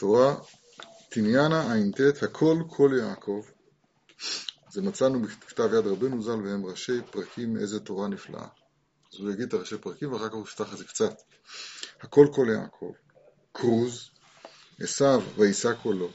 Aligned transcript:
תורה, 0.00 0.36
תניאנה 1.08 1.72
ע"ט, 1.72 2.22
הכל 2.22 2.56
כל 2.68 2.90
יעקב. 3.00 3.42
זה 4.70 4.82
מצאנו 4.82 5.22
בכתב 5.22 5.68
יד 5.78 5.86
רבנו 5.86 6.22
ז"ל 6.22 6.30
והם 6.30 6.66
ראשי 6.66 7.02
פרקים 7.10 7.56
איזה 7.56 7.80
תורה 7.80 8.08
נפלאה. 8.08 8.46
אז 9.12 9.20
הוא 9.20 9.30
יגיד 9.30 9.48
את 9.48 9.54
הראשי 9.54 9.78
פרקים 9.78 10.12
ואחר 10.12 10.28
כך 10.28 10.34
הוא 10.34 10.42
יפתח 10.42 10.72
את 10.72 10.78
זה 10.78 10.84
קצת. 10.84 11.14
הכל 12.00 12.26
כל 12.32 12.46
יעקב, 12.52 12.92
כרוז, 13.54 14.10
עשיו 14.80 15.22
ויישא 15.36 15.74
קולו, 15.82 16.10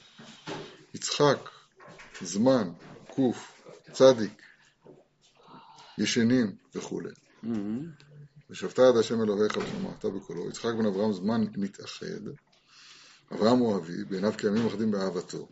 יצחק, 0.94 1.50
זמן, 2.22 2.72
קוף, 3.08 3.62
צדיק, 3.92 4.42
ישנים 5.98 6.56
וכולי. 6.76 7.14
ושבתה 8.50 8.82
יד 8.82 8.98
השם 8.98 9.22
אלוהיך 9.22 9.58
ושמעת 9.58 10.06
בקולו, 10.06 10.50
יצחק 10.50 10.74
בן 10.80 10.86
אברהם 10.86 11.14
זמן 11.14 11.46
מתאחד, 11.58 12.45
אברהם 13.32 13.58
הוא 13.58 13.78
אבי, 13.78 14.04
בעיניו 14.04 14.34
כימים 14.38 14.68
אחדים 14.68 14.92
באהבתו, 14.92 15.48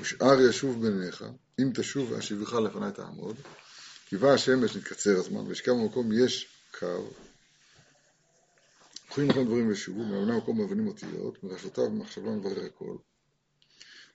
ושאר 0.00 0.40
ישוב 0.40 0.86
ביניך, 0.86 1.24
אם 1.60 1.70
תשוב 1.74 2.12
ואשיבך 2.12 2.52
לפני 2.52 2.92
תעמוד, 2.94 3.36
כי 4.06 4.16
בא 4.16 4.32
השמש 4.32 4.76
נתקצר 4.76 5.16
הזמן, 5.16 5.46
וישכב 5.46 5.72
במקום 5.72 6.12
יש 6.12 6.48
קו, 6.78 7.10
קחים 9.08 9.30
לכם 9.30 9.44
דברים 9.44 9.70
ושובו, 9.72 10.04
מאבני 10.04 10.36
מקום 10.36 10.58
מאבנים 10.58 10.88
אותיות, 10.88 11.44
מראשותיו 11.44 11.90
במחשבה 11.90 12.30
מברר 12.30 12.64
הכל. 12.64 12.96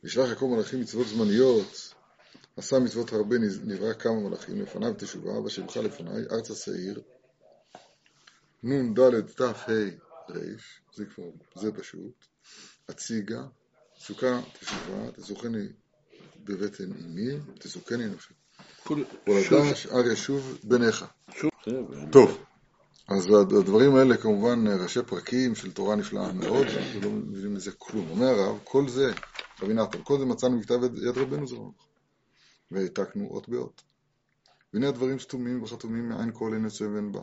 וישלח 0.03 0.29
יעקב 0.29 0.45
מלאכים 0.55 0.81
מצוות 0.81 1.07
זמניות, 1.07 1.93
עשה 2.57 2.79
מצוות 2.79 3.13
הרבה, 3.13 3.35
נברא 3.63 3.93
כמה 3.93 4.19
מלאכים, 4.19 4.61
לפניו 4.61 4.93
תשובה, 4.97 5.39
ואשיבך 5.39 5.77
לפניי, 5.77 6.23
ארצה 6.31 6.55
שעיר, 6.55 7.01
נ"ד 8.63 9.21
ת"ה 9.21 9.51
ר', 10.29 10.35
זה 10.93 11.05
כבר, 11.05 11.23
זה 11.55 11.71
פשוט, 11.71 12.25
הציגה, 12.89 13.41
סוכה 13.99 14.41
תשובה, 14.59 15.11
תסוכני 15.11 15.67
בבטן 16.43 16.91
אמי, 17.05 17.37
תסוכני 17.59 18.07
נפשי. 18.07 18.33
הולדה 19.27 19.75
שאר 19.75 20.11
ישוב 20.11 20.57
בניך. 20.63 21.05
טוב, 22.11 22.37
אז 23.07 23.25
הדברים 23.59 23.95
האלה 23.95 24.17
כמובן 24.17 24.67
ראשי 24.67 24.99
פרקים 25.07 25.55
של 25.55 25.71
תורה 25.71 25.95
נפלאה 25.95 26.33
מאוד, 26.33 26.67
אנחנו 26.67 27.01
לא 27.01 27.09
מבינים 27.09 27.53
מזה 27.53 27.71
כלום. 27.77 28.09
אומר 28.09 28.27
הרב, 28.27 28.59
כל 28.63 28.89
זה, 28.89 29.13
רבי 29.61 29.73
נתן, 29.73 29.99
כל 30.03 30.19
זה 30.19 30.25
מצאנו 30.25 30.59
בכתב 30.59 30.83
יד 30.83 31.17
רבנו 31.17 31.47
זרוע, 31.47 31.71
והעתקנו 32.71 33.27
אות 33.31 33.49
באות. 33.49 33.81
והנה 34.73 34.87
הדברים 34.87 35.19
סתומים 35.19 35.63
וחתומים 35.63 36.09
מעין 36.09 36.31
כל 36.33 36.53
עין 36.53 36.63
יוצא 36.63 36.83
ואין 36.83 37.11
בה. 37.11 37.21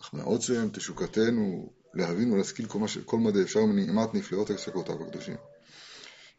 אך 0.00 0.14
מאוד 0.14 0.40
שהם 0.40 0.68
תשוקתנו 0.72 1.72
להבין 1.94 2.32
ולהשכיל 2.32 2.66
כל, 2.66 2.88
ש... 2.88 2.98
כל 2.98 3.18
מדי 3.18 3.42
אפשר 3.42 3.60
מנעימת 3.60 4.14
נפלאות 4.14 4.50
הפסקותיו 4.50 5.02
הקדושים. 5.02 5.36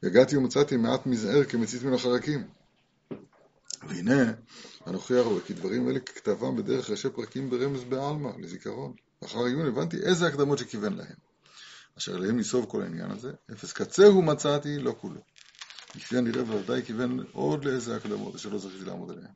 הגעתי 0.03 0.37
ומצאתי 0.37 0.77
מעט 0.77 1.05
מזער 1.05 1.43
כמצית 1.43 1.83
מן 1.83 1.93
החרקים. 1.93 2.47
והנה, 3.87 4.31
אנוכי 4.87 5.13
הרבה, 5.13 5.41
כי 5.41 5.53
דברים 5.53 5.89
אלה 5.89 5.99
ככתבם 5.99 6.55
בדרך 6.55 6.89
ראשי 6.89 7.09
פרקים 7.09 7.49
ברמז 7.49 7.83
בעלמא, 7.83 8.29
לזיכרון. 8.39 8.93
אחר 9.25 9.45
עיון 9.45 9.67
הבנתי 9.67 9.97
איזה 9.97 10.27
הקדמות 10.27 10.57
שכיוון 10.57 10.93
להם. 10.93 11.15
אשר 11.97 12.15
אליהם 12.15 12.37
ניסוב 12.37 12.65
כל 12.65 12.81
העניין 12.81 13.11
הזה, 13.11 13.31
אפס 13.51 13.73
קצהו 13.73 14.21
מצאתי, 14.21 14.77
לא 14.77 14.95
כולו. 15.01 15.21
לפי 15.95 16.17
הנראה 16.17 16.43
בוודאי 16.43 16.83
כיוון 16.83 17.23
עוד 17.31 17.65
לאיזה 17.65 17.95
הקדמות, 17.95 18.35
אשר 18.35 18.49
לא 18.49 18.57
זכיתי 18.57 18.85
לעמוד 18.85 19.11
עליהן. 19.11 19.31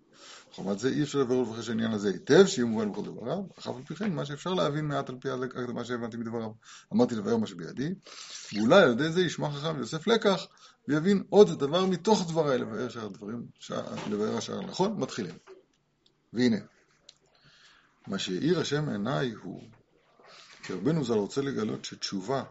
חומת 0.55 0.79
זה 0.79 0.89
אי 0.89 1.03
אפשר 1.03 1.19
לברר 1.19 1.37
ולבחש 1.37 1.69
העניין 1.69 1.91
הזה 1.91 2.09
היטב, 2.09 2.45
שיהיה 2.45 2.65
מובן 2.65 2.91
בכל 2.91 3.01
דבריו, 3.05 3.43
אך 3.59 3.67
אף 3.67 3.75
על 3.75 3.83
פי 3.87 3.95
כן, 3.95 4.13
מה 4.13 4.25
שאפשר 4.25 4.53
להבין 4.53 4.85
מעט 4.85 5.09
על 5.09 5.15
פי 5.21 5.29
הקדמה 5.29 5.85
שהבנתי 5.85 6.17
מדבריו. 6.17 6.51
אמרתי 6.93 7.15
לבאר 7.15 7.37
מה 7.37 7.47
שבידי, 7.47 7.93
ואולי 8.53 8.83
על 8.83 8.91
ידי 8.91 9.11
זה 9.11 9.21
ישמע 9.21 9.51
חכם 9.51 9.79
יוסף 9.79 10.07
לקח, 10.07 10.47
ויבין 10.87 11.23
עוד 11.29 11.59
דבר 11.59 11.85
מתוך 11.85 12.27
דבריי 12.27 12.57
לבאר 12.57 12.89
שאר 12.89 13.05
הדברים, 13.05 13.45
לבאר 14.09 14.37
השאר 14.37 14.61
נכון, 14.61 14.99
מתחילים. 14.99 15.35
והנה, 16.33 16.57
מה 18.07 18.19
שהאיר 18.19 18.59
השם 18.59 18.89
עיניי 18.89 19.31
הוא, 19.31 19.63
כי 20.63 20.73
רבנו 20.73 21.03
ז"ל 21.03 21.13
רוצה 21.13 21.41
לגלות 21.41 21.85
שתשובה 21.85 22.43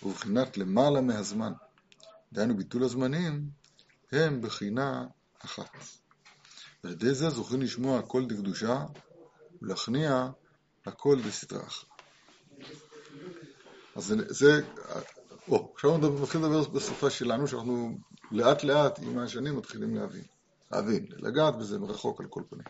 הוא 0.00 0.12
בחינת 0.12 0.58
למעלה 0.58 1.00
מהזמן, 1.00 1.52
דהיינו 2.36 2.56
ביטול 2.56 2.82
הזמנים, 2.84 3.50
הם 4.12 4.40
בחינה 4.40 5.06
אחת. 5.38 5.70
ועל 6.84 6.92
ידי 6.92 7.14
זה 7.14 7.30
זוכים 7.30 7.62
לשמוע 7.62 7.98
הכל 7.98 8.26
דקדושה 8.26 8.84
ולהכניע 9.62 10.28
הכל 10.86 11.22
דסתרא 11.22 11.62
אחרא. 11.66 11.88
אז 13.96 14.14
זה 14.28 14.62
או, 15.48 15.72
עכשיו 15.74 15.94
אנחנו 15.94 16.22
מתחילים 16.22 16.46
לדבר 16.46 16.68
בשפה 16.68 17.10
שלנו, 17.10 17.48
שאנחנו 17.48 17.98
לאט 18.30 18.64
לאט 18.64 18.98
עם 18.98 19.18
השנים 19.18 19.56
מתחילים 19.56 19.94
להבין. 19.94 20.24
להבין, 20.72 21.06
לגעת 21.10 21.58
בזה 21.58 21.78
מרחוק 21.78 22.20
על 22.20 22.26
כל 22.30 22.42
פנים. 22.50 22.64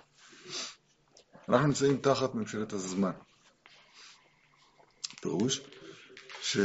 אנחנו 1.49 1.67
נמצאים 1.67 1.97
תחת 1.97 2.35
ממשלת 2.35 2.73
הזמן. 2.73 3.13
פירוש 5.21 5.61
ש... 6.43 6.57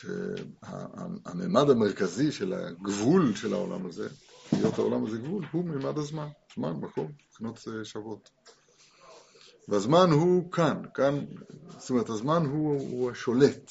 שהממד 0.00 1.70
המרכזי 1.70 2.32
של 2.32 2.52
הגבול 2.52 3.34
של 3.34 3.54
העולם 3.54 3.86
הזה, 3.86 4.08
להיות 4.52 4.78
העולם 4.78 5.06
הזה 5.06 5.18
גבול, 5.18 5.44
הוא 5.52 5.64
ממד 5.64 5.98
הזמן, 5.98 6.28
זמן, 6.54 6.72
מקום, 6.72 7.12
מבחינות 7.28 7.60
שוות. 7.84 8.30
והזמן 9.68 10.10
הוא 10.10 10.52
כאן, 10.52 10.82
כאן, 10.94 11.24
זאת 11.78 11.90
אומרת, 11.90 12.08
הזמן 12.08 12.46
הוא, 12.46 12.80
הוא 12.90 13.10
השולט, 13.10 13.70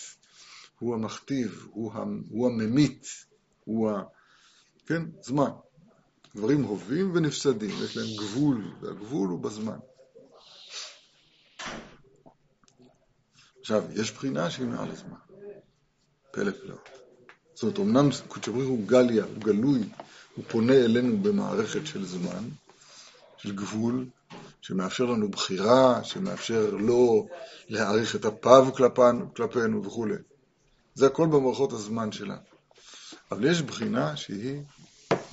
הוא 0.79 0.95
המכתיב, 0.95 1.67
הוא, 1.71 1.91
הוא 2.29 2.47
הממית, 2.47 3.07
הוא 3.65 3.89
ה... 3.89 4.03
כן, 4.85 5.03
זמן. 5.21 5.49
דברים 6.35 6.63
הווים 6.63 7.11
ונפסדים, 7.15 7.69
יש 7.83 7.97
להם 7.97 8.07
גבול, 8.17 8.73
והגבול 8.81 9.29
הוא 9.29 9.39
בזמן. 9.39 9.77
עכשיו, 13.59 13.83
יש 13.91 14.11
בחינה 14.11 14.49
שהיא 14.49 14.67
מעל 14.67 14.91
הזמן. 14.91 15.28
פלא 16.31 16.51
פלאות. 16.51 16.89
זאת 17.53 17.63
אומרת, 17.63 17.79
אמנם 17.79 18.09
קודש 18.27 18.47
הבריך 18.47 18.67
הוא 18.67 18.87
גליה, 18.87 19.23
הוא 19.23 19.43
גלוי, 19.43 19.89
הוא 20.35 20.45
פונה 20.47 20.73
אלינו 20.73 21.17
במערכת 21.17 21.85
של 21.85 22.05
זמן, 22.05 22.49
של 23.37 23.55
גבול, 23.55 24.05
שמאפשר 24.61 25.05
לנו 25.05 25.29
בחירה, 25.29 26.03
שמאפשר 26.03 26.69
לא 26.79 27.25
להעריך 27.69 28.15
את 28.15 28.25
הפאו 28.25 28.73
כלפינו, 28.73 29.33
כלפינו 29.33 29.85
וכו'. 29.85 30.05
זה 30.95 31.07
הכל 31.07 31.27
במערכות 31.27 31.73
הזמן 31.73 32.11
שלנו. 32.11 32.41
אבל 33.31 33.51
יש 33.51 33.61
בחינה 33.61 34.17
שהיא, 34.17 34.61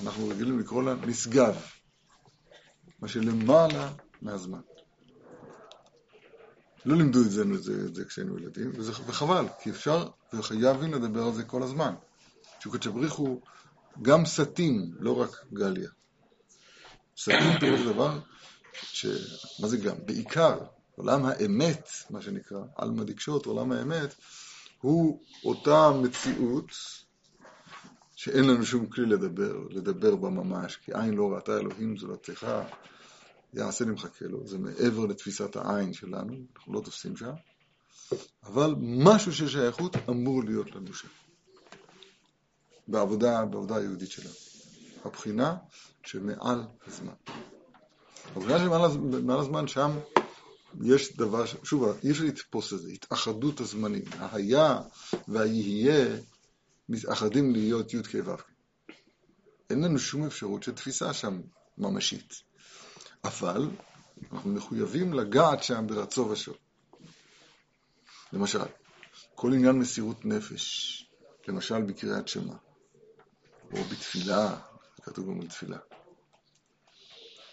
אנחנו 0.03 0.27
רגילים 0.27 0.59
לקרוא 0.59 0.83
לה 0.83 0.95
נשגב, 0.95 1.55
מה 2.99 3.07
שלמעלה 3.07 3.91
מהזמן. 4.21 4.61
לא 6.85 6.97
לימדו 6.97 7.21
את 7.21 7.31
זה, 7.31 7.41
את 7.41 7.63
זה, 7.63 7.73
את 7.85 7.95
זה 7.95 8.05
כשהיינו 8.05 8.37
ילדים, 8.37 8.71
וזה, 8.75 8.91
וחבל, 8.91 9.45
כי 9.61 9.69
אפשר 9.69 10.07
וחייבים 10.33 10.93
לדבר 10.93 11.23
על 11.23 11.33
זה 11.33 11.43
כל 11.43 11.63
הזמן. 11.63 11.93
שקודש 12.59 12.87
הבריך 12.87 13.13
הוא 13.13 13.41
גם 14.01 14.25
סטים, 14.25 14.91
לא 14.99 15.21
רק 15.21 15.45
גליה. 15.53 15.89
סטים 17.17 17.57
פירוש 17.59 17.81
דבר 17.81 18.19
ש... 18.73 19.05
מה 19.59 19.67
זה 19.67 19.77
גם? 19.77 19.95
בעיקר, 20.05 20.57
עולם 20.95 21.25
האמת, 21.25 21.89
מה 22.09 22.21
שנקרא, 22.21 22.59
עלמא 22.75 23.03
דקשות, 23.03 23.45
עולם 23.45 23.71
האמת, 23.71 24.15
הוא 24.81 25.21
אותה 25.43 25.91
מציאות 26.01 26.71
שאין 28.15 28.43
לנו 28.43 28.65
שום 28.65 28.85
כלי 28.85 29.05
לדבר, 29.05 29.67
לדבר 29.69 30.15
בה 30.15 30.29
ממש, 30.29 30.75
כי 30.75 30.91
עין 30.93 31.13
לא 31.13 31.33
ראתה 31.33 31.57
אלוהים 31.57 31.97
זולתך, 31.97 32.47
יעשה 33.53 33.85
נמחכה 33.85 34.25
לו, 34.25 34.47
זה 34.47 34.57
מעבר 34.57 35.05
לתפיסת 35.05 35.55
העין 35.55 35.93
שלנו, 35.93 36.33
אנחנו 36.55 36.73
לא 36.73 36.81
תופסים 36.81 37.17
שם, 37.17 37.31
אבל 38.43 38.75
משהו 38.79 39.33
של 39.33 39.49
שייכות 39.49 39.95
אמור 40.09 40.43
להיות 40.43 40.71
לנו 40.71 40.93
שם, 40.93 41.07
בעבודה, 42.87 43.45
בעבודה 43.45 43.75
היהודית 43.75 44.11
שלנו. 44.11 44.35
הבחינה 45.05 45.55
שמעל 46.05 46.63
הזמן. 46.87 47.13
הבחינה 48.35 48.59
שמעל 48.59 49.39
הזמן 49.39 49.67
שם 49.67 49.91
יש 50.83 51.17
דבר, 51.17 51.45
שוב, 51.63 51.97
אי 52.03 52.11
אפשר 52.11 52.23
לתפוס 52.23 52.73
את 52.73 52.81
זה, 52.81 52.89
התאחדות 52.89 53.59
הזמנים, 53.59 54.05
ההיה 54.19 54.81
והיהיה 55.27 56.17
מתאחדים 56.89 57.51
להיות 57.51 57.93
י' 57.93 58.03
כ' 58.03 58.15
ו'. 58.25 58.35
אין 59.69 59.83
לנו 59.83 59.99
שום 59.99 60.25
אפשרות 60.25 60.63
של 60.63 60.71
תפיסה 60.71 61.13
שם 61.13 61.41
ממשית. 61.77 62.33
אבל 63.23 63.69
אנחנו 64.31 64.53
מחויבים 64.53 65.13
לגעת 65.13 65.63
שם 65.63 65.87
ברצו 65.87 66.21
ושוב. 66.21 66.55
למשל, 68.33 68.59
כל 69.35 69.53
עניין 69.53 69.79
מסירות 69.79 70.25
נפש, 70.25 71.03
למשל 71.47 71.81
בקריאת 71.81 72.27
שמע, 72.27 72.53
או 73.73 73.83
בתפילה, 73.83 74.57
כתוב 75.01 75.25
גם 75.29 75.41
על 75.41 75.47
תפילה. 75.47 75.77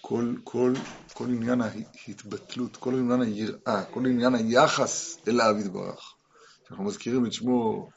כל, 0.00 0.34
כל, 0.44 0.72
כל 1.14 1.24
עניין 1.24 1.60
ההתבטלות, 1.60 2.76
כל 2.76 2.94
עניין 2.94 3.22
היראה, 3.22 3.84
כל 3.84 4.06
עניין 4.06 4.34
היחס 4.34 5.18
אליו 5.28 5.54
יתברך. 5.60 6.14
שאנחנו 6.64 6.84
מזכירים 6.84 7.26
את 7.26 7.32
שמו 7.32 7.88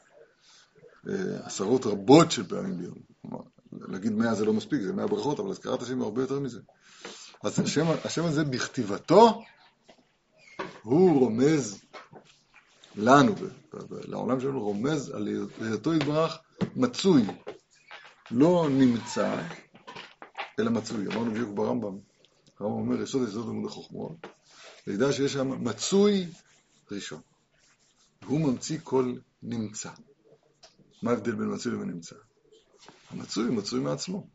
אה, 1.08 1.46
עשרות 1.46 1.86
רבות 1.86 2.30
של 2.30 2.48
פעמים 2.48 2.78
ביום. 2.78 2.98
להגיד 3.72 4.12
מאה 4.12 4.34
זה 4.34 4.44
לא 4.44 4.52
מספיק, 4.52 4.82
זה 4.82 4.92
מאה 4.92 5.06
ברכות, 5.06 5.40
אבל 5.40 5.50
הזכרת 5.50 5.82
השם 5.82 6.02
הרבה 6.02 6.22
יותר 6.22 6.40
מזה. 6.40 6.60
אז 7.42 7.60
השם, 7.60 7.86
השם 8.04 8.24
הזה 8.24 8.44
בכתיבתו, 8.44 9.42
הוא 10.82 11.20
רומז 11.20 11.80
לנו, 12.98 13.34
לעולם 13.90 14.40
שלנו, 14.40 14.60
רומז 14.60 15.10
על 15.10 15.28
היותו 15.60 15.94
יתברך 15.94 16.38
מצוי, 16.76 17.22
לא 18.30 18.68
נמצא, 18.70 19.42
אלא 20.58 20.70
מצוי. 20.70 21.06
אמרנו 21.06 21.30
בדיוק 21.30 21.50
ברמב"ם, 21.54 21.98
הרמב"ם 22.60 22.78
אומר, 22.78 23.02
יסוד 23.02 23.28
יסוד 23.28 23.46
לימוד 23.46 23.70
החוכמות, 23.70 24.12
לידע 24.86 25.12
שיש 25.12 25.32
שם 25.32 25.64
מצוי 25.64 26.26
ראשון. 26.90 27.20
הוא 28.26 28.40
ממציא 28.40 28.78
כל 28.84 29.14
נמצא. 29.42 29.90
מה 31.02 31.10
ההבדל 31.10 31.34
בין 31.34 31.54
מצוי 31.54 31.72
לבין 31.72 31.90
נמצא? 31.90 32.16
המצוי 33.10 33.50
מצוי 33.50 33.80
מעצמו. 33.80 34.26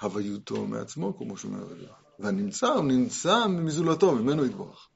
הוויותו 0.00 0.66
מעצמו, 0.66 1.18
כמו 1.18 1.36
שאומר 1.36 1.60
הרגע. 1.60 1.92
והנמצא 2.18 2.66
הוא 2.66 2.84
נמצא 2.84 3.46
מזולתו, 3.46 4.14
ממנו 4.14 4.46
יתברך. 4.46 4.88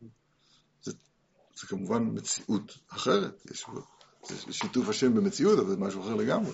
זה, 1.60 1.66
כמובן 1.66 2.02
מציאות 2.12 2.78
אחרת, 2.88 3.46
יש 3.50 3.66
בו, 3.66 3.80
זה 4.28 4.52
שיתוף 4.52 4.88
השם 4.88 5.14
במציאות, 5.14 5.58
אבל 5.58 5.70
זה 5.70 5.76
משהו 5.76 6.02
אחר 6.02 6.14
לגמרי, 6.14 6.52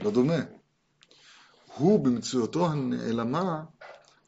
לא 0.00 0.10
דומה. 0.10 0.38
הוא 1.74 2.04
במציאותו 2.04 2.66
הנעלמה, 2.66 3.64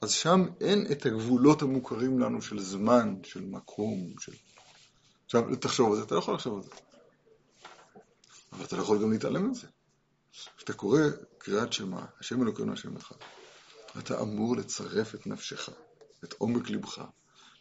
אז 0.01 0.11
שם 0.11 0.45
אין 0.61 0.87
את 0.93 1.07
הגבולות 1.07 1.63
המוכרים 1.63 2.19
לנו 2.19 2.43
של 2.43 2.61
זמן, 2.61 3.15
של 3.23 3.45
מקום, 3.45 4.15
של... 4.21 4.33
עכשיו, 5.25 5.57
תחשוב 5.57 5.91
על 5.91 5.97
זה, 5.97 6.03
אתה 6.03 6.15
לא 6.15 6.19
יכול 6.19 6.35
לחשוב 6.35 6.57
על 6.57 6.63
זה. 6.63 6.71
אבל 8.53 8.65
אתה 8.65 8.77
לא 8.77 8.83
יכול 8.83 9.03
גם 9.03 9.13
להתעלם 9.13 9.51
מזה. 9.51 9.67
כשאתה 10.57 10.73
קורא 10.73 11.01
קריאת 11.39 11.73
שמע, 11.73 12.05
השם 12.21 12.43
אלוקינו 12.43 12.73
השם 12.73 12.97
אחד, 12.97 13.17
אתה 13.99 14.21
אמור 14.21 14.57
לצרף 14.57 15.15
את 15.15 15.27
נפשך, 15.27 15.69
את 16.25 16.35
עומק 16.39 16.71
לבך, 16.71 17.05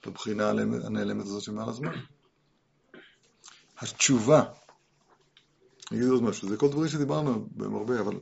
לבחינה 0.05 0.49
הנעלמת 0.49 1.25
הזאת 1.25 1.41
שמעל 1.41 1.69
הזמן. 1.69 1.93
התשובה, 3.77 4.43
אני 5.91 5.99
אגיד 5.99 6.11
עוד 6.11 6.23
משהו, 6.23 6.49
זה 6.49 6.57
כל 6.57 6.69
דברים 6.69 6.89
שדיברנו 6.89 7.47
בהם 7.51 7.75
הרבה, 7.75 7.99
אבל 7.99 8.19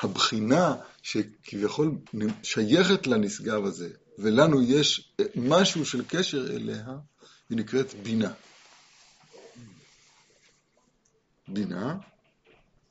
הבחינה 0.00 0.74
שכביכול 1.02 1.98
שייכת 2.42 3.06
לנשגב 3.06 3.64
הזה, 3.64 3.88
ולנו 4.18 4.62
יש 4.62 5.14
משהו 5.36 5.86
של 5.86 6.04
קשר 6.08 6.46
אליה, 6.56 6.86
היא 7.50 7.58
נקראת 7.58 7.94
בינה. 7.94 8.32
בינה, 11.48 11.98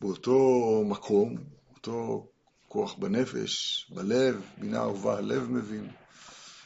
באותו 0.01 0.39
מקום, 0.85 1.37
אותו 1.75 2.27
כוח 2.67 2.93
בנפש, 2.93 3.85
בלב, 3.89 4.41
בינה 4.57 4.79
אהובה 4.79 5.17
הלב 5.17 5.51
מבין, 5.51 5.89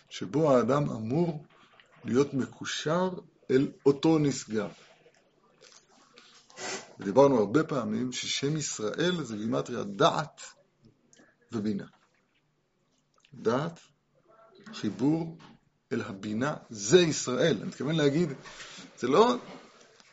שבו 0.10 0.52
האדם 0.52 0.90
אמור 0.90 1.46
להיות 2.06 2.34
מקושר 2.34 3.10
אל 3.52 3.72
אותו 3.86 4.18
נשגב. 4.18 4.70
ודיברנו 7.00 7.40
הרבה 7.40 7.64
פעמים 7.64 8.12
ששם 8.12 8.58
ישראל 8.58 9.24
זה 9.24 9.38
גימטריה 9.38 9.84
דעת 9.84 10.42
ובינה. 11.52 11.86
דעת, 13.34 13.80
חיבור 14.74 15.38
אל 15.92 16.02
הבינה, 16.02 16.56
זה 16.70 17.00
ישראל. 17.00 17.58
אני 17.58 17.66
מתכוון 17.66 17.96
להגיד, 17.96 18.30
זה 18.98 19.08
לא, 19.08 19.36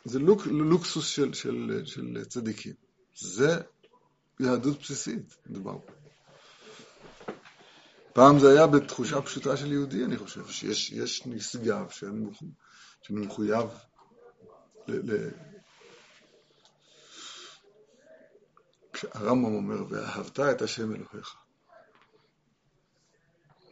זה 0.05 0.19
לוק, 0.19 0.47
לוקסוס 0.47 1.07
של, 1.07 1.33
של, 1.33 1.83
של 1.85 2.25
צדיקים. 2.25 2.75
זה 3.15 3.61
יהדות 4.41 4.81
בסיסית, 4.81 5.37
מדובר 5.47 5.79
פה. 5.87 5.93
פעם 8.13 8.39
זה 8.39 8.51
היה 8.51 8.67
בתחושה 8.67 9.23
פשוטה 9.23 9.57
של 9.57 9.73
יהודי, 9.73 10.05
אני 10.05 10.17
חושב, 10.17 10.49
שיש 10.49 11.27
נשגב 11.27 11.91
שאני 13.07 13.27
מחויב 13.27 13.67
ל... 14.89 15.13
ל... 15.13 15.31
הרמב"ם 19.13 19.55
אומר, 19.55 19.85
ואהבת 19.89 20.41
את 20.41 20.63
השם 20.63 20.95
אלוהיך. 20.95 21.35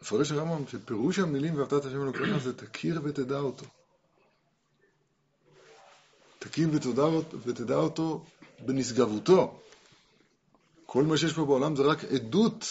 מפרש 0.02 0.32
הרמב"ם 0.32 0.66
שפירוש 0.66 1.18
המילים 1.18 1.58
ואהבת 1.58 1.72
את 1.72 1.84
השם 1.84 2.02
אלוהיך 2.02 2.42
זה 2.42 2.56
תכיר 2.56 3.00
ותדע 3.04 3.38
אותו. 3.38 3.66
תכיר 6.38 6.68
ותדע 7.44 7.74
אותו 7.74 8.24
בנשגבותו. 8.60 9.60
כל 10.86 11.04
מה 11.04 11.16
שיש 11.16 11.32
פה 11.32 11.44
בעולם 11.44 11.76
זה 11.76 11.82
רק 11.82 12.04
עדות. 12.04 12.64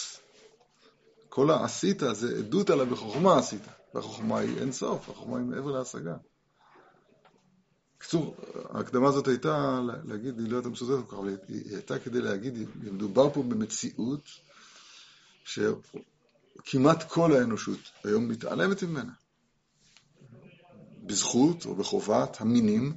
כל 1.28 1.50
העשית 1.50 2.02
זה 2.12 2.38
עדות 2.38 2.70
עליו 2.70 2.86
בחוכמה 2.86 3.38
עשית. 3.38 3.62
והחוכמה 3.94 4.38
היא 4.38 4.60
אין 4.60 4.72
סוף, 4.72 5.08
החוכמה 5.08 5.38
היא 5.38 5.46
מעבר 5.46 5.70
להשגה. 5.70 6.16
בקיצור, 7.98 8.36
ההקדמה 8.70 9.08
הזאת 9.08 9.28
הייתה 9.28 9.80
להגיד, 10.04 10.38
היא 10.38 10.48
לא 10.48 10.56
הייתה 10.56 10.68
מסודרת 10.68 11.04
כל 11.06 11.16
כך, 11.16 11.18
אבל 11.18 11.36
היא 11.48 11.74
הייתה 11.74 11.98
כדי 11.98 12.20
להגיד, 12.20 12.54
מדובר 12.76 13.30
פה 13.30 13.42
במציאות 13.42 14.28
שכמעט 15.44 17.02
כל 17.08 17.32
האנושות 17.32 17.78
היום 18.04 18.28
מתעלמת 18.28 18.82
ממנה. 18.82 19.12
בזכות 21.06 21.66
או 21.66 21.74
בחובת 21.74 22.40
המינים 22.40 22.92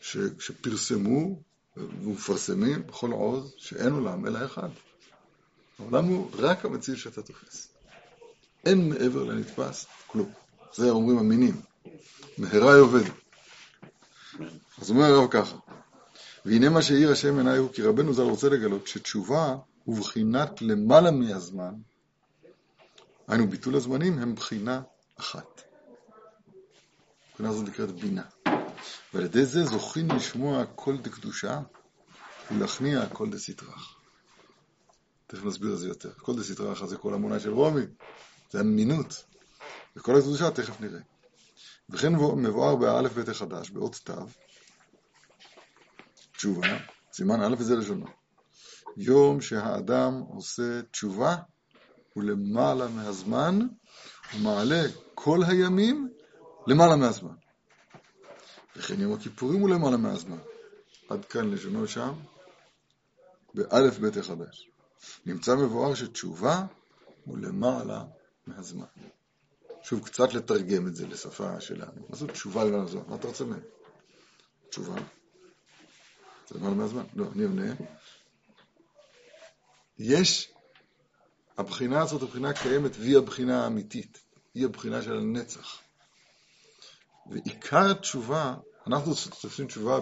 ש, 0.00 0.16
שפרסמו 0.38 1.42
ומפרסמים 1.76 2.86
בכל 2.86 3.10
עוז 3.10 3.54
שאין 3.56 3.92
עולם 3.92 4.26
אלא 4.26 4.44
אחד. 4.44 4.68
העולם 5.78 6.04
הוא 6.04 6.30
רק 6.38 6.64
המציאות 6.64 7.00
שאתה 7.00 7.22
תופס. 7.22 7.68
אין 8.64 8.88
מעבר 8.88 9.24
לנתפס 9.24 9.86
כלום. 10.06 10.32
זה 10.74 10.90
אומרים 10.90 11.18
המינים. 11.18 11.60
מהרה 12.40 12.78
יאבד. 12.78 13.10
אז 14.78 14.90
אומר 14.90 15.04
הרב 15.04 15.30
ככה, 15.30 15.56
והנה 16.44 16.68
מה 16.68 16.82
שהעיר 16.82 17.12
השם 17.12 17.38
עיניי 17.38 17.58
הוא 17.58 17.72
כי 17.72 17.82
רבנו 17.82 18.14
ז"ל 18.14 18.22
רוצה 18.22 18.48
לגלות 18.48 18.86
שתשובה 18.86 19.56
ובחינת 19.86 20.62
למעלה 20.62 21.10
מהזמן, 21.10 21.74
היינו 23.28 23.48
ביטול 23.48 23.76
הזמנים, 23.76 24.18
הם 24.18 24.34
בחינה 24.34 24.82
אחת. 25.16 25.62
הבחינה 27.30 27.48
הזאת 27.48 27.68
נקראת 27.68 27.90
בינה. 27.90 28.22
ועל 29.14 29.24
ידי 29.24 29.44
זה 29.44 29.64
זוכים 29.64 30.08
לשמוע 30.08 30.64
קול 30.66 30.98
דקדושה 30.98 31.60
ולהכניע 32.50 33.06
קול 33.06 33.30
דסטרא 33.30 33.63
אחרא. 33.63 33.96
תכף 35.26 35.44
נסביר 35.44 35.72
את 35.72 35.78
זה 35.78 35.88
יותר. 35.88 36.12
קול 36.12 36.38
דסטרא 36.38 36.64
אחרא 36.64 36.84
זה 36.84 36.96
קול 36.96 37.14
המונה 37.14 37.40
של 37.40 37.52
רומי, 37.52 37.82
זה 38.50 38.60
המינות. 38.60 39.24
וקול 39.96 40.16
הקדושה 40.18 40.50
תכף 40.50 40.80
נראה. 40.80 41.00
וכן 41.92 42.12
מבואר 42.14 42.76
באלף 42.76 43.12
בית 43.12 43.28
החדש, 43.28 43.70
באות 43.70 44.00
תו, 44.04 44.12
תשובה, 46.32 46.78
סימן 47.12 47.40
א' 47.40 47.54
וזה 47.58 47.76
לשונו. 47.76 48.06
יום 48.96 49.40
שהאדם 49.40 50.20
עושה 50.28 50.82
תשובה, 50.90 51.36
הוא 52.14 52.24
למעלה 52.24 52.88
מהזמן, 52.88 53.58
הוא 54.32 54.40
מעלה 54.40 54.82
כל 55.14 55.40
הימים 55.48 56.08
למעלה 56.66 56.96
מהזמן. 56.96 57.34
וכן 58.76 59.00
יום 59.00 59.12
הכיפורים 59.12 59.60
הוא 59.60 59.70
למעלה 59.70 59.96
מהזמן. 59.96 60.38
עד 61.08 61.24
כאן 61.24 61.50
לשונו 61.50 61.88
שם, 61.88 62.12
באלף 63.54 63.98
בית 63.98 64.16
החדש. 64.16 64.70
נמצא 65.26 65.56
מבואר 65.56 65.94
שתשובה 65.94 66.64
הוא 67.24 67.38
למעלה 67.38 68.04
מהזמן. 68.46 68.86
שוב, 69.82 70.04
קצת 70.04 70.34
לתרגם 70.34 70.86
את 70.86 70.96
זה 70.96 71.06
לשפה 71.06 71.60
שלנו. 71.60 72.06
מה 72.08 72.16
זאת 72.16 72.30
תשובה 72.30 72.64
למעלה 72.64 72.82
מהזמן? 72.82 73.02
מה 73.08 73.16
אתה 73.16 73.28
רוצה 73.28 73.44
מהם? 73.44 73.60
תשובה. 74.70 74.94
זה 76.48 76.58
למעלה 76.58 76.74
מהזמן. 76.74 77.04
לא, 77.14 77.26
אני 77.34 77.44
עונה. 77.44 77.74
יש, 79.98 80.52
הבחינה 81.58 82.02
הזאת, 82.02 82.22
הבחינה 82.22 82.52
קיימת, 82.52 82.92
והיא 82.96 83.18
הבחינה 83.18 83.64
האמיתית. 83.64 84.18
היא 84.54 84.64
הבחינה 84.64 85.02
של 85.02 85.16
הנצח. 85.16 85.78
ועיקר 87.30 87.90
התשובה, 87.90 88.54
אנחנו 88.86 89.14
תופסים 89.40 89.66
תשובה 89.66 89.98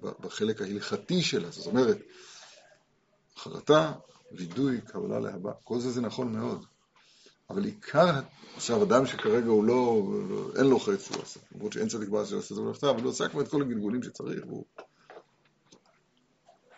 בחלק 0.00 0.60
ההלכתי 0.60 1.22
שלה, 1.22 1.50
זאת 1.50 1.66
אומרת, 1.66 1.98
חרטה, 3.38 3.92
וידוי, 4.32 4.80
קבלה 4.80 5.20
להבא, 5.20 5.52
כל 5.64 5.80
זה 5.80 5.90
זה 5.90 6.00
נכון 6.00 6.32
מאוד. 6.32 6.66
אבל 7.52 7.64
עיקר, 7.64 8.20
עכשיו 8.56 8.82
אדם 8.82 9.06
שכרגע 9.06 9.48
הוא 9.48 9.64
לא, 9.64 10.02
אין 10.56 10.66
לו 10.66 10.80
חץ 10.80 11.10
הוא 11.10 11.22
עשה, 11.22 11.40
למרות 11.54 11.72
שאין 11.72 11.88
צדיק 11.88 12.08
בעיה 12.08 12.26
שעושה 12.26 12.54
את 12.54 12.56
זה 12.56 12.62
במלאכתה, 12.62 12.90
אבל 12.90 13.02
הוא 13.02 13.10
עשה 13.10 13.28
כבר 13.28 13.40
את 13.40 13.48
כל 13.48 13.62
הגלגולים 13.62 14.02
שצריך, 14.02 14.46
והוא... 14.46 14.64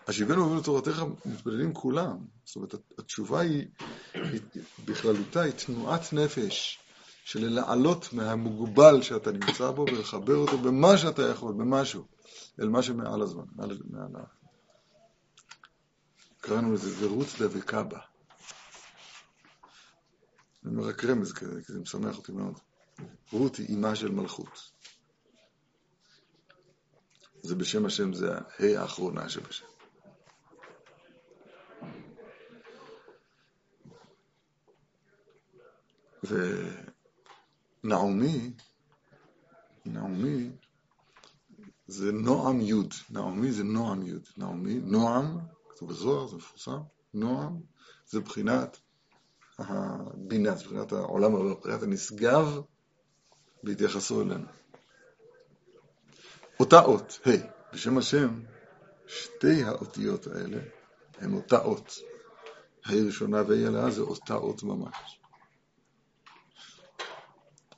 השיבנו 0.06 0.46
ובנו 0.46 0.60
תורתך 0.60 1.04
מתפללים 1.26 1.74
כולם. 1.74 2.16
זאת 2.44 2.56
אומרת, 2.56 2.74
התשובה 2.98 3.40
היא, 3.40 3.66
היא 4.14 4.40
בכללותה 4.84 5.42
היא 5.42 5.52
תנועת 5.52 6.12
נפש 6.12 6.78
של 7.24 7.48
לעלות 7.48 8.12
מהמוגבל 8.12 9.02
שאתה 9.02 9.32
נמצא 9.32 9.70
בו 9.70 9.82
ולחבר 9.82 10.36
אותו 10.36 10.58
במה 10.58 10.98
שאתה 10.98 11.22
יכול, 11.22 11.52
במשהו, 11.52 12.04
אל 12.60 12.68
מה 12.68 12.82
שמעל 12.82 13.22
הזמן, 13.22 13.44
מעל, 13.56 13.70
ה... 14.16 14.24
קראנו 16.40 16.72
לזה 16.72 16.90
זירות 16.90 17.26
דבקה 17.38 17.82
בה. 17.82 17.98
אני 20.64 20.76
אומר 20.76 20.88
רק 20.88 21.04
רמז 21.04 21.32
כזה, 21.32 21.62
כי 21.62 21.72
זה 21.72 21.80
משמח 21.80 22.16
אותי 22.16 22.32
מאוד. 22.32 22.58
רות 23.32 23.56
היא 23.56 23.68
אימה 23.68 23.96
של 23.96 24.10
מלכות. 24.10 24.70
זה 27.42 27.54
בשם 27.54 27.86
השם, 27.86 28.12
זה 28.12 28.34
הה' 28.34 28.80
האחרונה 28.80 29.28
שבשם. 29.28 29.66
ונעמי, 37.84 38.52
נעמי 39.84 40.50
זה 41.86 42.12
נועם 42.12 42.60
יוד, 42.60 42.94
נעמי 43.10 43.52
זה 43.52 43.64
נועם 43.64 44.06
יוד, 44.06 44.28
נעמי, 44.36 44.80
נועם, 44.80 45.38
כתוב 45.68 45.88
בזוהר, 45.88 46.26
זה 46.26 46.36
מפורסם, 46.36 46.80
נועם 47.14 47.60
זה 48.06 48.20
בחינת 48.20 48.78
הבינה, 49.58 50.54
זה 50.54 50.64
בחינת 50.64 50.92
העולם 50.92 51.34
הבא, 51.34 51.54
בחינת 51.60 51.82
הנשגב 51.82 52.60
בהתייחסו 53.62 54.22
אלינו. 54.22 54.46
אותה 56.60 56.80
אות, 56.80 57.20
ה', 57.26 57.30
hey, 57.30 57.72
בשם 57.72 57.98
השם, 57.98 58.40
שתי 59.06 59.64
האותיות 59.64 60.26
האלה 60.26 60.58
הן 61.18 61.34
אותה 61.34 61.58
אות. 61.58 61.92
ה' 62.86 63.06
ראשונה 63.06 63.42
וה' 63.48 63.66
עליה 63.66 63.90
זה 63.90 64.00
אותה 64.00 64.34
אות 64.34 64.62
ממש. 64.62 65.20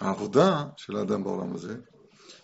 העבודה 0.01 0.65
של 0.77 0.97
האדם 0.97 1.25
בעולם 1.25 1.55
הזה 1.55 1.77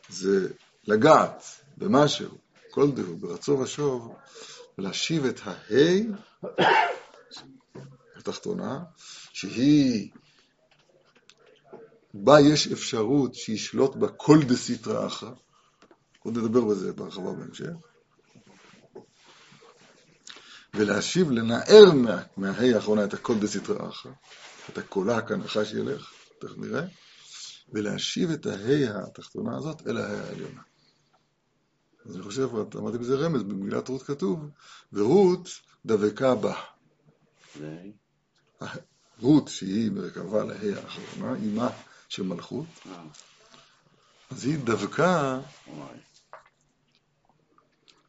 זה 0.08 0.52
לגעת 0.84 1.44
במשהו, 1.76 2.38
כל 2.70 2.90
דהו, 2.90 3.16
ברצו 3.16 3.58
ושוב, 3.58 4.14
ולהשיב 4.78 5.24
את 5.24 5.40
ההי 5.44 6.08
התחתונה, 8.16 8.80
שהיא, 9.32 10.10
בה 12.14 12.40
יש 12.40 12.68
אפשרות 12.72 13.34
שישלוט 13.34 13.96
בה 13.96 14.08
כל 14.08 14.38
דסיטרא 14.48 15.06
אחרא, 15.06 15.30
עוד 16.18 16.38
נדבר 16.38 16.64
בזה 16.64 16.92
בהרחבה 16.92 17.32
בהמשך, 17.32 17.70
ולהשיב, 20.74 21.30
לנער 21.30 21.92
מה, 21.94 22.22
מההי 22.36 22.74
האחרונה 22.74 23.04
את 23.04 23.14
הכל 23.14 23.38
דסיטרא 23.38 23.88
אחרא, 23.88 24.12
את 24.68 24.78
הקולה 24.78 25.22
כנחש 25.22 25.70
שילך, 25.70 26.12
תכף 26.38 26.58
נראה, 26.58 26.82
ולהשיב 27.72 28.30
את 28.30 28.46
ההי 28.46 28.88
התחתונה 28.88 29.56
הזאת 29.56 29.86
אל 29.86 29.96
ההי 29.96 30.20
העליונה. 30.20 30.62
אז 32.06 32.16
אני 32.16 32.22
חושב, 32.22 32.48
אמרתי 32.76 32.98
בזה 32.98 33.14
רמז, 33.14 33.42
במגילת 33.42 33.88
רות 33.88 34.02
כתוב, 34.02 34.50
ורות 34.92 35.48
דבקה 35.86 36.34
בה. 36.34 36.54
רות, 39.23 39.49
שהיא 39.49 39.91
מרכבה 39.91 40.45
להי 40.45 40.75
האחרונה, 40.75 41.35
אימה 41.35 41.69
של 42.09 42.23
מלכות, 42.23 42.67
אז 44.31 44.45
היא 44.45 44.59
דבקה, 44.64 45.41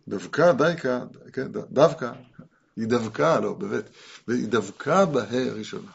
דבקה 0.08 0.53
דייקה, 0.53 1.00
כן, 1.34 1.51
דווקא, 1.51 2.12
היא 2.75 2.88
דבקה, 2.88 3.39
לא, 3.39 3.53
באמת, 3.53 3.89
והיא 4.27 4.48
דבקה 4.48 5.05
בהי 5.05 5.50
הראשונה. 5.50 5.91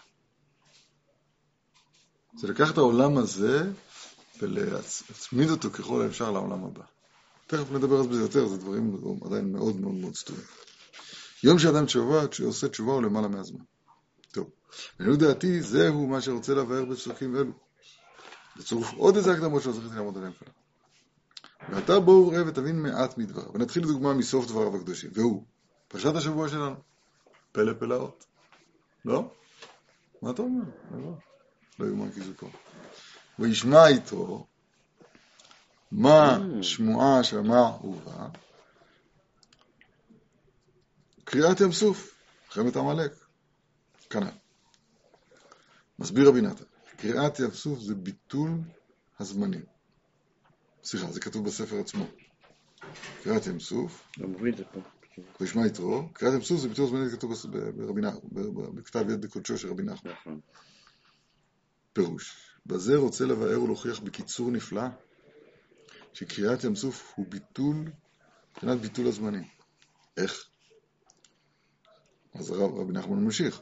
זה 2.38 2.48
לקחת 2.48 2.72
את 2.72 2.78
העולם 2.78 3.18
הזה 3.18 3.70
ולהצמיד 4.40 5.50
אותו 5.50 5.70
ככל 5.70 6.02
האפשר 6.02 6.30
לעולם 6.30 6.64
הבא. 6.64 6.82
תכף 7.46 7.70
נדבר 7.70 7.96
על 7.96 8.12
זה 8.12 8.20
יותר, 8.20 8.48
זה 8.48 8.56
דברים 8.56 8.96
עדיין 9.24 9.52
מאוד 9.52 9.80
מאוד 9.80 9.94
מאוד 9.94 10.14
סתומים. 10.14 10.44
יום 11.44 11.58
שאדם 11.58 11.86
תשובה, 11.86 12.22
שעושה 12.32 12.68
תשובה 12.68 12.92
הוא 12.92 13.02
למעלה 13.02 13.28
מהזמן. 13.28 13.64
לעניות 15.00 15.18
דעתי, 15.18 15.62
זהו 15.62 16.06
מה 16.06 16.20
שרוצה 16.20 16.54
לבאר 16.54 16.84
בפסוקים 16.84 17.36
אלו. 17.36 17.52
בצירוף 18.56 18.92
עוד 18.92 19.16
איזה 19.16 19.32
הקדמות 19.32 19.62
שלא 19.62 19.72
זכיתי 19.72 19.94
לעמוד 19.94 20.16
עליהן 20.16 20.32
כאן. 20.32 20.48
ועתה 21.68 22.00
בואו 22.00 22.28
ראה 22.28 22.46
ותבין 22.46 22.82
מעט 22.82 23.18
מדבריו. 23.18 23.54
ונתחיל 23.54 23.82
לדוגמה 23.82 24.14
מסוף 24.14 24.46
דבריו 24.46 24.76
הקדושים, 24.76 25.10
והוא 25.14 25.44
פרשת 25.88 26.14
השבוע 26.14 26.48
שלנו. 26.48 26.76
פלא 27.52 27.72
פלאות. 27.78 28.24
לא? 29.04 29.30
מה 30.22 30.30
אתה 30.30 30.42
אומר? 30.42 30.64
לא. 30.90 31.12
לא 31.78 31.86
יאומן 31.86 32.12
כי 32.12 32.20
זה 32.20 32.34
פה. 32.34 32.48
וישמע 33.38 33.88
איתו 33.88 34.46
מה 35.92 36.36
mm. 36.36 36.62
שמועה 36.62 37.24
שמע 37.24 37.62
ובא, 37.84 38.28
קריאת 41.24 41.60
ים 41.60 41.72
סוף, 41.72 42.14
מלחמת 42.46 42.76
עמלק, 42.76 43.12
כנ"ל. 44.10 44.47
מסביר 45.98 46.28
רבי 46.28 46.40
נתן, 46.40 46.64
קריאת 46.96 47.40
ים 47.40 47.50
סוף 47.50 47.78
זה 47.78 47.94
ביטול 47.94 48.50
הזמנים. 49.18 49.64
סליחה, 50.84 51.12
זה 51.12 51.20
כתוב 51.20 51.44
בספר 51.44 51.80
עצמו. 51.80 52.06
קריאת 53.22 53.46
ים 53.46 53.60
סוף, 53.60 54.08
וישמע 55.40 55.66
יתרו, 55.66 56.08
קריאת 56.12 56.34
ים 56.34 56.42
סוף 56.42 56.60
זה 56.60 56.68
ביטול 56.68 56.84
הזמנים, 56.84 57.08
זה 57.08 57.16
כתוב 57.16 57.32
בכתב 58.74 59.10
יד 59.10 59.20
בקודשו 59.20 59.58
של 59.58 59.70
רבי 59.70 59.82
נחמן. 59.82 60.12
נכון. 60.12 60.40
פירוש, 61.92 62.50
בזה 62.66 62.96
רוצה 62.96 63.24
לבאר 63.24 63.62
ולהוכיח 63.62 64.00
בקיצור 64.00 64.50
נפלא 64.50 64.82
שקריאת 66.12 66.64
ים 66.64 66.76
סוף 66.76 67.12
הוא 67.16 67.26
ביטול, 67.28 67.90
מבחינת 68.50 68.80
ביטול 68.80 69.06
הזמנים. 69.06 69.44
איך? 70.16 70.48
אז 72.34 72.50
הרב 72.50 72.74
רבי 72.74 72.92
נחמן 72.92 73.24
ממשיך. 73.24 73.60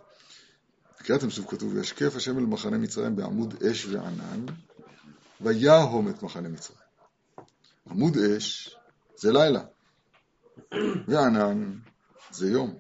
בקריאת 1.07 1.23
ים 1.23 1.31
סוף 1.31 1.51
כתוב, 1.51 1.75
וישקף 1.75 2.17
השם 2.17 2.39
אל 2.39 2.43
מחנה 2.43 2.79
מצרים 2.79 3.17
בעמוד 3.17 3.63
אש 3.63 3.87
וענן, 3.87 4.47
ויהום 5.41 6.09
את 6.09 6.23
מחנה 6.23 6.49
מצרים. 6.49 6.79
עמוד 7.91 8.17
אש 8.17 8.77
זה 9.17 9.33
לילה, 9.33 9.65
וענן 11.09 11.79
זה 12.31 12.51
יום. 12.51 12.79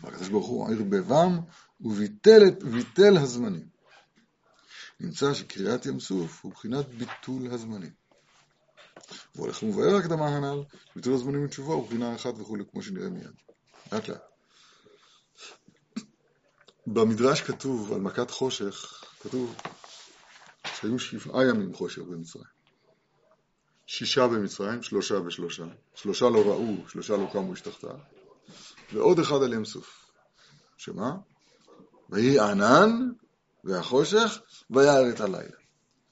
והקדוש 0.00 0.28
ברוך 0.28 0.46
הוא 0.46 0.70
ערבבם 0.70 1.38
וביטל 1.80 3.16
הזמנים. 3.16 3.68
נמצא 5.00 5.34
שקריאת 5.34 5.86
ים 5.86 6.00
סוף 6.00 6.44
הוא 6.44 6.52
בחינת 6.52 6.88
ביטול 6.88 7.54
הזמנים. 7.54 7.92
והולך 9.34 9.62
ומבאר 9.62 9.96
הקדמה 9.96 10.28
הנ"ל, 10.28 10.62
ביטול 10.96 11.14
הזמנים 11.14 11.44
לתשובה 11.44 11.74
הוא 11.74 11.86
בחינה 11.86 12.14
אחת 12.14 12.38
וכולי, 12.38 12.64
כמו 12.70 12.82
שנראה 12.82 13.08
מיד. 13.08 13.32
לאט 13.92 14.08
לאט. 14.08 14.37
במדרש 16.92 17.40
כתוב 17.40 17.92
על 17.92 18.00
מכת 18.00 18.30
חושך, 18.30 19.04
כתוב 19.20 19.54
שהיו 20.76 20.98
שבעה 20.98 21.44
ימים 21.44 21.74
חושך 21.74 22.02
במצרים. 22.02 22.44
שישה 23.86 24.26
במצרים, 24.26 24.82
שלושה 24.82 25.14
ושלושה. 25.14 25.64
שלושה 25.94 26.24
לא 26.28 26.42
ראו, 26.46 26.88
שלושה 26.88 27.16
לא 27.16 27.28
קמו 27.32 27.52
השתחתה. 27.52 27.94
ועוד 28.92 29.18
אחד 29.18 29.42
על 29.42 29.52
ים 29.52 29.64
סוף. 29.64 30.06
שמה? 30.76 31.16
ויהי 32.10 32.38
ענן 32.38 33.10
והחושך, 33.64 34.40
ויער 34.70 35.10
את 35.10 35.20
הלילה. 35.20 35.56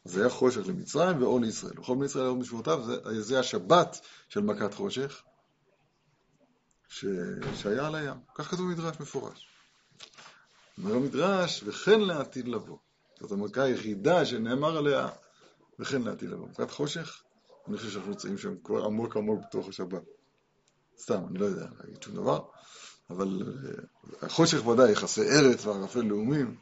זה 0.05 0.21
היה 0.21 0.31
חושך 0.31 0.61
למצרים 0.67 1.23
ואור 1.23 1.41
לישראל. 1.41 1.81
וכל 1.81 1.95
בני 1.95 2.07
ישראל 2.07 2.25
היום 2.25 2.41
בשבועותיו, 2.41 2.85
זה, 2.85 3.23
זה 3.23 3.39
השבת 3.39 4.01
של 4.29 4.41
מכת 4.41 4.75
חושך, 4.75 5.23
ש... 6.89 7.05
שהיה 7.55 7.87
על 7.87 7.95
הים. 7.95 8.17
כך 8.35 8.51
כתוב 8.51 8.67
במדרש 8.67 9.01
מפורש. 9.01 9.56
אומר 10.79 10.95
המדרש, 10.95 11.63
וכן 11.67 12.01
לעתיד 12.01 12.49
לבוא. 12.49 12.79
זאת 13.21 13.33
המכה 13.33 13.63
היחידה 13.63 14.25
שנאמר 14.25 14.77
עליה, 14.77 15.09
וכן 15.79 16.03
לעתיד 16.03 16.31
לבוא. 16.31 16.49
מכת 16.49 16.71
חושך, 16.71 17.23
אני 17.69 17.77
חושב 17.77 17.91
שאנחנו 17.91 18.11
נמצאים 18.11 18.39
שם 18.39 18.55
כבר 18.65 18.85
עמוק 18.85 19.17
עמוק 19.17 19.41
בתוך 19.49 19.69
השבת. 19.69 20.03
סתם, 20.99 21.23
אני 21.31 21.39
לא 21.39 21.45
יודע 21.45 21.67
להגיד 21.81 22.03
שום 22.03 22.15
דבר, 22.15 22.41
אבל 23.11 23.43
אה, 23.43 24.27
החושך 24.27 24.67
ודאי 24.67 24.93
יחסי 24.93 25.23
ארץ 25.23 25.67
וערפל 25.67 26.01
לאומים. 26.01 26.57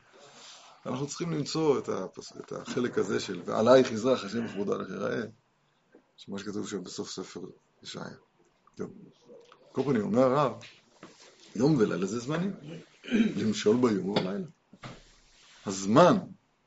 אנחנו 0.87 1.07
צריכים 1.07 1.33
למצוא 1.33 1.79
את, 1.79 1.89
הפס... 1.89 2.33
את 2.37 2.53
החלק 2.53 2.99
הזה 2.99 3.21
של 3.21 3.43
ועלייך 3.45 3.93
יזרח 3.93 4.25
השם 4.25 4.47
וכבודה 4.47 4.77
לך 4.77 4.89
יראה, 4.89 5.23
שמה 6.17 6.39
שכתוב 6.39 6.69
שם 6.69 6.85
בסוף 6.85 7.11
ספר 7.11 7.41
ישעיה. 7.83 8.17
טוב. 8.77 8.91
כל 9.73 9.83
פנים, 9.83 10.03
אומר 10.03 10.23
הרב, 10.23 10.53
יום 11.57 11.77
ולילה 11.79 12.07
זה 12.07 12.19
זמנים, 12.19 12.53
למשול 13.13 13.77
ביום 13.77 14.09
ובלילה. 14.09 14.47
הזמן, 15.67 16.17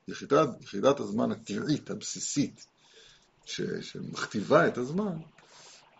יחידת, 0.08 0.50
יחידת 0.62 1.00
הזמן 1.00 1.32
הטבעית, 1.32 1.90
הבסיסית, 1.90 2.66
ש, 3.46 3.62
שמכתיבה 3.62 4.68
את 4.68 4.78
הזמן, 4.78 5.18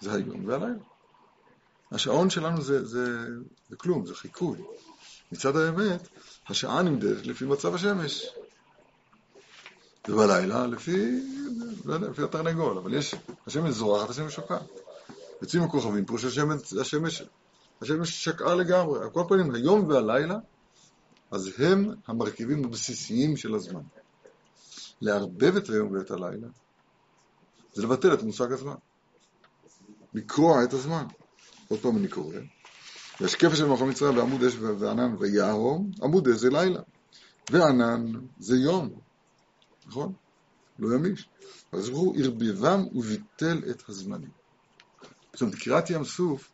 זה 0.02 0.14
היום 0.14 0.46
והלילה. 0.46 0.80
השעון 1.92 2.30
שלנו 2.30 2.62
זה, 2.62 2.86
זה, 2.86 3.28
זה 3.70 3.76
כלום, 3.76 4.06
זה 4.06 4.16
חיקוי. 4.16 4.60
מצד 5.32 5.56
האמת, 5.56 6.08
השעה 6.48 6.82
נמדדת 6.82 7.26
לפי 7.26 7.46
מצב 7.46 7.76
השמש. 7.76 8.26
ובלילה 10.10 10.68
לפי, 10.68 11.22
לא 11.86 11.98
לפי 11.98 12.24
התרנגול, 12.24 12.78
אבל 12.78 12.94
יש, 12.94 13.16
השמש 13.48 13.74
זורחת, 13.74 14.10
השמש 14.10 14.36
שוקעת. 14.36 14.62
יוצאים 15.42 15.64
הכוכבים 15.64 16.06
פה 16.06 16.18
שהשמש, 16.18 16.74
השמש, 16.74 17.24
השמש 17.82 18.24
שקעה 18.24 18.56
לגמרי. 18.56 19.00
על 19.00 19.10
כל 19.10 19.24
פנים, 19.30 19.56
היום 19.56 19.88
והלילה, 19.88 20.36
אז 21.32 21.52
הם 21.58 21.90
המרכיבים 22.08 22.66
הבסיסיים 22.66 23.38
של 23.38 23.56
הזמן. 23.56 23.82
לערבב 25.02 25.56
את 25.56 25.70
היום 25.70 25.92
ואת 25.92 26.12
הלילה, 26.12 26.48
זה 27.74 27.84
לבטל 27.84 28.14
את 28.14 28.24
מושג 28.24 28.52
הזמן. 28.52 28.76
לקרוע 30.14 30.64
את 30.64 30.74
הזמן. 30.74 31.06
עוד 31.68 31.80
פעם 31.80 31.98
אני 31.98 32.08
קורא. 32.08 32.36
והשקפה 33.22 33.56
של 33.56 33.66
מלכות 33.66 33.88
מצרים 33.88 34.16
בעמוד 34.16 34.44
אש 34.44 34.56
וענן 34.56 35.16
ויהרום, 35.20 35.92
עמוד 36.04 36.28
אש 36.28 36.36
זה 36.36 36.50
לילה, 36.50 36.82
וענן 37.52 38.12
זה 38.40 38.56
יום, 38.56 38.90
נכון? 39.88 40.14
לא 40.80 40.96
ימיש. 40.96 41.30
אז 41.72 41.88
הוא 41.88 42.16
ערבבם 42.18 42.86
וביטל 42.96 43.62
את 43.70 43.90
הזמנים. 43.90 44.30
זאת 45.34 45.42
אומרת, 45.42 45.56
קריאת 45.56 45.90
ים 45.90 46.04
סוף, 46.04 46.52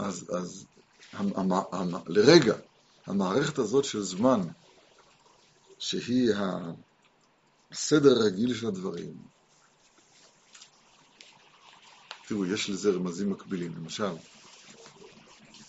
אז, 0.00 0.30
אז 0.38 0.66
המ, 1.12 1.28
המ, 1.36 1.52
המ, 1.72 1.94
לרגע, 2.06 2.54
המערכת 3.06 3.58
הזאת 3.58 3.84
של 3.84 4.02
זמן, 4.02 4.40
שהיא 5.78 6.30
הסדר 7.72 8.10
הרגיל 8.10 8.54
של 8.54 8.66
הדברים, 8.66 9.14
תראו, 12.28 12.46
יש 12.46 12.70
לזה 12.70 12.90
רמזים 12.90 13.30
מקבילים. 13.30 13.72
למשל, 13.76 14.12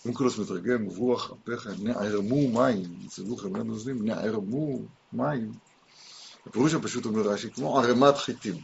אונקלוס 0.04 0.38
מתרגם, 0.38 0.84
רוח 0.84 1.30
אפיך, 1.32 1.66
נערמו 1.82 2.48
מים, 2.48 2.96
יצבו 3.04 3.36
חמלה 3.36 3.62
נוזלים, 3.62 4.04
נערמו 4.04 4.78
מים. 5.12 5.52
הפירוש 6.46 6.74
הפשוט 6.74 7.04
אומר 7.04 7.22
רש"י, 7.22 7.50
כמו 7.50 7.78
ערימת 7.78 8.16
חיטים. 8.16 8.54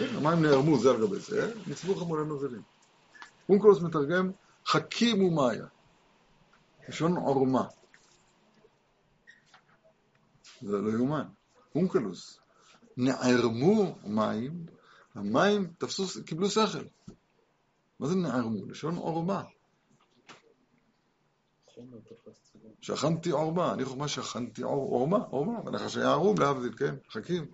המים 0.00 0.42
נערמו 0.42 0.78
זה 0.78 0.90
על 0.90 1.06
גבי 1.06 1.18
זה, 1.18 1.52
נצבו 1.66 1.94
חמלה 1.94 2.24
נוזלים. 2.24 2.62
אונקלוס 3.48 3.82
מתרגם, 3.82 4.30
חכים 4.66 5.22
ומאיה. 5.22 5.66
לשון 6.88 7.16
עורמה. 7.16 7.68
זה 10.62 10.76
לא 10.78 10.90
יאומן. 10.90 11.26
אונקלוס. 11.74 12.38
נערמו 12.96 13.98
מים, 14.04 14.66
המים 15.14 15.72
תפסו, 15.78 16.24
קיבלו 16.24 16.50
שכל. 16.50 16.84
מה 18.00 18.06
זה 18.06 18.14
נערמו? 18.14 18.66
לשון 18.66 18.96
עורמה. 18.96 19.42
שכנתי 22.80 23.30
עורמה, 23.30 23.72
אני 23.72 23.84
חוכמה 23.84 24.08
שכנתי 24.08 24.62
עורמה, 24.62 25.16
עורמה, 25.16 25.60
ונחש 25.60 25.96
היה 25.96 26.10
ערום 26.10 26.38
להבדיל, 26.38 26.76
כן, 26.76 26.94
חכים. 27.10 27.46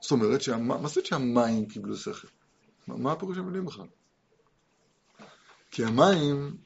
זאת 0.00 0.10
אומרת, 0.10 0.40
מה 0.58 0.88
זאת 0.88 1.06
שהמים 1.06 1.66
קיבלו 1.66 1.96
שכל? 1.96 2.28
מה 2.88 3.12
הפירוש 3.12 3.38
המילים 3.38 3.64
בכלל? 3.64 3.86
כי 5.74 5.84
המים 5.84 6.56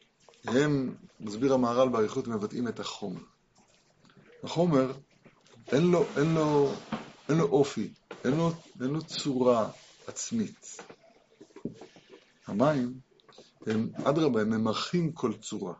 הם, 0.44 0.94
מסביר 1.20 1.54
המהר"ל 1.54 1.88
באריכות, 1.88 2.28
מבטאים 2.28 2.68
את 2.68 2.80
החומר. 2.80 3.20
החומר, 4.42 4.92
אין 5.72 5.90
לו, 5.90 6.04
אין 6.16 6.34
לו, 6.34 6.72
אין 7.28 7.38
לו 7.38 7.44
אופי, 7.44 7.92
אין 8.24 8.32
לו, 8.36 8.52
אין 8.80 8.90
לו 8.90 9.02
צורה 9.02 9.70
עצמית. 10.06 10.76
המים 12.46 13.00
הם, 13.66 13.90
אדרבה, 14.04 14.40
הם 14.40 14.50
ממרחים 14.50 15.12
כל 15.12 15.32
צורה. 15.36 15.74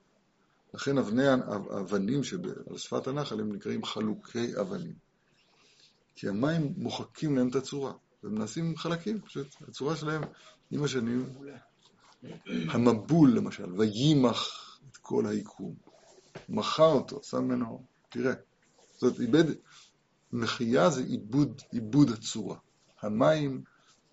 לכן 0.75 0.99
אבני 0.99 1.27
האבנים 1.27 2.25
שעל 2.25 2.41
שפת 2.77 3.07
הנחל 3.07 3.41
הם 3.41 3.53
נקראים 3.53 3.85
חלוקי 3.85 4.61
אבנים. 4.61 4.95
כי 6.15 6.29
המים 6.29 6.75
מוחקים 6.77 7.37
להם 7.37 7.49
את 7.49 7.55
הצורה, 7.55 7.93
והם 8.23 8.39
נעשים 8.39 8.77
חלקים, 8.77 9.21
פשוט 9.21 9.47
הצורה 9.69 9.97
שלהם 9.97 10.23
עם 10.71 10.85
השנים. 10.85 11.35
המבול 12.47 13.37
למשל, 13.37 13.73
וימח 13.73 14.49
את 14.91 14.97
כל 14.97 15.27
היקום. 15.27 15.75
מחה 16.49 16.87
אותו, 16.87 17.23
שם 17.23 17.45
ממנו, 17.45 17.85
תראה. 18.09 18.33
זאת 18.99 19.21
איבד, 19.21 19.45
מחייה 20.33 20.91
זה 20.91 21.03
עיבוד, 21.03 21.63
עיבוד 21.73 22.11
הצורה. 22.11 22.57
המים 23.03 23.63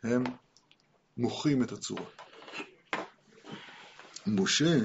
הם 0.03 0.23
מוחים 1.17 1.63
את 1.63 1.71
הצורה. 1.71 2.05
משה, 4.27 4.79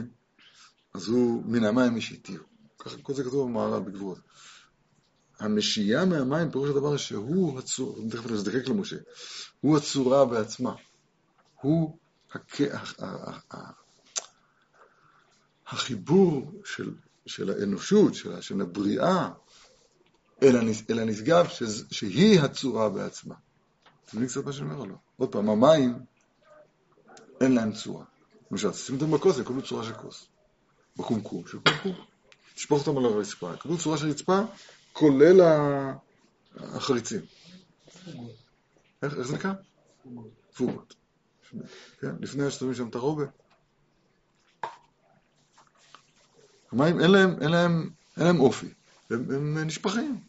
אז 0.94 1.08
הוא 1.08 1.42
מן 1.46 1.64
המים 1.64 1.94
משיתיהו. 1.94 2.44
ככה 2.78 2.96
כל 3.02 3.14
זה 3.14 3.24
כתוב 3.24 3.48
במערב 3.48 3.84
בגבורות. 3.84 4.18
המשייה 5.38 6.04
מהמים 6.04 6.50
פירוש 6.50 6.70
הדבר 6.70 6.96
שהוא 6.96 7.58
הצורה, 7.58 8.02
תכף 8.10 8.30
נזדקק 8.30 8.68
למשה, 8.68 8.96
הוא 9.60 9.76
הצורה 9.76 10.24
בעצמה. 10.24 10.74
הוא 11.60 11.98
החיבור 15.66 16.52
של, 16.64 16.94
של 17.26 17.50
האנושות, 17.50 18.14
של, 18.14 18.40
של 18.40 18.60
הבריאה, 18.60 19.28
אל, 20.42 20.56
הנס, 20.56 20.82
אל 20.90 20.98
הנשגב, 20.98 21.48
ש, 21.48 21.62
שהיא 21.90 22.40
הצורה 22.40 22.88
בעצמה. 22.88 23.34
אתם 24.04 24.16
מבינים 24.16 24.28
קצת 24.28 24.44
מה 24.44 24.52
שאני 24.52 24.70
אומר 24.70 24.80
או 24.80 24.86
לא? 24.86 24.94
עוד 25.16 25.32
פעם, 25.32 25.50
המים, 25.50 25.98
אין 27.40 27.54
להם 27.54 27.72
צורה. 27.72 28.04
למשל, 28.50 28.70
תשים 28.70 28.94
אותם 28.94 29.10
בכוס, 29.10 29.38
יקבלו 29.38 29.62
צורה 29.62 29.84
של 29.84 29.92
כוס. 29.92 30.26
בקומקום 30.96 31.46
של 31.46 31.58
קומקום. 31.58 32.04
תשפוך 32.54 32.86
אותם 32.86 32.98
על 32.98 33.04
הרצפה, 33.04 33.54
יקבלו 33.54 33.78
צורה 33.78 33.98
של 33.98 34.10
רצפה, 34.10 34.40
כולל 34.92 35.40
החריצים. 36.56 37.20
איך, 39.02 39.14
איך 39.14 39.26
זה 39.26 39.34
נקרא? 39.36 39.52
פוגות. 40.56 40.94
כן? 42.00 42.10
לפני 42.20 42.50
ששמים 42.50 42.74
שם 42.74 42.90
את. 42.90 43.24
המים 46.72 47.00
אין 47.00 47.10
להם, 47.10 47.42
אין 47.42 47.50
להם, 47.50 47.90
אין 48.16 48.26
להם 48.26 48.40
אופי, 48.40 48.66
הם, 49.10 49.30
הם 49.30 49.58
נשפכים, 49.58 50.24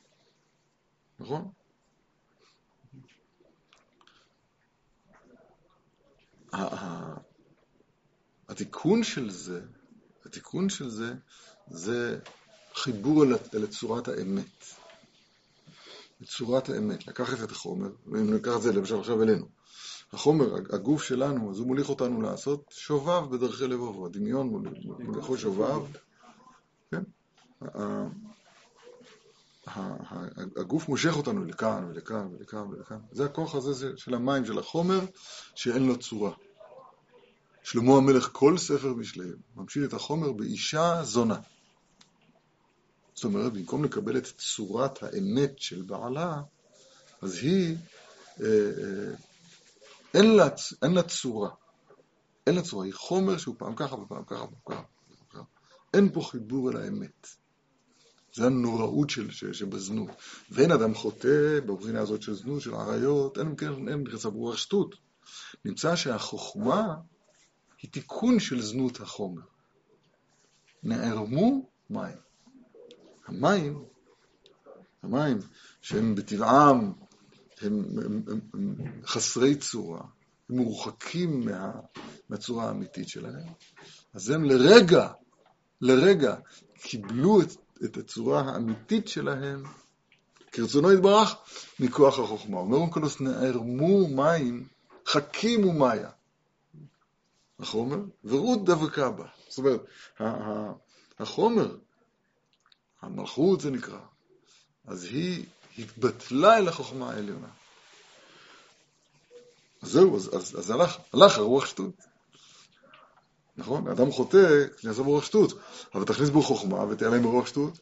נכון? 1.19 1.51
התיקון 8.49 9.03
של 9.03 9.29
זה, 9.29 9.61
התיקון 10.25 10.69
של 10.69 10.89
זה, 10.89 11.13
זה 11.67 12.19
חיבור 12.75 13.23
אל, 13.23 13.33
אל 13.53 13.67
צורת 13.67 14.07
האמת. 14.07 14.65
צורת 16.25 16.69
האמת, 16.69 17.07
לקחת 17.07 17.43
את 17.43 17.51
החומר, 17.51 17.89
ואם 18.07 18.33
ניקח 18.33 18.51
את 18.55 18.61
זה 18.61 18.73
למשל 18.73 18.99
עכשיו 18.99 19.23
אלינו. 19.23 19.45
החומר, 20.13 20.55
הגוף 20.69 21.03
שלנו, 21.03 21.51
אז 21.51 21.59
הוא 21.59 21.67
מוליך 21.67 21.89
אותנו 21.89 22.21
לעשות 22.21 22.65
שובב 22.69 23.29
בדרכי 23.31 23.67
לבבו, 23.67 24.05
הדמיון 24.05 24.47
מוליכו 24.99 25.37
שובב, 25.37 25.81
כן? 26.91 27.03
הגוף 30.57 30.89
מושך 30.89 31.17
אותנו 31.17 31.45
לכאן 31.45 31.85
ולכאן 31.89 32.27
ולכאן 32.33 32.67
ולכאן. 32.69 32.97
זה 33.11 33.25
הכוח 33.25 33.55
הזה 33.55 33.91
של 33.97 34.13
המים, 34.13 34.45
של 34.45 34.59
החומר, 34.59 34.99
שאין 35.55 35.87
לו 35.87 35.97
צורה. 35.97 36.31
שלמה 37.63 37.95
המלך 37.95 38.29
כל 38.31 38.57
ספר 38.57 38.93
משליהם 38.93 39.37
ממשיל 39.55 39.85
את 39.85 39.93
החומר 39.93 40.31
באישה 40.31 41.03
זונה. 41.03 41.39
זאת 43.13 43.23
אומרת, 43.23 43.53
במקום 43.53 43.83
לקבל 43.83 44.17
את 44.17 44.25
צורת 44.25 45.03
האמת 45.03 45.59
של 45.59 45.81
בעלה, 45.81 46.41
אז 47.21 47.37
היא, 47.37 47.75
אה, 48.41 48.45
אה, 48.47 49.15
אין, 50.13 50.35
לה, 50.35 50.47
אין 50.83 50.93
לה 50.93 51.03
צורה. 51.03 51.49
אין 52.47 52.55
לה 52.55 52.61
צורה, 52.61 52.85
היא 52.85 52.93
חומר 52.93 53.37
שהוא 53.37 53.55
פעם 53.57 53.75
ככה 53.75 53.95
ופעם 53.95 54.23
ככה 54.25 54.43
ופעם 54.43 54.83
ככה. 55.29 55.43
אין 55.93 56.11
פה 56.13 56.21
חיבור 56.21 56.71
אל 56.71 56.77
האמת. 56.77 57.27
זה 58.33 58.45
הנוראות 58.45 59.09
של, 59.09 59.31
של, 59.31 59.53
שבזנות. 59.53 60.09
ואין 60.51 60.71
אדם 60.71 60.93
חוטא 60.93 61.59
בבחינה 61.65 62.01
הזאת 62.01 62.21
של 62.21 62.33
זנות, 62.33 62.61
של 62.61 62.73
עריות, 62.73 63.37
אין, 63.37 63.55
אין, 63.61 63.89
אין 63.89 64.03
בכלל 64.03 64.31
ברוח 64.31 64.57
שטות. 64.57 64.95
נמצא 65.65 65.95
שהחוכמה 65.95 66.95
היא 67.81 67.91
תיקון 67.91 68.39
של 68.39 68.61
זנות 68.61 68.99
החומר. 68.99 69.41
נערמו 70.83 71.69
מים. 71.89 72.17
המים, 73.25 73.85
המים 75.03 75.37
שהם 75.81 76.15
בטבעם, 76.15 76.93
הם, 77.63 77.83
הם, 78.05 78.23
הם, 78.27 78.39
הם 78.53 78.75
חסרי 79.05 79.55
צורה, 79.55 80.01
הם 80.49 80.55
מורחקים 80.55 81.45
מה, 81.45 81.71
מהצורה 82.29 82.67
האמיתית 82.67 83.09
שלהם, 83.09 83.47
אז 84.13 84.29
הם 84.29 84.43
לרגע, 84.43 85.09
לרגע, 85.81 86.35
קיבלו 86.81 87.41
את, 87.41 87.51
את 87.85 87.97
הצורה 87.97 88.41
האמיתית 88.41 89.07
שלהם, 89.07 89.63
כרצונו 90.51 90.91
יתברך, 90.91 91.35
מכוח 91.79 92.19
החוכמה. 92.19 92.57
אומר 92.57 92.77
אונקלוס, 92.77 93.21
נערמו 93.21 94.07
מים, 94.07 94.67
חכים 95.07 95.65
ומאיה. 95.65 96.09
החומר, 97.59 97.97
ורות 98.23 98.65
דבקה 98.65 99.09
בה. 99.09 99.27
זאת 99.49 99.57
אומרת, 99.57 99.81
החומר, 101.19 101.77
המלכות 103.01 103.61
זה 103.61 103.71
נקרא, 103.71 103.99
אז 104.87 105.03
היא 105.03 105.45
התבטלה 105.77 106.57
אל 106.57 106.67
החוכמה 106.67 107.11
העליונה. 107.11 107.47
זהו, 109.81 110.15
אז, 110.15 110.35
אז, 110.35 110.59
אז 110.59 110.71
הלך, 110.71 110.97
הלך 111.13 111.37
הרוח 111.37 111.65
שטות. 111.65 111.93
נכון? 113.57 113.87
אדם 113.87 114.11
חוטא, 114.11 114.65
נכנס 114.77 114.97
ברוח 114.97 115.23
שטות, 115.23 115.59
אבל 115.95 116.05
תכניס 116.05 116.29
בו 116.29 116.41
חוכמה 116.41 116.83
ותיעלם 116.83 117.23
ברוח 117.23 117.47
שטות, 117.47 117.79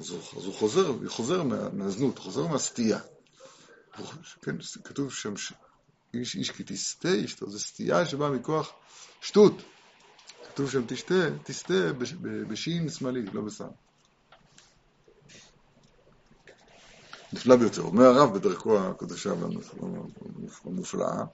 אז 0.00 0.10
הוא, 0.10 0.20
אז 0.36 0.44
הוא 0.44 0.54
חוזר, 0.54 0.86
הוא 0.86 1.08
חוזר 1.08 1.42
מה, 1.42 1.68
מהזנות, 1.68 2.18
חוזר 2.18 2.46
מהסטייה. 2.46 2.98
כן, 4.42 4.56
כתוב 4.84 5.12
שם. 5.12 5.34
איש 6.14 6.34
איש 6.34 6.50
כי 6.50 6.64
תסטה 6.64 7.24
אשתו, 7.24 7.50
זו 7.50 7.58
סטייה 7.58 8.06
שבאה 8.06 8.30
מכוח 8.30 8.72
שטות. 9.20 9.62
כתוב 10.48 10.70
שם 10.70 10.86
תשתה, 10.86 11.14
תסטה 11.44 11.92
בשין 12.48 12.88
שמאלי, 12.88 13.22
לא 13.22 13.42
בסם. 13.42 13.68
נפלא 17.32 17.56
ביותר. 17.56 17.82
אומר 17.82 18.04
הרב 18.04 18.38
בדרכו 18.38 18.78
הקדושה 18.78 19.32
והמופלאה, 20.64 21.24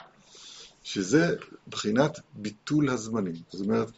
שזה 0.83 1.37
בחינת 1.69 2.21
ביטול 2.33 2.91
הזמנים. 2.91 3.35
זאת 3.49 3.61
אומרת, 3.61 3.89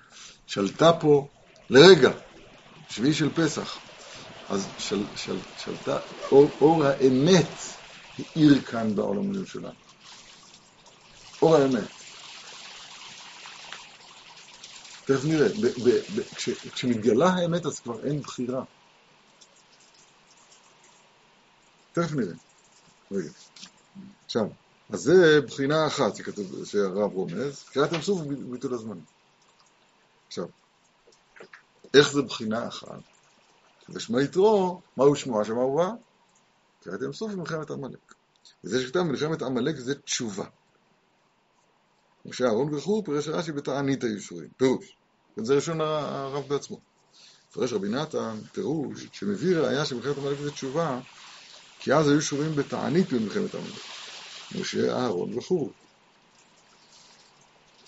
שלטה 0.47 0.93
פה 1.01 1.29
לרגע, 1.71 2.11
שביעי 2.89 3.15
של 3.15 3.35
פסח, 3.35 3.79
אז 4.49 4.73
של, 4.79 5.07
של, 5.15 5.41
שלטה, 5.57 5.99
אור, 6.33 6.57
אור 6.61 6.85
האמת 6.85 7.55
האיר 8.19 8.63
כאן 8.63 8.95
בעולמיות 8.95 9.47
שלנו. 9.47 9.75
אור 11.43 11.57
האמת. 11.57 12.03
תכף 15.05 15.25
נראה, 15.25 15.49
ב, 15.49 15.67
ב, 15.67 15.89
ב, 16.15 16.35
כש, 16.35 16.49
כשמתגלה 16.73 17.29
האמת 17.29 17.67
אז 17.67 17.81
כבר 17.81 18.05
אין 18.05 18.21
בחירה. 18.21 18.65
תכף 22.03 22.15
נראה. 22.15 22.35
רגע. 23.13 23.31
עכשיו, 24.25 24.45
אז 24.93 25.01
זה 25.01 25.41
בחינה 25.47 25.87
אחת 25.87 26.17
שכתוב, 26.17 26.65
שהרב 26.65 27.13
רומז, 27.13 27.63
קריאת 27.63 27.93
ים 27.93 28.03
סוף 28.03 28.21
וביטול 28.21 28.75
הזמן. 28.75 28.99
עכשיו, 30.27 30.45
איך 31.95 32.13
זה 32.13 32.23
בחינה 32.23 32.69
אחת? 32.69 33.01
ושמע 33.89 34.23
יתרו, 34.23 34.81
מהו 34.97 35.17
שמו 35.17 35.41
השם 35.41 35.59
אהובה? 35.59 35.91
קריאת 36.83 37.03
ים 37.03 37.13
סוף 37.13 37.33
ומלחמת 37.33 37.71
עמלק. 37.71 38.15
וזה 38.65 38.83
שכתב 38.83 39.03
מלחמת 39.03 39.43
עמלק 39.43 39.77
זה 39.77 39.95
תשובה. 39.95 40.45
משה 42.27 42.45
אהרון 42.45 42.75
וכו', 42.75 43.05
פירש 43.05 43.29
רש"י 43.29 43.53
בתענית 43.53 44.05
הישורים. 44.05 44.49
פירוש. 44.57 44.97
זה 45.37 45.55
ראשון 45.55 45.81
הרב 45.81 46.49
בעצמו. 46.49 46.81
פרש 47.53 47.73
רבי 47.73 47.89
נתן, 47.89 48.41
פירוש, 48.53 49.07
שמביא 49.13 49.57
ראייה 49.57 49.85
שמלחמת 49.85 50.19
עמלק 50.19 50.39
זה 50.41 50.51
תשובה, 50.51 51.01
כי 51.81 51.93
אז 51.93 52.09
היו 52.09 52.23
שורים 52.23 52.55
בתענית 52.55 53.13
במלחמת 53.13 53.55
עמלק. 53.55 53.83
משה, 54.55 54.93
אהרון 54.93 55.39
וכו'. 55.39 55.71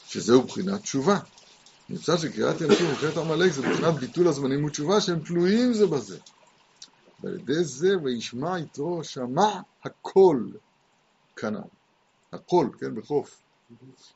שזהו 0.06 0.42
בחינת 0.42 0.82
תשובה. 0.82 1.18
נמצא 1.88 2.16
שקריאת 2.16 2.60
ים 2.60 2.68
סוף 2.70 2.80
ומלחמת 2.80 3.16
עמלק 3.16 3.52
זה 3.52 3.62
בחינת 3.62 3.94
ביטול 4.00 4.28
הזמנים 4.28 4.64
ותשובה 4.64 5.00
שהם 5.00 5.20
תלויים 5.24 5.72
זה 5.72 5.86
בזה. 5.86 6.18
ועל 7.20 7.34
ידי 7.34 7.64
זה 7.64 7.98
וישמע 8.04 8.58
יתרו 8.58 9.04
שמע 9.04 9.60
הכל 9.84 10.44
כנ"ל. 11.36 11.68
הכל, 12.32 12.68
כן, 12.80 12.94
בחוף. 12.94 13.42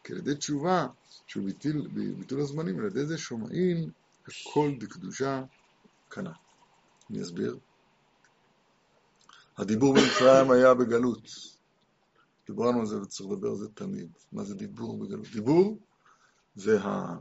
כי 0.04 0.12
על 0.12 0.18
ידי 0.18 0.34
תשובה, 0.34 0.86
שהוא 1.26 1.44
ביטול, 1.44 1.88
ביטול 2.18 2.40
הזמנים, 2.40 2.78
על 2.78 2.86
ידי 2.86 3.06
זה 3.06 3.18
שומעים 3.18 3.90
הכל 4.26 4.74
בקדושה 4.80 5.42
כנ"ל. 6.10 6.30
אני 7.10 7.22
אסביר. 7.22 7.58
הדיבור 9.56 9.94
במצרים 9.94 10.50
היה 10.50 10.74
בגלות. 10.74 11.28
דיברנו 12.46 12.80
על 12.80 12.86
זה 12.86 13.00
וצריך 13.00 13.30
לדבר 13.30 13.48
על 13.48 13.56
זה 13.56 13.68
תמיד. 13.68 14.08
מה 14.32 14.44
זה 14.44 14.54
דיבור 14.54 14.98
בגלות? 14.98 15.26
דיבור 15.32 15.78
זה 16.54 16.80
ה... 16.82 17.16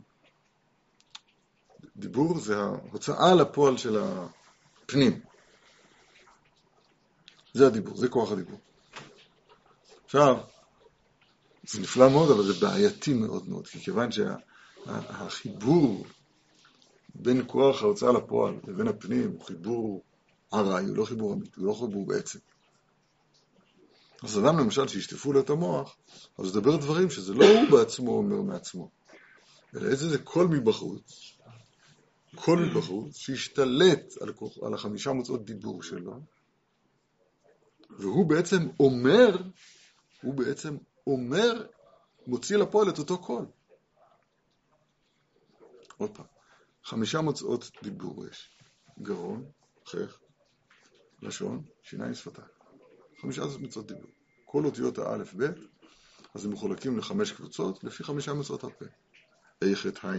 דיבור 1.96 2.40
זה 2.40 2.58
ההוצאה 2.58 3.36
לפועל 3.36 3.78
של 3.78 3.98
הפנים. 3.98 5.20
זה 7.54 7.68
הדיבור, 7.68 7.98
זה 7.98 8.08
כוח 8.08 8.32
הדיבור. 8.32 8.60
עכשיו, 10.06 10.38
זה 11.64 11.82
נפלא 11.82 12.10
מאוד, 12.10 12.32
אבל 12.32 12.44
זה 12.44 12.66
בעייתי 12.66 13.14
מאוד 13.14 13.50
מאוד, 13.50 13.68
כי 13.68 13.80
כיוון 13.80 14.10
שהחיבור 14.86 16.06
בין 17.16 17.44
כוח 17.48 17.82
ההוצאה 17.82 18.12
לפועל 18.12 18.56
לבין 18.68 18.88
הפנים 18.88 19.32
הוא 19.32 19.46
חיבור 19.46 20.04
ארעי, 20.54 20.86
הוא 20.86 20.98
לא 20.98 21.06
חיבור 21.06 21.34
אמיתי, 21.34 21.60
הוא 21.60 21.68
לא 21.68 21.74
חיבור 21.74 22.06
בעצם. 22.06 22.40
אז 24.24 24.40
אדם 24.40 24.60
למשל 24.60 24.88
שישטפו 24.88 25.34
לו 25.34 25.40
את 25.40 25.50
המוח, 25.50 25.98
אז 26.38 26.46
הוא 26.46 26.48
ידבר 26.48 26.78
דברים 26.78 27.10
שזה 27.10 27.34
לא 27.34 27.46
הוא 27.46 27.70
בעצמו 27.72 28.12
אומר 28.18 28.42
מעצמו, 28.42 28.90
אלא 29.76 29.90
איזה 29.90 30.10
זה 30.10 30.18
קול 30.18 30.48
מבחוץ, 30.48 31.38
קול 32.36 32.66
מבחוץ, 32.66 33.18
שישתלט 33.18 34.22
על, 34.22 34.34
כוח, 34.34 34.58
על 34.64 34.74
החמישה 34.74 35.12
מוצאות 35.12 35.46
דיבור 35.46 35.84
שלו, 35.84 36.20
והוא 37.90 38.30
בעצם 38.30 38.70
אומר, 38.80 39.38
הוא 40.22 40.34
בעצם 40.34 40.78
אומר, 41.08 41.68
מוציא 42.28 42.58
לפועל 42.58 42.90
את 42.90 43.00
אותו 43.00 43.18
קול. 43.18 43.46
עוד 45.98 46.18
פעם, 46.18 46.26
חמישה 46.84 47.22
מוצאות 47.22 47.72
דיבור 47.84 48.26
יש, 48.28 48.50
גרון, 49.02 49.46
חך, 49.86 50.20
לשון, 51.24 51.64
שיניים, 51.84 52.14
שפתיים. 52.14 52.48
חמישה 53.22 53.42
מוצאות 53.60 53.88
דיבור. 53.88 54.12
כל 54.46 54.66
אותיות 54.66 54.98
האלף 54.98 55.34
בית, 55.34 55.58
אז 56.36 56.46
הם 56.46 56.52
מחולקים 56.52 56.98
לחמש 56.98 57.32
קבוצות, 57.32 57.84
לפי 57.84 58.04
חמישה 58.04 58.34
מצוות 58.34 58.64
הפה. 58.64 58.86
ה' 59.62 59.76
ח' 59.76 59.86
ע', 59.86 60.16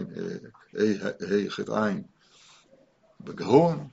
ה' 1.23 1.49
ח' 1.49 1.59
ע' 1.59 1.91
בגרון, 3.21 3.87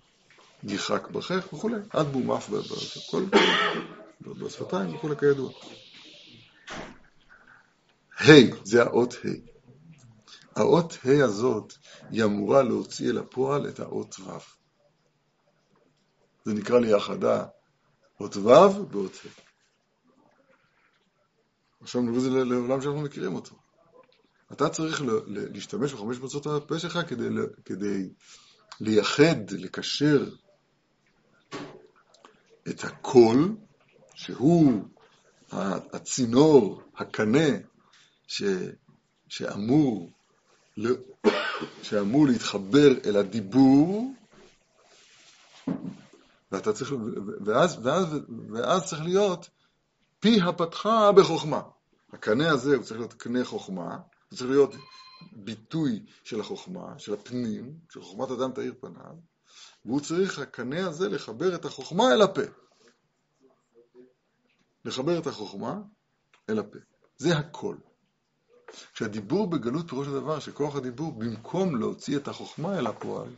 גיחק 0.65 1.09
בחך 1.11 1.53
וכולי, 1.53 1.77
עד 1.91 2.07
בומף 2.07 2.49
בכל 2.49 3.25
בשפתיים 4.21 4.95
וכולי 4.95 5.17
כידוע. 5.17 5.53
ה' 8.19 8.65
זה 8.65 8.83
האות 8.83 9.15
ה'. 9.15 9.29
האות 10.61 10.99
ה' 11.05 11.25
הזאת 11.25 11.73
היא 12.11 12.25
אמורה 12.25 12.63
להוציא 12.63 13.11
אל 13.11 13.19
הפועל 13.19 13.69
את 13.69 13.81
האות 13.81 14.21
ו'. 14.21 14.62
זה 16.45 16.55
נקרא 16.55 16.79
לי 16.79 16.97
יחדה 16.97 17.45
אות 18.21 18.37
ו' 18.37 18.49
ואות 18.91 19.13
ה'. 19.25 19.43
עכשיו 21.81 22.03
נביא 22.03 22.17
את 22.17 22.23
זה 22.23 22.31
לעולם 22.31 22.81
שאנחנו 22.81 23.01
מכירים 23.01 23.35
אותו. 23.35 23.57
אתה 24.53 24.69
צריך 24.69 25.03
להשתמש 25.27 25.93
בחמש 25.93 26.19
מצוות 26.19 26.47
הפה 26.47 26.79
שלך 26.79 26.99
כדי, 27.09 27.29
כדי 27.65 28.09
לייחד, 28.81 29.51
לקשר 29.51 30.25
את 32.69 32.85
הקול, 32.85 33.57
שהוא 34.15 34.83
הצינור, 35.93 36.83
הקנה, 36.97 37.49
ש, 38.27 38.43
שאמור, 39.29 40.11
שאמור 41.83 42.27
להתחבר 42.27 42.89
אל 43.07 43.17
הדיבור, 43.17 44.13
ואתה 46.53 46.73
צריך, 46.73 46.93
ואז, 47.45 47.79
ואז, 47.83 48.07
ואז 48.53 48.87
צריך 48.87 49.03
להיות 49.03 49.49
פי 50.21 50.41
הפתחה 50.41 51.13
בחוכמה. 51.13 51.63
הקנה 52.13 52.51
הזה 52.51 52.77
הוא 52.77 52.85
צריך 52.85 53.01
להיות 53.01 53.15
קנה 53.15 53.45
חוכמה, 53.45 53.99
הוא 54.31 54.37
צריך 54.37 54.51
להיות 54.51 54.75
ביטוי 55.33 56.07
של 56.25 56.41
החוכמה, 56.41 56.99
של 56.99 57.15
הפנים, 57.15 57.75
של 57.91 58.03
חוכמת 58.03 58.31
אדם 58.31 58.53
תאיר 58.53 58.75
פניו, 58.81 59.15
והוא 59.85 60.01
צריך, 60.01 60.39
הקנה 60.39 60.87
הזה, 60.87 61.09
לחבר 61.09 61.55
את 61.55 61.65
החוכמה 61.65 62.13
אל 62.13 62.23
הפה. 62.23 62.43
לחבר 64.85 65.19
את 65.19 65.27
החוכמה 65.27 65.81
אל 66.51 66.59
הפה. 66.59 66.79
זה 67.17 67.37
הכל. 67.37 67.77
כשהדיבור 68.95 69.51
בגלות 69.51 69.89
פירוש 69.89 70.09
הדבר 70.09 70.39
שכוח 70.39 70.77
הדיבור, 70.77 71.13
במקום 71.13 71.77
להוציא 71.77 72.17
את 72.17 72.29
החוכמה 72.29 72.79
אל 72.79 72.87
הפועל, 72.87 73.29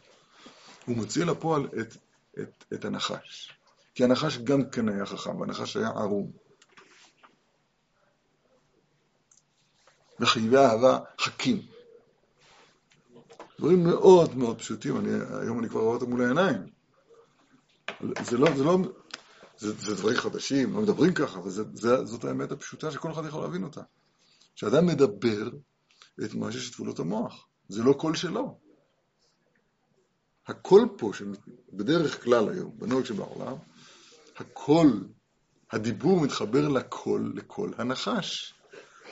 הוא 0.87 0.97
מוציא 0.97 1.23
אל 1.23 1.29
הפועל 1.29 1.69
את 1.81 1.97
את, 2.43 2.65
את 2.75 2.85
הנחש. 2.85 3.53
כי 3.95 4.05
הנחש 4.05 4.39
גם 4.39 4.71
כן 4.71 4.89
היה 4.89 5.07
חכם, 5.07 5.41
והנחש 5.41 5.77
היה 5.77 5.89
ערום. 5.89 6.33
וחייבי 10.21 10.57
אהבה 10.57 10.99
חכים. 11.21 11.63
דברים 13.59 13.85
מאוד 13.85 14.37
מאוד 14.37 14.59
פשוטים, 14.59 14.97
אני, 14.97 15.11
היום 15.41 15.61
אני 15.61 15.69
כבר 15.69 15.81
רואה 15.81 15.95
אותם 15.95 16.11
מול 16.11 16.23
העיניים. 16.25 16.67
זה 18.23 18.39
לא, 18.39 18.57
זה 18.57 18.65
לא, 18.65 18.79
זה, 19.59 19.73
זה 19.73 19.95
דברים 19.95 20.17
חדשים, 20.17 20.73
לא 20.73 20.81
מדברים 20.81 21.15
ככה, 21.15 21.39
אבל 21.39 21.51
זה, 21.51 21.63
זה, 21.73 22.05
זאת 22.05 22.25
האמת 22.25 22.53
הפשוטה 22.53 22.91
שכל 22.91 23.13
אחד 23.13 23.27
יכול 23.27 23.43
להבין 23.43 23.65
אותה. 23.65 23.81
כשאדם 24.55 24.87
מדבר, 24.87 25.51
את 26.25 26.35
מה 26.35 26.53
ששטפו 26.53 26.85
לו 26.85 26.93
את 26.93 26.99
המוח. 26.99 27.47
זה 27.69 27.83
לא 27.83 27.93
קול 27.93 28.17
שלו. 28.17 28.64
הקול 30.47 30.89
פה, 30.99 31.11
שבדרך 31.15 32.25
כלל 32.25 32.49
היום, 32.49 32.79
בנוהג 32.79 33.05
שבעולם, 33.05 33.57
הקול, 34.37 35.09
הדיבור 35.73 36.21
מתחבר 36.21 36.69
לקול, 36.69 37.33
לקול 37.37 37.75
הנחש. 37.79 38.55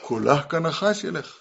קולה 0.01 0.43
כנחש 0.43 1.03
ילך. 1.03 1.39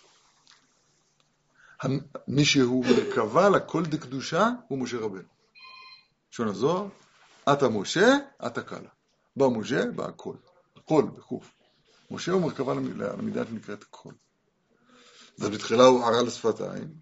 מי 2.29 2.45
שהוא 2.45 2.85
מרכבה 2.87 3.49
לקול 3.49 3.87
דקדושה 3.87 4.49
הוא 4.69 4.79
משה 4.79 4.97
רבנו. 4.97 5.29
לשון 6.33 6.49
הזוהר, 6.49 6.89
אתא 7.53 7.69
משה, 7.69 8.17
אתא 8.47 8.63
קלא. 8.63 8.89
בא 9.37 9.47
משה, 9.49 9.85
בא 9.87 10.05
הקול. 10.05 10.37
קול, 10.85 11.05
בחוף. 11.17 11.55
משה 12.11 12.33
הוא 12.33 12.43
מרכבה 12.43 12.75
למידה 12.75 13.47
שנקראת 13.47 13.85
קול. 13.85 14.15
אז 15.41 15.49
בתחילה 15.49 15.85
הוא 15.85 16.05
ערל 16.05 16.23
שפתיים, 16.23 16.95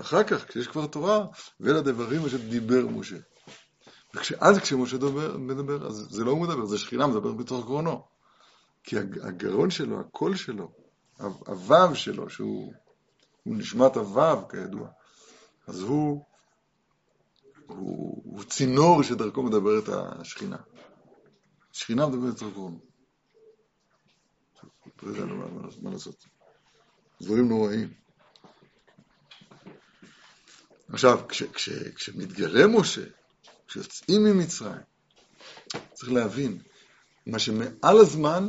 ואחר 0.00 0.24
כך, 0.24 0.48
כשיש 0.48 0.68
כבר 0.68 0.86
תורה, 0.86 1.26
אלה 1.60 1.82
הדברים 1.82 2.26
אשר 2.26 2.36
דיבר 2.36 2.86
משה. 2.86 3.16
ואז 4.14 4.58
כשמשה 4.58 4.96
מדבר, 4.96 5.36
מדבר, 5.36 5.86
אז 5.86 6.06
זה 6.10 6.24
לא 6.24 6.30
הוא 6.30 6.42
מדבר, 6.42 6.64
זה 6.64 6.78
שכינה 6.78 7.06
מדבר 7.06 7.32
בתוך 7.32 7.64
גרונו. 7.64 8.06
כי 8.82 8.96
הגרון 8.98 9.70
שלו, 9.70 10.00
הקול 10.00 10.36
שלו, 10.36 10.72
הוו 11.18 11.94
שלו, 11.94 12.30
שהוא 12.30 12.72
נשמת 13.46 13.96
הוו, 13.96 14.48
כידוע, 14.48 14.88
אז 15.66 15.80
הוא, 15.80 16.24
הוא, 17.66 18.22
הוא 18.24 18.44
צינור 18.44 19.02
שדרכו 19.02 19.42
מדברת 19.42 19.84
השכינה. 19.88 20.58
שכינה 21.72 22.06
מדברת 22.06 22.34
בתוך 22.34 22.52
גרונו. 22.52 22.80
לא 25.02 25.08
יודע 25.08 25.24
מה 25.82 25.90
לעשות. 25.90 26.24
דברים 27.22 27.48
נוראים. 27.48 27.99
עכשיו, 30.92 31.20
כש, 31.28 31.42
כש, 31.42 31.68
כשמתגלה 31.68 32.66
משה, 32.66 33.02
כשיוצאים 33.68 34.24
ממצרים, 34.24 34.80
צריך 35.94 36.12
להבין, 36.12 36.58
מה 37.26 37.38
שמעל 37.38 37.98
הזמן, 37.98 38.48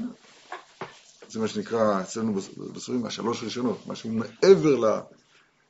זה 1.29 1.39
מה 1.39 1.47
שנקרא 1.47 2.01
אצלנו 2.01 2.33
בספרים 2.73 3.05
השלוש 3.05 3.43
ראשונות, 3.43 3.87
משהו 3.87 4.09
מעבר 4.09 4.75
ל, 4.75 4.99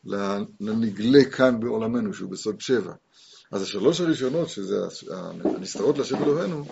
ל, 0.05 0.15
לנגלה 0.59 1.25
כאן 1.25 1.59
בעולמנו, 1.59 2.13
שהוא 2.13 2.31
בסוד 2.31 2.61
שבע. 2.61 2.93
אז 3.51 3.61
השלוש 3.61 4.01
הראשונות, 4.01 4.49
שזה 4.49 4.75
הנסתרות 5.43 5.97
לשם 5.97 6.23
אלוהינו, 6.23 6.65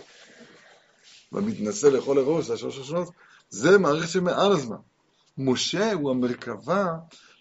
והמתנשא 1.32 1.88
לכל 1.88 2.18
הראש, 2.18 2.46
זה 2.46 2.54
השלוש 2.54 2.78
הראשונות, 2.78 3.10
זה 3.50 3.78
מערכת 3.78 4.10
שמעל 4.10 4.52
הזמן. 4.52 4.78
משה 5.38 5.94
הוא 5.94 6.12
המרכבה 6.12 6.86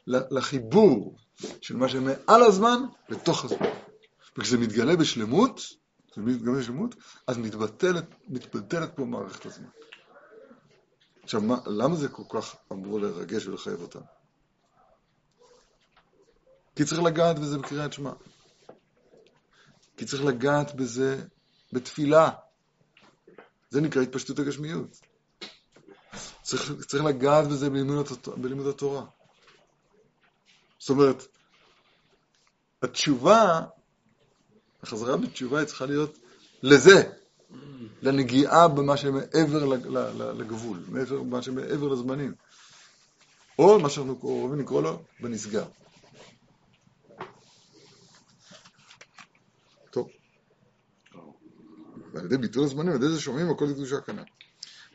לחיבור 0.07 1.17
של 1.61 1.77
מה 1.77 1.89
שמעל 1.89 2.43
הזמן 2.43 2.83
לתוך 3.09 3.45
הזמן. 3.45 3.67
וכשזה 4.39 4.59
מתגלה 4.59 4.97
בשלמות, 4.97 5.61
כשזה 6.11 6.21
מתגלה 6.23 6.59
בשלמות, 6.59 6.95
אז 7.27 7.39
מתבטלת, 7.39 8.05
מתבטלת 8.29 8.97
פה 8.97 9.05
מערכת 9.05 9.47
הזמן. 9.47 9.69
עכשיו, 11.23 11.41
מה, 11.41 11.57
למה 11.67 11.97
זה 11.97 12.09
כל 12.09 12.23
כך 12.29 12.57
אמור 12.73 13.01
לרגש 13.01 13.47
ולחייב 13.47 13.81
אותם? 13.81 14.01
כי 16.77 16.85
צריך 16.85 17.03
לגעת 17.03 17.39
בזה 17.39 17.59
בקריאת 17.59 17.93
שמע. 17.93 18.13
כי 19.97 20.05
צריך 20.05 20.25
לגעת 20.25 20.75
בזה 20.75 21.25
בתפילה. 21.73 22.31
זה 23.71 23.81
נקרא 23.81 24.03
התפשטות 24.03 24.39
הגשמיות. 24.39 25.01
צריך, 26.43 26.73
צריך 26.87 27.05
לגעת 27.05 27.49
בזה 27.49 27.71
בלימוד, 27.71 28.07
בלימוד 28.37 28.67
התורה. 28.67 29.05
זאת 30.79 30.91
אומרת, 30.91 31.27
התשובה, 32.83 33.61
החזרה 34.83 35.17
בתשובה 35.17 35.59
היא 35.59 35.67
צריכה 35.67 35.87
להיות 35.87 36.19
לזה, 36.63 37.03
לנגיעה 38.03 38.69
במה 38.69 38.97
שמעבר 38.97 39.65
לגבול, 40.33 40.85
מעבר, 40.89 41.23
מה 41.23 41.43
שמעבר 41.43 41.89
לזמנים. 41.89 42.35
או 43.59 43.81
מה 43.81 43.91
שאנחנו 43.91 44.19
אוהבים 44.23 44.61
לקרוא 44.61 44.83
לו, 44.83 45.03
בנסגר. 45.21 45.65
טוב. 49.91 50.09
ועל 52.13 52.25
ידי 52.25 52.37
ביטול 52.37 52.65
הזמנים, 52.65 52.89
על 52.89 52.97
ידי 52.97 53.09
זה 53.09 53.21
שומעים 53.21 53.51
הכל 53.51 53.65
לקדושה 53.65 54.01
כנ"ל. 54.01 54.23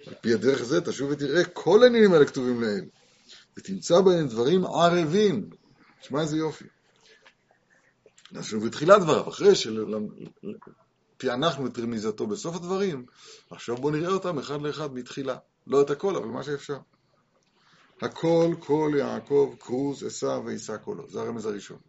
על 0.07 0.13
פי 0.21 0.33
הדרך 0.33 0.61
הזה 0.61 0.81
תשוב 0.81 1.09
ותראה 1.11 1.45
כל 1.45 1.83
העניינים 1.83 2.13
האלה 2.13 2.25
כתובים 2.25 2.61
לעיל, 2.61 2.85
ותמצא 3.57 4.01
בהם 4.01 4.27
דברים 4.27 4.65
ערבים. 4.65 5.49
תשמע 6.03 6.21
איזה 6.21 6.37
יופי. 6.37 6.65
אנחנו 8.35 8.59
בתחילת 8.59 9.01
דבריו, 9.01 9.29
אחרי 9.29 9.51
שפענחנו 11.15 11.67
את 11.67 11.79
רמיזתו 11.79 12.27
בסוף 12.27 12.55
הדברים, 12.55 13.05
עכשיו 13.49 13.75
בואו 13.75 13.93
נראה 13.93 14.09
אותם 14.09 14.39
אחד 14.39 14.61
לאחד 14.61 14.93
מתחילה. 14.93 15.37
לא 15.67 15.81
את 15.81 15.89
הכל, 15.89 16.15
אבל 16.15 16.27
מה 16.27 16.43
שאפשר. 16.43 16.77
הכל, 18.01 18.55
כל 18.59 18.91
יעקב, 18.97 19.55
כרוז, 19.59 20.03
עשו 20.03 20.45
ויישא 20.45 20.77
קולו. 20.77 21.09
זה 21.09 21.21
הרמז 21.21 21.45
הראשון. 21.45 21.79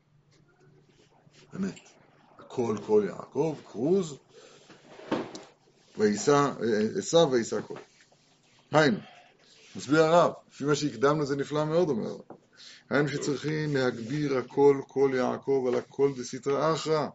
באמת. 1.52 1.80
הכל, 2.38 2.76
כל 2.86 3.04
יעקב, 3.08 3.56
כרוז, 3.72 4.18
עשו 6.98 7.30
ויישא 7.30 7.60
קולו. 7.60 7.80
היינו, 8.72 8.98
מסביר 9.76 10.02
הרב, 10.02 10.32
לפי 10.50 10.64
מה 10.64 10.74
שהקדמנו 10.74 11.26
זה 11.26 11.36
נפלא 11.36 11.64
מאוד, 11.64 11.88
אומר 11.88 12.08
הרב. 12.08 12.43
היינו 12.94 13.08
שצריכים 13.08 13.76
להגביר 13.76 14.38
הכל, 14.38 14.80
כל 14.88 15.10
יעקב 15.14 15.64
על 15.68 15.74
הכל 15.74 16.12
דסיטרא 16.16 16.74
אחרא, 16.74 17.08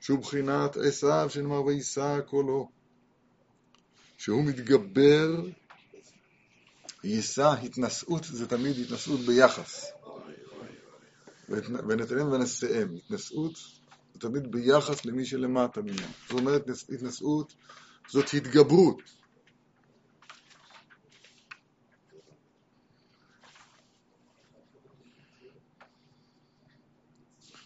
שהוא 0.00 0.18
בחינת 0.18 0.76
עשיו 0.76 1.26
שנאמר 1.30 1.64
ויישא 1.64 2.20
קולו, 2.26 2.68
שהוא 4.18 4.44
מתגבר, 4.44 5.44
יישא, 7.04 7.54
התנשאות 7.62 8.24
זה 8.24 8.46
תמיד 8.46 8.78
התנשאות 8.78 9.20
ביחס. 9.20 9.86
ונתנם 11.48 12.32
ונשאם, 12.32 12.96
התנשאות 12.96 13.54
זה 14.14 14.20
תמיד 14.20 14.52
ביחס 14.52 15.04
למי 15.04 15.24
שלמטה 15.24 15.82
ממנו. 15.82 16.12
זאת 16.28 16.40
אומרת, 16.40 16.68
התנשאות 16.94 17.54
זאת 18.08 18.34
התגברות. 18.34 19.02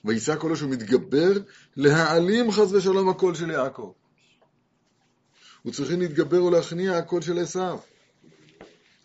ויישא 0.04 0.36
קולו 0.36 0.56
שהוא 0.56 0.70
מתגבר 0.70 1.32
להעלים 1.76 2.50
חס 2.50 2.72
ושלום 2.72 3.08
הקול 3.08 3.34
של 3.34 3.50
יעקב. 3.50 3.92
וצריכים 5.66 6.00
להתגבר 6.00 6.44
ולהכניע 6.44 6.96
הקול 6.96 7.22
של 7.22 7.38
עשיו, 7.38 7.78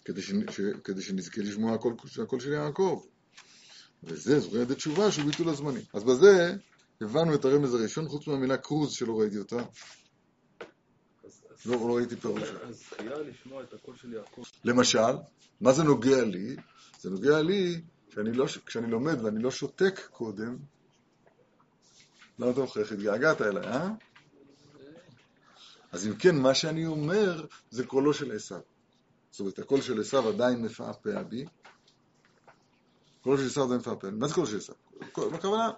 כדי, 0.05 0.21
ש... 0.21 0.31
ש... 0.51 0.61
כדי 0.83 1.01
שנזכה 1.01 1.41
לשמוע 1.41 1.73
הקול, 1.73 1.93
הקול 2.23 2.39
של 2.39 2.53
יעקב. 2.53 3.03
וזה, 4.03 4.39
זוכרים 4.39 4.63
את 4.63 4.71
התשובה 4.71 5.11
שהוא 5.11 5.25
ביטול 5.25 5.49
הזמנים. 5.49 5.81
אז 5.93 6.03
בזה 6.03 6.55
הבנו 7.01 7.35
את 7.35 7.45
הרמז 7.45 7.73
הראשון, 7.73 8.07
חוץ 8.07 8.27
מהמילה 8.27 8.57
קרוז 8.57 8.91
שלא 8.91 9.19
ראיתי 9.19 9.37
אותה. 9.37 9.63
לא, 11.65 11.87
לא 11.87 11.95
ראיתי 11.95 12.15
פירוש. 12.15 12.43
אז 12.43 12.75
זכייה 12.75 13.17
לשמוע 13.17 13.63
את 13.63 13.73
הקול 13.73 13.95
של 14.01 14.13
יעקב. 14.13 14.43
למשל, 14.63 15.15
מה 15.61 15.73
זה 15.73 15.83
נוגע 15.83 16.23
לי? 16.23 16.55
זה 16.99 17.09
נוגע 17.09 17.41
לי 17.41 17.81
שאני, 18.13 18.31
לא, 18.31 18.45
כשאני 18.65 18.91
לומד 18.91 19.23
ואני 19.23 19.43
לא 19.43 19.51
שותק 19.51 20.07
קודם, 20.11 20.57
למה 22.39 22.51
אתה 22.51 22.61
מוכרח? 22.61 22.91
התגעגעת 22.91 23.41
אליי, 23.41 23.67
אה? 23.67 23.89
אז 25.91 26.07
אם 26.07 26.15
כן, 26.15 26.35
מה 26.35 26.53
שאני 26.53 26.85
אומר 26.85 27.45
זה 27.69 27.85
קולו 27.85 28.13
של 28.13 28.35
עשיו. 28.35 28.59
זאת 29.31 29.39
אומרת, 29.39 29.59
הקול 29.59 29.81
של 29.81 30.01
עשיו 30.01 30.29
עדיין 30.29 30.61
מפעפע 30.61 31.23
בי. 31.23 31.45
קולו 33.21 33.37
של 33.37 33.45
עשיו 33.45 33.63
עדיין 33.63 33.79
מפעפע 33.79 34.09
בי. 34.09 34.17
מה 34.17 34.27
זה 34.27 34.33
קולו 34.33 34.47
של 34.47 34.57
עשיו? 34.57 34.75
בכוונה, 35.17 35.71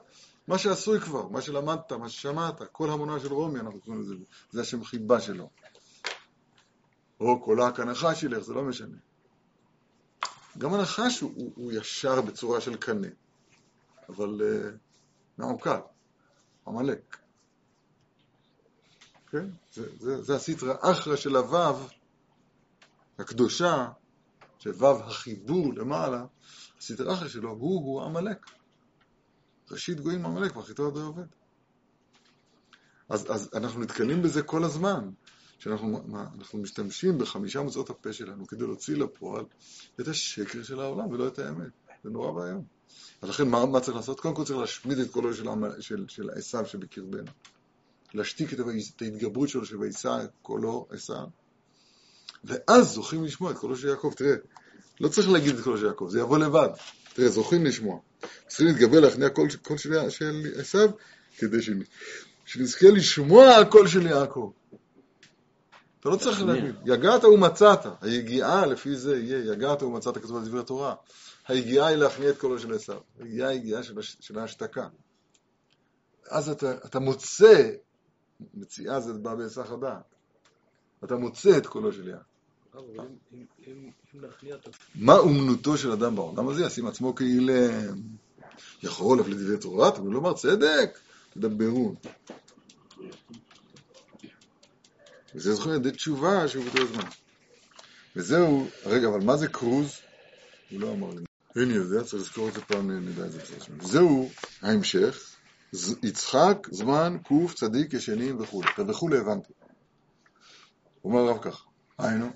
מה 0.48 0.58
שעשוי 0.58 1.00
כבר, 1.00 1.28
מה 1.28 1.42
שלמדת, 1.42 1.92
מה 1.92 2.10
ששמעת, 2.10 2.62
כל 2.72 2.90
המונה 2.90 3.20
של 3.20 3.34
רומי, 3.34 3.60
אנחנו 3.60 3.82
קוראים 3.82 4.02
לזה, 4.02 4.16
זה 4.52 4.62
השם 4.62 4.84
חיבה 4.84 5.22
שלו. 5.22 5.50
או 7.20 7.44
קולה 7.44 7.72
כנחש 7.72 8.24
ילך, 8.24 8.40
זה 8.40 8.54
לא 8.54 8.64
משנה. 8.64 8.98
גם 10.58 10.74
הנחש 10.74 11.20
הוא, 11.20 11.52
הוא, 11.56 11.72
ישר 11.72 12.22
בצורה 12.22 12.62
של 12.62 12.76
קנה, 12.76 13.08
אבל 14.10 14.42
uh. 15.40 15.42
עמלק. 16.68 17.18
כן? 19.32 19.50
זה, 19.74 19.88
זה, 20.00 20.22
זה 20.22 20.36
הסטרא 20.36 20.74
אחרא 20.82 21.16
של 21.16 21.36
הוו 21.36 21.88
הקדושה, 23.20 23.88
של 24.60 24.70
וו 24.70 25.04
החיבור 25.04 25.74
למעלה, 25.74 26.26
הסטרא 26.78 27.14
אחרא 27.14 27.28
שלו 27.28 27.50
הוא-הוא 27.50 28.04
עמלק. 28.04 28.46
ראשית 29.72 30.00
גויים 30.00 30.26
עמלק, 30.26 30.56
ואחיתו 30.56 30.88
עד 30.88 30.98
עובד. 30.98 31.26
אז, 33.10 33.32
אז 33.32 33.50
אנחנו 33.54 33.82
נתקלים 33.82 34.22
בזה 34.22 34.42
כל 34.42 34.64
הזמן, 34.64 35.10
שאנחנו 35.60 36.04
משתמשים 36.54 37.18
בחמישה 37.18 37.62
מוצאות 37.62 37.90
הפה 37.90 38.14
שלנו 38.14 38.48
כדי 38.48 38.64
להוציא 38.64 38.96
לפועל 38.96 39.46
את 40.02 40.08
השקר 40.08 40.64
של 40.64 40.80
העולם 40.80 41.08
ולא 41.08 41.28
את 41.28 41.40
האמת. 41.40 41.87
זה 42.08 42.12
נורא 42.12 42.32
ואיום. 42.32 42.64
אז 43.22 43.30
לכן 43.30 43.48
מה, 43.48 43.66
מה 43.66 43.80
צריך 43.80 43.98
לעשות? 43.98 44.20
קודם 44.20 44.36
כל 44.36 44.44
צריך 44.44 44.60
להשמיד 44.60 45.00
את 45.00 45.12
קולו 45.12 45.34
של, 45.34 45.46
של, 45.80 46.06
של 46.08 46.30
עשיו 46.30 46.66
שבקרבנו. 46.66 47.32
להשתיק 48.14 48.54
את, 48.54 48.60
את 48.96 49.02
ההתגברות 49.02 49.50
שלו 49.50 49.66
שוישא 49.66 50.26
קולו 50.42 50.88
עשיו. 50.90 51.26
ואז 52.44 52.92
זוכים 52.92 53.24
לשמוע 53.24 53.52
את 53.52 53.58
קולו 53.58 53.76
של 53.76 53.88
יעקב. 53.88 54.14
תראה, 54.16 54.36
לא 55.00 55.08
צריך 55.08 55.30
להגיד 55.30 55.56
את 55.56 55.64
קולו 55.64 55.78
של 55.78 55.86
יעקב, 55.86 56.08
זה 56.10 56.20
יבוא 56.20 56.38
לבד. 56.38 56.70
תראה, 57.14 57.30
זוכים 57.30 57.66
לשמוע. 57.66 58.00
צריכים 58.48 58.68
להתגבר 58.68 59.00
להכניע 59.00 59.30
קול, 59.30 59.48
קול 59.62 59.78
של 59.78 59.94
עשיו, 60.60 60.90
כדי 61.38 61.58
שנזכה 62.46 62.88
לשמוע 62.90 63.56
הקול 63.56 63.88
של 63.88 64.06
יעקב. 64.06 64.52
אתה 66.00 66.10
לא 66.10 66.16
צריך 66.16 66.42
להגיד, 66.44 66.76
יגעת 66.86 67.24
ומצאת, 67.24 67.80
היגיעה 68.02 68.66
לפי 68.66 68.96
זה 68.96 69.18
יהיה, 69.18 69.54
יגעת 69.54 69.84
ומצאת 69.84 70.18
כתוב 70.18 70.38
על 70.38 70.46
דברי 70.46 70.60
התורה. 70.60 70.96
היגיעה 71.48 71.88
היא 71.88 71.98
להכניע 71.98 72.30
את 72.30 72.38
קולו 72.38 72.60
של 72.60 72.74
עשיו, 72.74 73.00
היגיעה 73.20 73.50
היא 73.50 73.60
יגיעה 73.60 73.82
של 74.20 74.40
ההשתקה. 74.40 74.88
אז 76.30 76.50
אתה, 76.50 76.78
אתה 76.86 77.00
מוצא, 77.00 77.72
מציאה 78.54 79.00
זה 79.00 79.14
בא 79.14 79.36
בהיסח 79.36 79.72
הדעת, 79.72 80.16
אתה 81.04 81.16
מוצא 81.16 81.58
את 81.58 81.68
קולו 81.68 81.94
של 81.94 82.08
יעקב. 82.08 82.28
מה 84.96 85.18
אומנותו 85.18 85.78
של 85.78 85.92
אדם 85.92 86.16
בעולם 86.16 86.50
הזה? 86.50 86.66
ישים 86.66 86.88
עצמו 86.88 87.16
כאילם. 87.16 88.02
יכול 88.84 89.22
אף 89.22 89.28
לדברי 89.28 89.58
תורה, 89.58 89.90
אבל 89.90 90.10
לומר 90.10 90.34
צדק, 90.34 91.00
תדברו. 91.30 91.96
וזה 95.36 95.54
זוכר 95.54 95.76
ידי 95.76 95.92
תשובה 95.92 96.48
שהוא 96.48 96.64
באותו 96.64 96.88
זמן. 96.94 97.10
וזהו, 98.16 98.68
רגע, 98.86 99.08
אבל 99.08 99.20
מה 99.20 99.38
זה 99.38 99.48
קרוז? 99.48 99.96
הוא 100.72 100.82
לא 100.82 100.92
אמר 100.92 101.10
לי. 101.10 101.24
אין 101.58 101.72
יודע, 101.72 102.04
צריך 102.04 102.14
לזכור 102.14 102.50
את 102.50 102.54
זה 102.54 102.62
פעם, 102.62 102.92
נדע 102.92 103.26
את 103.26 103.32
זה. 103.32 103.40
זהו 103.82 104.30
ההמשך, 104.62 105.36
יצחק, 106.04 106.68
זמן, 106.72 107.18
קוף, 107.24 107.54
צדיק, 107.54 107.94
ישנים 107.94 108.42
וכולי. 108.42 108.70
את 108.70 108.90
וכולי 108.90 109.18
הבנתי. 109.18 109.54
אומר 111.04 111.20
הרב 111.20 111.38
כך, 111.42 111.66
היינו, 111.98 112.30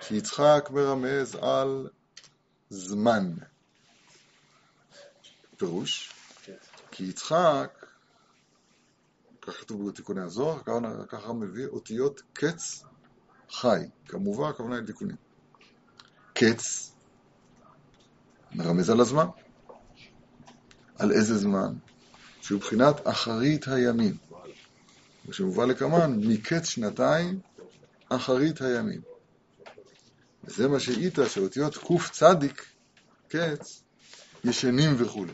שיצחק 0.00 0.68
מרמז 0.72 1.34
על 1.34 1.88
זמן. 2.70 3.34
פירוש, 5.56 6.12
כי 6.90 7.04
יצחק, 7.04 7.86
כך 9.42 9.60
כתוב 9.60 9.88
בתיקוני 9.88 10.20
הזוהר, 10.20 10.60
ככה 11.08 11.32
מביא 11.32 11.66
אותיות 11.66 12.22
קץ 12.32 12.84
חי. 13.50 13.80
כמובן, 14.08 14.48
הכוונה 14.48 14.76
היא 14.76 14.86
תיקונים. 14.86 15.16
קץ 16.34 16.93
מרמז 18.54 18.90
על 18.90 19.00
הזמן. 19.00 19.26
על 20.98 21.12
איזה 21.12 21.38
זמן? 21.38 21.74
שהוא 22.40 22.60
בחינת 22.60 23.06
אחרית 23.06 23.68
הימים. 23.68 24.16
ושמובא 25.28 25.64
לקמן, 25.64 26.20
מקץ 26.26 26.68
שנתיים, 26.68 27.40
אחרית 28.08 28.60
הימים. 28.60 29.00
וזה 30.44 30.68
מה 30.68 30.80
שאית 30.80 31.18
שאותיות 31.28 31.76
צדיק, 32.10 32.66
קץ, 33.28 33.82
ישנים 34.44 34.94
וכו'. 34.98 35.24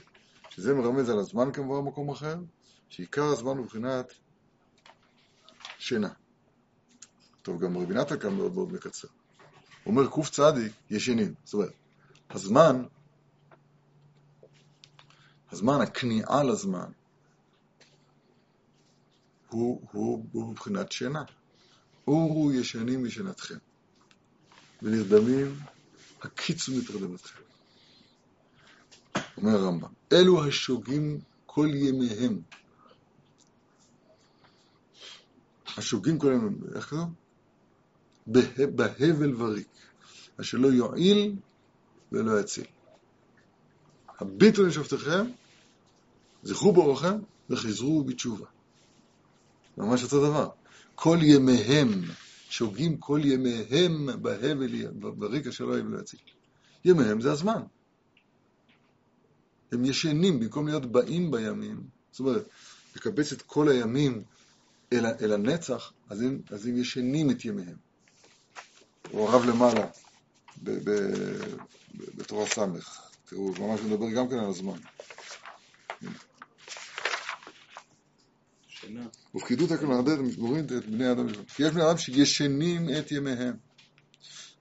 שזה 0.51 0.75
מרמז 0.75 1.11
על 1.11 1.19
הזמן 1.19 1.53
כמובן 1.53 1.85
במקום 1.85 2.11
אחר, 2.11 2.37
שעיקר 2.89 3.25
הזמן 3.25 3.57
הוא 3.57 3.65
מבחינת 3.65 4.13
שינה. 5.79 6.09
טוב, 7.43 7.65
גם 7.65 7.77
רבי 7.77 7.95
נתן 7.95 8.19
כאן 8.19 8.35
מאוד 8.35 8.55
מאוד 8.55 8.73
מקצר. 8.73 9.09
הוא 9.85 9.97
אומר 9.97 10.11
צדיק, 10.29 10.73
ישנים. 10.91 11.35
זאת 11.45 11.55
אומרת, 11.55 11.73
הזמן, 12.31 12.85
הזמן, 15.53 15.81
הכניעה 15.81 16.43
לזמן, 16.45 16.91
הוא, 19.49 19.81
הוא, 19.93 20.27
הוא 20.33 20.51
מבחינת 20.51 20.93
שינה. 20.93 21.23
אורו 22.07 22.53
ישנים 22.53 23.05
משנתכם. 23.05 23.55
ונרדמים, 24.83 25.61
הקיצו 26.23 26.73
מתרדמתכם. 26.77 27.41
אומר 29.37 29.51
הרמב"ם, 29.51 29.89
אלו 30.13 30.45
השוגים 30.45 31.21
כל 31.47 31.69
ימיהם. 31.75 32.41
השוגים 35.77 36.19
כל 36.19 36.27
ימיהם, 36.27 36.59
איך 36.75 36.87
כתוב? 36.87 37.09
בהבל 38.77 39.43
וריק, 39.43 39.69
אשר 40.41 40.59
לא 40.59 40.69
יועיל 40.69 41.37
ולא 42.13 42.41
יציל. 42.41 42.67
הביטו 44.21 44.63
לשופטיכם, 44.63 45.27
זכרו 46.43 46.73
באורכם 46.73 47.19
וחזרו 47.51 48.05
בתשובה. 48.05 48.47
ממש 49.79 50.03
אותו 50.03 50.27
דבר. 50.27 50.49
כל 50.95 51.19
ימיהם 51.23 52.03
שוגים 52.51 52.97
כל 52.97 53.21
ימיהם 53.25 54.23
בהבל, 54.23 54.87
בריקה 54.93 55.53
שלא 55.53 55.73
יהיה 55.73 55.85
ולא 55.85 56.01
יציל. 56.01 56.21
ימיהם 56.85 57.21
זה 57.21 57.33
הזמן. 57.33 57.63
הם 59.73 59.85
ישנים 59.85 60.41
במקום 60.41 60.69
להיות 60.69 60.87
באים 60.87 61.31
בימים. 61.31 61.83
זאת 62.11 62.21
אומרת, 62.21 62.49
לקבץ 62.97 63.33
את 63.33 63.43
כל 63.43 63.69
הימים 63.69 64.23
אל, 64.93 65.07
אל 65.07 65.33
הנצח, 65.33 65.93
אז 66.09 66.21
הם, 66.21 66.41
אז 66.51 66.67
הם 66.67 66.77
ישנים 66.77 67.31
את 67.31 67.45
ימיהם. 67.45 67.77
הוא 69.11 69.29
הרב 69.29 69.45
למעלה, 69.45 69.87
ב, 70.63 70.71
ב, 70.71 70.91
ב, 71.97 72.05
בתורה 72.15 72.47
ס', 72.47 72.59
תראו, 73.25 73.53
ממש 73.59 73.81
מדבר 73.81 74.11
גם 74.11 74.29
כן 74.29 74.39
על 74.39 74.51
הזמן. 74.51 74.79
ופקידות 79.35 79.71
הכלל 79.71 79.89
מערדדת 79.89 80.19
ומוריד 80.19 80.73
את 80.73 80.87
בני 80.87 81.07
האדם. 81.07 81.27
כי 81.57 81.63
יש 81.63 81.73
בני 81.73 81.85
אדם 81.85 81.99
שישנים 81.99 82.89
את 82.99 83.13
ימיהם. 83.13 83.57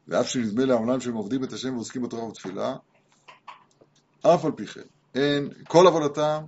ואף 0.07 0.29
שנדמה 0.29 0.65
לעולם 0.65 0.99
שהם 0.99 1.13
עובדים 1.13 1.43
את 1.43 1.53
השם 1.53 1.75
ועוסקים 1.75 2.01
בתורה 2.01 2.23
ובתפילה, 2.23 2.75
אף 4.21 4.45
על 4.45 4.51
פי 4.51 4.67
כן, 4.67 4.81
אין, 5.15 5.49
כל 5.67 5.87
עבודתם, 5.87 6.43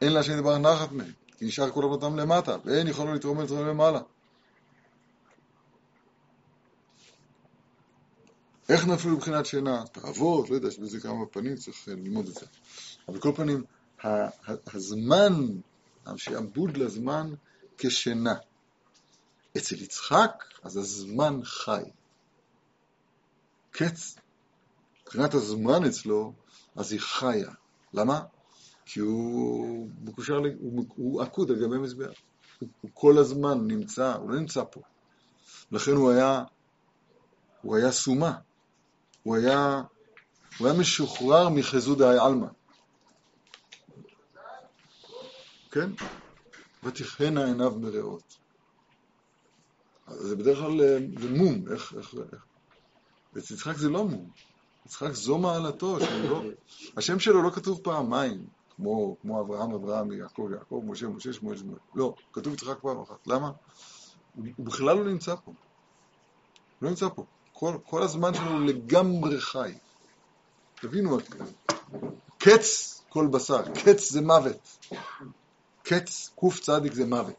אין 0.00 0.12
להשם 0.12 0.36
דבר 0.36 0.58
נחת 0.58 0.92
מהם, 0.92 1.12
כי 1.38 1.44
נשאר 1.44 1.70
כל 1.70 1.84
עבודתם 1.84 2.16
למטה, 2.16 2.56
ואין 2.64 2.88
יכולנו 2.88 3.14
לתרום 3.14 3.40
את 3.40 3.50
למעלה. 3.50 4.00
איך 8.68 8.86
נפלו 8.86 9.12
מבחינת 9.12 9.46
שינה? 9.46 9.82
תאוות, 9.92 10.50
לא 10.50 10.54
יודע, 10.54 10.68
יש 10.68 10.78
בזה 10.78 11.00
כמה 11.00 11.26
פנים, 11.26 11.56
צריך 11.56 11.88
ללמוד 11.88 12.28
את 12.28 12.34
זה. 12.34 12.46
אבל 13.08 13.18
כל 13.18 13.32
פנים, 13.36 13.64
הזמן, 14.74 15.46
השעבוד 16.06 16.76
לזמן 16.76 17.34
כשינה. 17.78 18.34
אצל 19.56 19.82
יצחק, 19.82 20.44
אז 20.62 20.76
הזמן 20.76 21.40
חי. 21.44 21.82
קץ, 23.70 24.16
מבחינת 25.02 25.34
הזמן 25.34 25.84
אצלו, 25.84 26.32
אז 26.76 26.92
היא 26.92 27.00
חיה. 27.00 27.50
למה? 27.92 28.20
כי 28.84 29.00
הוא 29.00 29.88
מקושר, 30.02 30.34
הוא, 30.60 30.84
הוא 30.96 31.22
עקוד 31.22 31.50
על 31.50 31.56
גבי 31.56 31.78
מזבח. 31.78 32.10
הוא, 32.58 32.68
הוא 32.80 32.90
כל 32.94 33.18
הזמן 33.18 33.66
נמצא, 33.66 34.14
הוא 34.14 34.30
לא 34.30 34.40
נמצא 34.40 34.64
פה. 34.70 34.80
לכן 35.72 35.90
הוא 35.90 36.10
היה, 36.10 36.44
הוא 37.62 37.76
היה 37.76 37.92
סומה. 37.92 38.38
הוא 39.22 39.36
היה, 39.36 39.82
הוא 40.58 40.68
היה 40.68 40.78
משוחרר 40.78 41.48
מחזוד 41.48 42.02
העלמא. 42.02 42.46
כן? 45.70 45.90
ותכהנה 46.82 47.44
עיניו 47.44 47.78
מרעות. 47.80 48.36
זה 50.08 50.36
בדרך 50.36 50.58
כלל 50.58 50.80
אה, 50.80 50.98
זה 51.20 51.30
מום, 51.30 51.72
איך, 51.72 51.94
איך, 51.96 52.14
איך. 52.32 52.44
ואצל 53.32 53.54
יצחק 53.54 53.76
זה 53.76 53.88
לא 53.88 54.04
מום. 54.04 54.30
יצחק 54.86 55.12
זו 55.12 55.38
מעלתו, 55.38 55.98
לא, 56.28 56.42
השם 56.96 57.18
שלו 57.18 57.42
לא 57.42 57.50
כתוב 57.50 57.80
פעמיים, 57.82 58.46
כמו, 58.76 59.16
כמו 59.22 59.40
אברהם, 59.40 59.74
אברהם, 59.74 60.12
יעקב, 60.12 60.48
יעקב, 60.52 60.82
משה, 60.86 61.08
משה, 61.08 61.32
שמואל, 61.32 61.56
שמואל. 61.56 61.78
לא, 61.94 62.14
כתוב 62.32 62.54
יצחק 62.54 62.78
פעם 62.80 63.00
אחת. 63.00 63.26
למה? 63.26 63.50
הוא, 64.34 64.46
הוא 64.56 64.66
בכלל 64.66 64.96
לא 64.96 65.04
נמצא 65.04 65.34
פה. 65.34 65.42
הוא 65.44 65.54
לא 66.82 66.88
נמצא 66.88 67.08
פה. 67.08 67.24
כל, 67.52 67.78
כל 67.84 68.02
הזמן 68.02 68.34
שלו 68.34 68.60
לגמרי 68.60 69.40
חי. 69.40 69.72
תבינו, 70.74 71.18
קץ 72.38 73.00
כל 73.08 73.26
בשר, 73.32 73.62
קץ 73.74 74.10
זה 74.10 74.20
מוות. 74.20 74.78
קץ 75.90 76.34
צדיק 76.60 76.92
זה 76.92 77.06
מוות. 77.06 77.36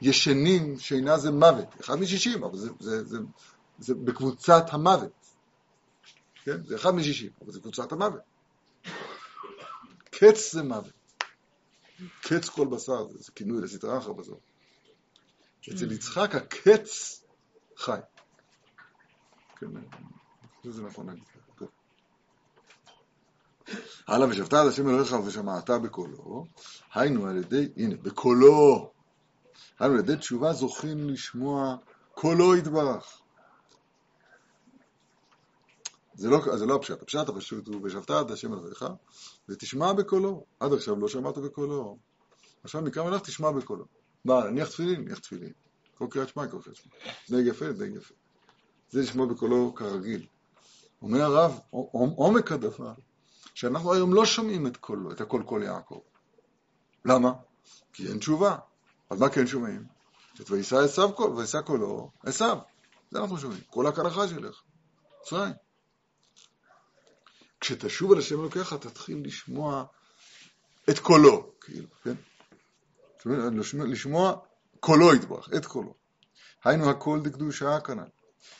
ישנים, 0.00 0.78
שינה 0.78 1.18
זה 1.18 1.30
מוות. 1.30 1.80
אחד 1.80 1.94
משישים, 1.94 2.44
אבל 2.44 2.56
זה, 2.56 2.70
זה, 2.80 3.04
זה, 3.04 3.18
זה 3.78 3.94
בקבוצת 3.94 4.64
המוות. 4.68 5.12
כן? 6.44 6.64
זה 6.64 6.76
אחד 6.76 6.90
משישים, 6.90 7.30
אבל 7.44 7.52
זה 7.52 7.60
קבוצת 7.60 7.92
המוות. 7.92 8.20
קץ 10.10 10.52
זה 10.52 10.62
מוות. 10.62 10.92
קץ 12.22 12.48
כל 12.48 12.66
בשר, 12.66 13.06
זה 13.18 13.32
כינוי 13.34 13.62
לסטרה 13.62 13.98
אחר 13.98 14.12
בזאת. 14.12 14.40
אצל 15.72 15.92
יצחק 15.92 16.34
הקץ 16.34 17.22
חי. 17.76 17.98
כן, 19.56 19.66
זה 20.64 20.82
נכון 20.82 21.06
להגיד. 21.06 21.33
הלאה 24.08 24.28
ושבתה 24.28 24.60
עד 24.60 24.66
השם 24.66 24.88
אלוהיך 24.88 25.12
ושמעת 25.26 25.70
בקולו, 25.70 26.44
היינו 26.94 27.26
על 27.26 27.36
ידי, 27.36 27.68
הנה, 27.76 27.96
בקולו, 27.96 28.92
היינו 29.78 29.94
על 29.94 30.00
ידי 30.00 30.16
תשובה 30.16 30.52
זוכים 30.52 31.08
לשמוע 31.08 31.76
קולו 32.14 32.56
יתברך. 32.56 33.20
זה 36.14 36.28
לא, 36.28 36.56
זה 36.56 36.66
לא 36.66 36.74
הפשט, 36.74 37.02
הפשט 37.02 37.28
הפשוט 37.28 37.66
הוא 37.68 37.80
ושבת 37.84 38.10
עד 38.10 38.30
השם 38.30 38.52
אלוהיך 38.52 38.84
ותשמע 39.48 39.92
בקולו. 39.92 40.44
עד 40.60 40.72
עכשיו 40.72 40.96
לא 40.96 41.08
שמעת 41.08 41.38
בקולו. 41.38 41.98
עכשיו 42.64 42.82
מכאן 42.82 43.06
ואילך 43.06 43.22
תשמע 43.22 43.50
בקולו. 43.50 43.84
מה, 44.24 44.44
נניח 44.50 44.68
תפילין? 44.68 45.00
נניח 45.00 45.18
תפילין. 45.18 45.52
כל 45.98 46.06
קריאת 46.10 46.28
שמע, 46.28 46.48
כל 46.48 46.58
קריאת 46.62 46.76
שמע. 46.76 46.92
די 47.30 47.48
יפה, 47.48 47.72
די 47.72 47.86
יפה. 47.86 48.14
זה 48.90 49.00
לשמוע 49.00 49.26
בקולו 49.26 49.74
כרגיל. 49.74 50.26
אומר 51.02 51.22
הרב, 51.22 51.60
עומק 51.70 52.52
הדבר, 52.52 52.94
שאנחנו 53.54 53.92
היום 53.92 54.14
לא 54.14 54.26
שומעים 54.26 54.66
את 54.66 54.76
קולו, 54.76 55.12
את 55.12 55.20
הקול 55.20 55.42
קול 55.42 55.62
יעקב. 55.62 56.00
למה? 57.04 57.32
כי 57.92 58.08
אין 58.08 58.18
תשובה. 58.18 58.56
אז 59.10 59.20
מה 59.20 59.28
כן 59.28 59.46
שומעים? 59.46 59.84
את 60.40 60.50
וישא 60.50 60.76
עשיו 60.76 61.12
קול, 61.12 61.30
וישא 61.30 61.60
קולו, 61.60 62.10
עשיו. 62.22 62.58
זה 63.10 63.18
אנחנו 63.18 63.38
שומעים. 63.38 63.60
קול 63.60 63.86
הקלחה 63.86 64.28
שלך. 64.28 64.62
מצרים. 65.22 65.54
כשתשוב 67.60 68.12
על 68.12 68.18
השם 68.18 68.40
אלוקיך, 68.40 68.74
תתחיל 68.74 69.22
לשמוע 69.24 69.84
את 70.90 70.98
קולו, 70.98 71.52
כאילו, 71.60 71.88
כן? 72.02 72.14
לשמוע 73.74 74.36
קולו 74.80 75.14
יתברך, 75.14 75.48
את 75.56 75.66
קולו. 75.66 75.94
היינו 76.64 76.90
הכל 76.90 77.20
דקדושה 77.22 77.80
כנ"ל. 77.80 78.08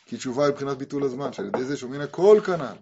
כי 0.06 0.16
תשובה 0.16 0.44
היא 0.44 0.52
מבחינת 0.52 0.78
ביטול 0.78 1.04
הזמן, 1.04 1.32
שעל 1.32 1.46
ידי 1.46 1.64
זה 1.64 1.76
שומעים 1.76 2.00
הכל 2.00 2.40
כנ"ל. 2.46 2.76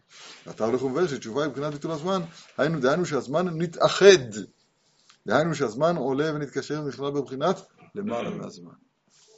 ואתה 0.46 0.64
הולך 0.64 0.82
ומבאר 0.82 1.06
שתשובה 1.06 1.42
היא 1.42 1.50
מבחינת 1.50 1.72
ביטול 1.72 1.90
הזמן, 1.90 2.22
היינו, 2.58 2.80
דהיינו 2.80 3.06
שהזמן 3.06 3.62
נתאחד. 3.62 4.30
דהיינו 5.26 5.54
שהזמן 5.54 5.96
עולה 5.96 6.34
ונתקשר 6.34 6.82
ונכלל 6.84 7.10
בבחינת 7.10 7.56
למעלה 7.94 8.30
מהזמן. 8.30 8.72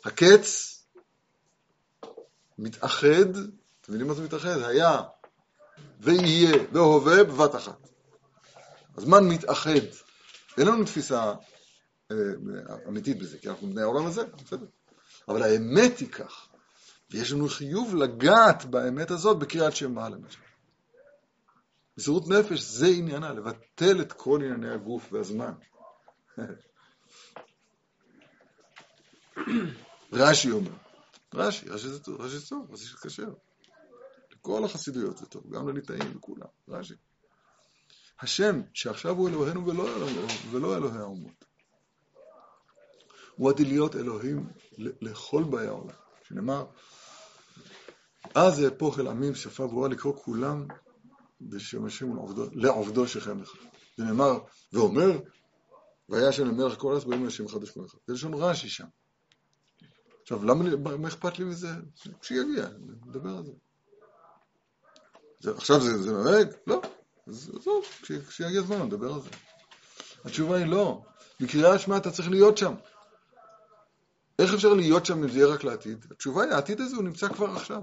הקץ 0.04 0.80
מתאחד, 2.58 3.30
אתם 3.80 3.92
יודעים 3.92 4.08
מה 4.08 4.14
זה 4.14 4.22
מתאחד? 4.22 4.62
היה 4.62 5.00
ויהיה 6.00 6.52
והווה 6.72 7.24
בבת 7.24 7.54
אחת. 7.54 7.88
הזמן 8.96 9.28
מתאחד. 9.28 9.84
אין 10.58 10.66
לנו 10.66 10.84
תפיסה 10.84 11.34
אה, 12.10 12.16
אמיתית 12.88 13.18
בזה, 13.18 13.38
כי 13.38 13.48
אנחנו 13.48 13.66
בני 13.66 13.82
העולם 13.82 14.06
הזה, 14.06 14.22
בסדר. 14.44 14.66
אבל 15.28 15.42
האמת 15.42 15.98
היא 15.98 16.08
כך, 16.08 16.48
ויש 17.10 17.32
לנו 17.32 17.48
חיוב 17.48 17.94
לגעת 17.94 18.64
באמת 18.64 19.10
הזאת 19.10 19.38
בקריאת 19.38 19.76
שמע 19.76 20.08
למשל. 20.08 20.40
מסירות 21.98 22.28
נפש 22.28 22.60
זה 22.60 22.86
עניינה, 22.86 23.32
לבטל 23.32 24.00
את 24.00 24.12
כל 24.12 24.40
ענייני 24.42 24.74
הגוף 24.74 25.12
והזמן. 25.12 25.52
רש"י 30.12 30.50
אומר, 30.50 30.70
רש"י, 31.34 31.68
רש"י 31.68 31.88
זה 31.88 32.00
טוב, 32.00 32.20
רש"י 32.20 32.38
זה 32.38 32.46
טוב, 32.48 32.72
רש"י 32.72 32.84
זה 32.84 32.96
כשר. 33.02 33.34
כל 34.40 34.64
החסידויות 34.64 35.18
זה 35.18 35.26
טוב, 35.26 35.50
גם 35.50 35.68
לליטאים 35.68 36.16
וכולם, 36.16 36.46
רש"י. 36.68 36.94
השם 38.20 38.60
שעכשיו 38.74 39.16
הוא 39.16 39.28
אלוהינו 39.28 39.66
ולא, 39.66 39.84
ולא 40.50 40.76
אלוהי 40.76 40.98
האומות. 40.98 41.44
הוא 43.36 43.50
עתיד 43.50 43.66
להיות 43.66 43.96
אלוהים 43.96 44.48
לכל 44.78 45.44
באי 45.44 45.66
העולם. 45.66 46.03
שנאמר, 46.28 46.66
אז 48.34 48.64
אהפוך 48.64 48.98
אל 48.98 49.08
עמים 49.08 49.34
שפה 49.34 49.66
ברורה 49.66 49.88
לקרוא 49.88 50.16
כולם 50.16 50.66
בשם 51.40 51.84
השם 51.84 52.14
לעובדו, 52.14 52.46
לעובדו 52.52 53.08
שכם 53.08 53.42
לך. 53.42 53.52
זה 53.96 54.04
נאמר, 54.04 54.38
ואומר, 54.72 55.18
והיה 56.08 56.28
השם 56.28 56.44
למלך 56.44 56.78
כל 56.78 56.92
ארץ 56.94 57.04
ביום 57.04 57.26
השם 57.26 57.48
חדש 57.48 57.70
כל 57.70 57.84
אחד. 57.86 57.98
זה 58.06 58.12
לשון 58.12 58.34
רש"י 58.34 58.68
שם. 58.68 58.86
עכשיו, 60.22 60.44
למה, 60.44 60.76
מה 60.76 61.08
אכפת 61.08 61.38
לי 61.38 61.44
מזה? 61.44 61.68
כשיגיע, 62.20 62.68
נדבר 63.06 63.36
על 63.36 63.44
זה. 63.44 63.52
זה, 65.40 65.50
עכשיו 65.50 65.80
זה, 65.80 66.02
זה 66.02 66.12
נוהג? 66.12 66.48
לא. 66.66 66.82
אז 67.26 67.52
עזוב, 67.56 67.84
כשיגיע 68.28 68.60
הזמן 68.60 68.82
נדבר 68.82 69.12
על 69.12 69.20
זה. 69.20 69.30
התשובה 70.24 70.56
היא 70.56 70.66
לא. 70.66 71.02
בקריאה 71.40 71.78
שמע 71.78 71.96
אתה 71.96 72.10
צריך 72.10 72.28
להיות 72.28 72.58
שם. 72.58 72.74
איך 74.38 74.54
אפשר 74.54 74.74
להיות 74.74 75.06
שם 75.06 75.22
אם 75.22 75.28
זה 75.28 75.38
יהיה 75.38 75.54
רק 75.54 75.64
לעתיד? 75.64 76.06
התשובה 76.10 76.44
היא, 76.44 76.52
העתיד 76.52 76.80
הזה 76.80 76.96
הוא 76.96 77.04
נמצא 77.04 77.28
כבר 77.28 77.50
עכשיו. 77.50 77.82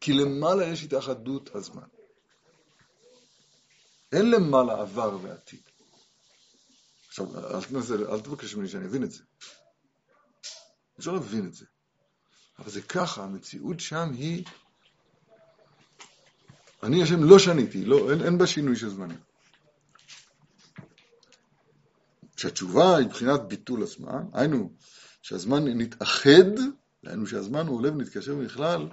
כי 0.00 0.12
למעלה 0.12 0.66
יש 0.66 0.82
התאחדות 0.82 1.54
הזמן. 1.54 1.86
אין 4.12 4.30
למעלה 4.30 4.80
עבר 4.80 5.18
ועתיד. 5.22 5.62
עכשיו, 7.08 7.56
אל, 7.56 7.64
תנסה, 7.64 7.94
אל 7.94 8.20
תבקש 8.20 8.54
ממני 8.54 8.68
שאני 8.68 8.86
אבין 8.86 9.04
את 9.04 9.10
זה. 9.10 9.22
אפשר 10.98 11.12
להבין 11.12 11.46
את 11.46 11.54
זה. 11.54 11.66
אבל 12.58 12.70
זה 12.70 12.82
ככה, 12.82 13.24
המציאות 13.24 13.80
שם 13.80 14.10
היא 14.12 14.44
אני 16.82 17.02
השם 17.02 17.22
לא 17.24 17.38
שניתי, 17.38 17.84
לא, 17.84 18.12
אין, 18.12 18.22
אין 18.22 18.38
בה 18.38 18.46
שינוי 18.46 18.76
של 18.76 18.88
זמנים. 18.88 19.20
שהתשובה 22.36 22.96
היא 22.96 23.06
מבחינת 23.06 23.40
ביטול 23.48 23.82
הזמן, 23.82 24.24
היינו 24.32 24.72
שהזמן 25.22 25.64
נתאחד, 25.68 26.50
היינו 27.06 27.26
שהזמן 27.26 27.66
הוא 27.66 27.78
עולה 27.78 27.92
ונתקשר 27.92 28.34
בכלל 28.34 28.88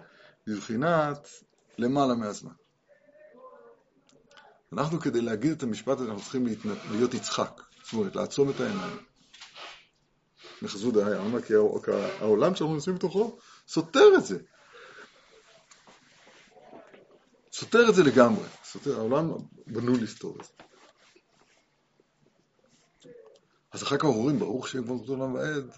בבחינת 0.47 1.29
למעלה 1.77 2.15
מהזמן. 2.15 2.51
אנחנו 4.73 4.99
כדי 4.99 5.21
להגיד 5.21 5.51
את 5.51 5.63
המשפט 5.63 5.97
הזה 5.97 6.05
אנחנו 6.05 6.21
צריכים 6.21 6.45
להתנ... 6.45 6.69
להיות 6.91 7.13
יצחק, 7.13 7.61
זאת 7.83 7.93
אומרת 7.93 8.15
לעצום 8.15 8.49
את 8.49 8.59
העיניים. 8.59 8.97
מחזוד 10.61 10.97
היה, 10.97 11.41
כי 11.45 11.53
העולם 12.19 12.55
שאנחנו 12.55 12.73
נמצאים 12.73 12.95
בתוכו 12.95 13.37
סותר 13.67 14.05
את 14.17 14.25
זה. 14.25 14.39
סותר 17.51 17.89
את 17.89 17.95
זה 17.95 18.03
לגמרי, 18.03 18.45
סותר, 18.63 18.95
העולם 18.95 19.31
בנוי 19.67 19.99
לסתור 19.99 20.37
את 20.39 20.45
זה. 20.45 20.51
אז 23.71 23.83
אחר 23.83 23.97
כך 23.97 24.05
אומרים, 24.05 24.39
ברוך 24.39 24.67
שם 24.67 24.83
כבוד 24.83 25.09
עולם 25.09 25.33
ועד, 25.33 25.71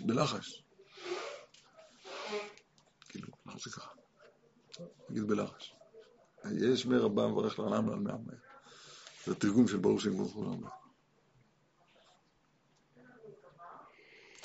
בלחש. 0.00 0.64
כאילו, 3.08 3.28
אנחנו 3.46 3.58
עושים 3.58 3.72
ככה. 3.72 3.90
נגיד 5.10 5.22
בלחש. 5.22 5.74
יש 6.60 6.86
מר 6.86 7.04
הבא 7.04 7.26
מברך 7.26 7.58
לעולם 7.58 7.88
ועל 7.88 7.98
מאה 7.98 8.16
מאה. 8.26 8.36
זה 9.26 9.32
התרגום 9.32 9.68
של 9.68 9.76
ברוך 9.76 10.00
שם 10.00 10.10
כבוד 10.10 10.30
עולם 10.34 10.62
ועד. 10.62 10.72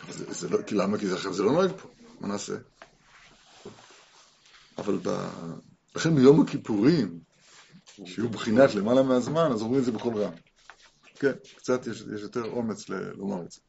זה, 0.10 0.34
זה 0.34 0.50
לא, 0.50 0.62
כי 0.62 0.76
למה? 0.76 0.98
כי 0.98 1.08
זה, 1.08 1.32
זה 1.32 1.44
לא 1.44 1.52
נוהג 1.52 1.72
פה, 1.78 1.88
מה 2.20 2.28
נעשה? 2.28 2.58
אבל 4.78 4.98
ב... 4.98 5.10
לכן 5.96 6.16
ביום 6.16 6.42
הכיפורים, 6.42 7.20
שיהיו 8.06 8.30
בחינת 8.30 8.76
למעלה 8.76 9.04
מהזמן, 9.04 9.52
אז 9.54 9.62
אומרים 9.62 9.80
את 9.80 9.86
זה 9.86 9.92
בקול 9.92 10.18
רם. 10.18 10.34
כן, 11.16 11.32
קצת 11.58 11.88
יש, 11.88 12.02
יש 12.16 12.22
יותר 12.22 12.46
אומץ 12.46 12.90
לומר 12.90 13.44
את 13.44 13.52
זה. 13.52 13.60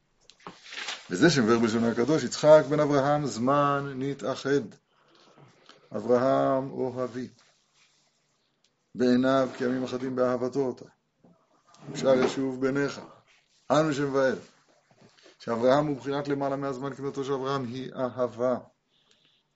וזה 1.09 1.29
שמבאר 1.29 1.59
בלשונו 1.59 1.87
הקדוש, 1.87 2.23
יצחק 2.23 2.63
בן 2.69 2.79
אברהם 2.79 3.25
זמן 3.25 3.93
נתאחד. 3.95 4.61
אברהם 5.95 6.71
אוהבי. 6.71 7.27
בעיניו 8.95 9.49
כימים 9.57 9.83
אחדים 9.83 10.15
באהבתו 10.15 10.59
אותה. 10.59 10.85
אפשר 11.91 12.13
ישוב 12.13 12.61
בניך. 12.61 13.01
אנו 13.71 14.13
ואל. 14.13 14.35
שאברהם 15.39 15.87
הוא 15.87 15.97
בחינת 15.97 16.27
למעלה 16.27 16.55
מהזמן 16.55 16.95
כמותו 16.95 17.23
של 17.23 17.33
אברהם 17.33 17.65
היא 17.65 17.91
אהבה. 17.95 18.57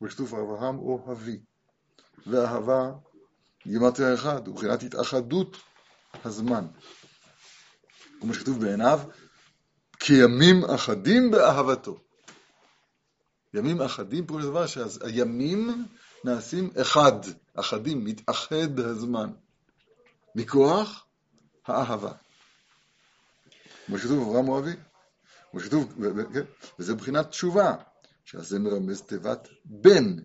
וכתוב 0.02 0.36
אברהם 0.36 0.80
אוהבי. 0.80 1.40
ואהבה 2.28 2.92
גימטריה 3.68 4.14
אחד, 4.14 4.48
ובחינת 4.48 4.84
התאחדות 4.84 5.58
הזמן. 6.26 6.68
כמו 8.22 8.34
שכתוב 8.34 8.60
בעיניו, 8.60 9.00
כימים 10.06 10.66
אחדים 10.66 11.32
באהבתו. 11.32 12.00
ימים 13.54 13.82
אחדים, 13.82 14.28
פירוש 14.28 14.44
הדבר 14.44 14.68
שהימים 14.68 15.86
נעשים 16.24 16.70
אחד, 16.82 17.12
אחדים, 17.54 18.06
מתאחד 18.06 18.80
הזמן, 18.80 19.30
מכוח 20.36 21.06
האהבה. 21.66 22.12
כמו 23.86 23.98
שכתוב 23.98 24.28
אברהם 24.30 24.50
אוהבי, 24.50 24.74
כמו 25.52 25.60
שכתוב, 25.60 25.94
כן, 26.34 26.44
וזה 26.80 26.94
מבחינת 26.94 27.30
תשובה, 27.30 27.76
שזה 28.26 28.60
מרמז 28.60 29.02
תיבת 29.02 29.48
בן 29.66 30.16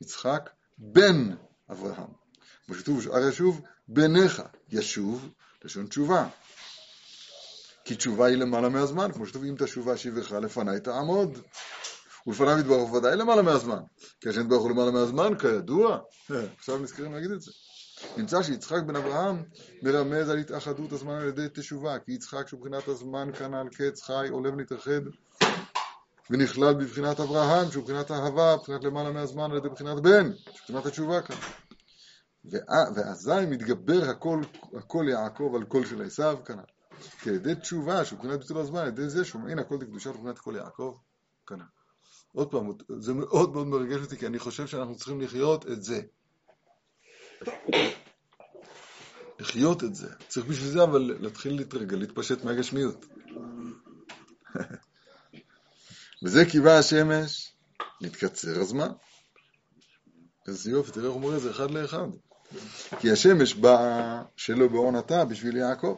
יצחק 0.00 0.50
בן 0.78 1.34
אברהם. 1.70 2.10
כמו 2.66 2.74
שכתוב 2.74 2.98
בשאר 2.98 3.28
ישוב, 3.28 3.60
בניך 3.88 4.42
ישוב, 4.68 5.28
לשון 5.64 5.86
תשובה. 5.86 6.28
כי 7.86 7.96
תשובה 7.96 8.26
היא 8.26 8.36
למעלה 8.36 8.68
מהזמן, 8.68 9.12
כמו 9.12 9.26
שכתוב, 9.26 9.44
אם 9.44 9.54
תשובה 9.58 9.96
שיבך 9.96 10.32
לפניי 10.32 10.80
תעמוד. 10.80 11.38
ולפניו 12.26 12.58
יתברך 12.58 12.92
ודאי 12.92 13.16
למעלה 13.16 13.42
מהזמן. 13.42 13.78
כי 14.20 14.28
השם 14.28 14.40
יתברך 14.40 14.70
למעלה 14.70 14.90
מהזמן, 14.90 15.38
כידוע. 15.38 15.98
עכשיו 16.58 16.78
נזכרים 16.78 17.12
להגיד 17.12 17.30
את 17.30 17.40
זה. 17.40 17.50
נמצא 18.16 18.42
שיצחק 18.42 18.82
בן 18.86 18.96
אברהם 18.96 19.42
מרמז 19.82 20.28
על 20.28 20.38
התאחדות 20.38 20.92
הזמן 20.92 21.14
על 21.14 21.28
ידי 21.28 21.46
תשובה, 21.54 21.98
כי 21.98 22.12
יצחק 22.12 22.48
שבחינת 22.48 22.88
הזמן 22.88 23.32
כנ"ל 23.38 23.68
קץ 23.68 24.02
חי 24.02 24.28
עולה 24.30 24.50
ונתאחד 24.50 25.00
ונכלל 26.30 26.74
בבחינת 26.74 27.20
אברהם, 27.20 27.70
שהוא 27.70 27.84
בחינת 27.84 28.10
אהבה, 28.10 28.56
בחינת 28.56 28.84
למעלה 28.84 29.10
מהזמן 29.10 29.50
על 29.50 29.56
ידי 29.56 29.68
בחינת 29.68 30.00
בן, 30.00 30.30
שבחינת 30.52 30.86
התשובה 30.86 31.20
כאן. 31.22 31.36
ואזי 32.94 33.46
מתגבר 33.48 34.10
הכל, 34.10 34.40
הכל 34.78 35.06
יעקב 35.10 35.52
על 35.56 35.64
קול 35.64 35.86
של 35.86 36.02
עשיו 36.02 36.38
כנ"ל. 36.44 36.75
כי 37.20 37.30
על 37.30 37.34
ידי 37.34 37.54
תשובה, 37.54 38.04
שהוא 38.04 38.18
בחינת 38.18 38.40
ביטול 38.40 38.58
הזמן, 38.58 38.80
על 38.80 38.88
ידי 38.88 39.08
זה 39.08 39.24
שומעים 39.24 39.58
הכל 39.58 39.78
לקדושה 39.80 40.10
ובחינת 40.10 40.38
כל 40.38 40.54
יעקב 40.56 40.96
כנ"ל. 41.46 41.62
עוד 42.32 42.50
פעם, 42.50 42.70
זה 42.98 43.14
מאוד 43.14 43.52
מאוד 43.52 43.66
מרגש 43.66 44.00
אותי, 44.00 44.16
כי 44.16 44.26
אני 44.26 44.38
חושב 44.38 44.66
שאנחנו 44.66 44.96
צריכים 44.96 45.20
לחיות 45.20 45.66
את 45.66 45.82
זה. 45.82 46.00
לחיות 49.40 49.84
את 49.84 49.94
זה. 49.94 50.08
צריך 50.28 50.46
בשביל 50.46 50.70
זה 50.70 50.82
אבל 50.82 51.16
להתחיל 51.20 51.56
להתרגל, 51.56 51.96
להתפשט 51.96 52.44
מהגשמיות. 52.44 53.06
וזה 56.22 56.44
קיבה 56.44 56.78
השמש, 56.78 57.52
נתקצר 58.00 58.60
הזמן. 58.60 58.88
איזה 60.48 60.70
יופי, 60.70 60.92
תראה 60.92 61.06
איך 61.06 61.14
הוא 61.14 61.36
את 61.36 61.40
זה 61.40 61.50
אחד 61.50 61.70
לאחד. 61.70 62.08
כי 63.00 63.10
השמש 63.10 63.54
באה 63.54 64.22
שלא 64.36 64.68
בעונתה 64.68 65.24
בשביל 65.24 65.56
יעקב. 65.56 65.96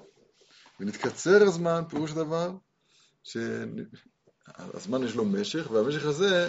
ונתקצר 0.80 1.42
הזמן, 1.42 1.82
פירוש 1.88 2.12
דבר, 2.12 2.52
שהזמן 3.22 5.04
יש 5.04 5.14
לו 5.14 5.24
משך, 5.24 5.70
והמשך 5.70 6.04
הזה, 6.04 6.48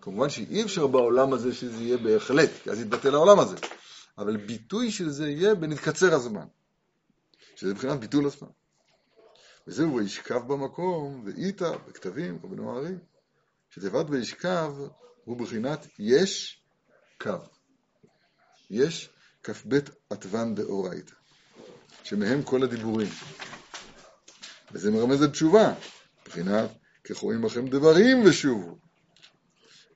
כמובן 0.00 0.28
שאי 0.28 0.62
אפשר 0.62 0.86
בעולם 0.86 1.32
הזה 1.32 1.54
שזה 1.54 1.82
יהיה 1.82 1.96
בהחלט, 1.96 2.50
כי 2.62 2.70
אז 2.70 2.80
יתבטל 2.80 3.14
העולם 3.14 3.38
הזה. 3.38 3.56
אבל 4.18 4.36
ביטוי 4.36 4.90
של 4.90 5.08
זה 5.08 5.28
יהיה 5.28 5.54
בנתקצר 5.54 6.14
הזמן, 6.14 6.46
שזה 7.56 7.72
מבחינת 7.72 8.00
ביטול 8.00 8.26
הזמן. 8.26 8.48
וזהו 9.66 9.96
וישכב 9.96 10.46
במקום, 10.46 11.22
ואיתה, 11.24 11.78
בכתבים, 11.78 12.38
רבנו 12.44 12.76
הארי, 12.76 12.94
שתיבת 13.70 14.06
וישכב 14.08 14.72
הוא 15.24 15.36
בחינת 15.36 15.86
יש 15.98 16.62
קו. 17.20 17.36
יש 18.70 19.10
כ"ב 19.42 19.78
עטבן 20.10 20.54
דאורייתא, 20.54 21.14
שמהם 22.04 22.42
כל 22.42 22.62
הדיבורים. 22.62 23.08
וזה 24.72 24.90
מרמז 24.90 25.22
על 25.22 25.30
תשובה, 25.30 25.74
מבחינת 26.22 26.70
ככורים 27.04 27.42
בכם 27.42 27.68
דברים 27.68 28.22
ושובו. 28.24 28.78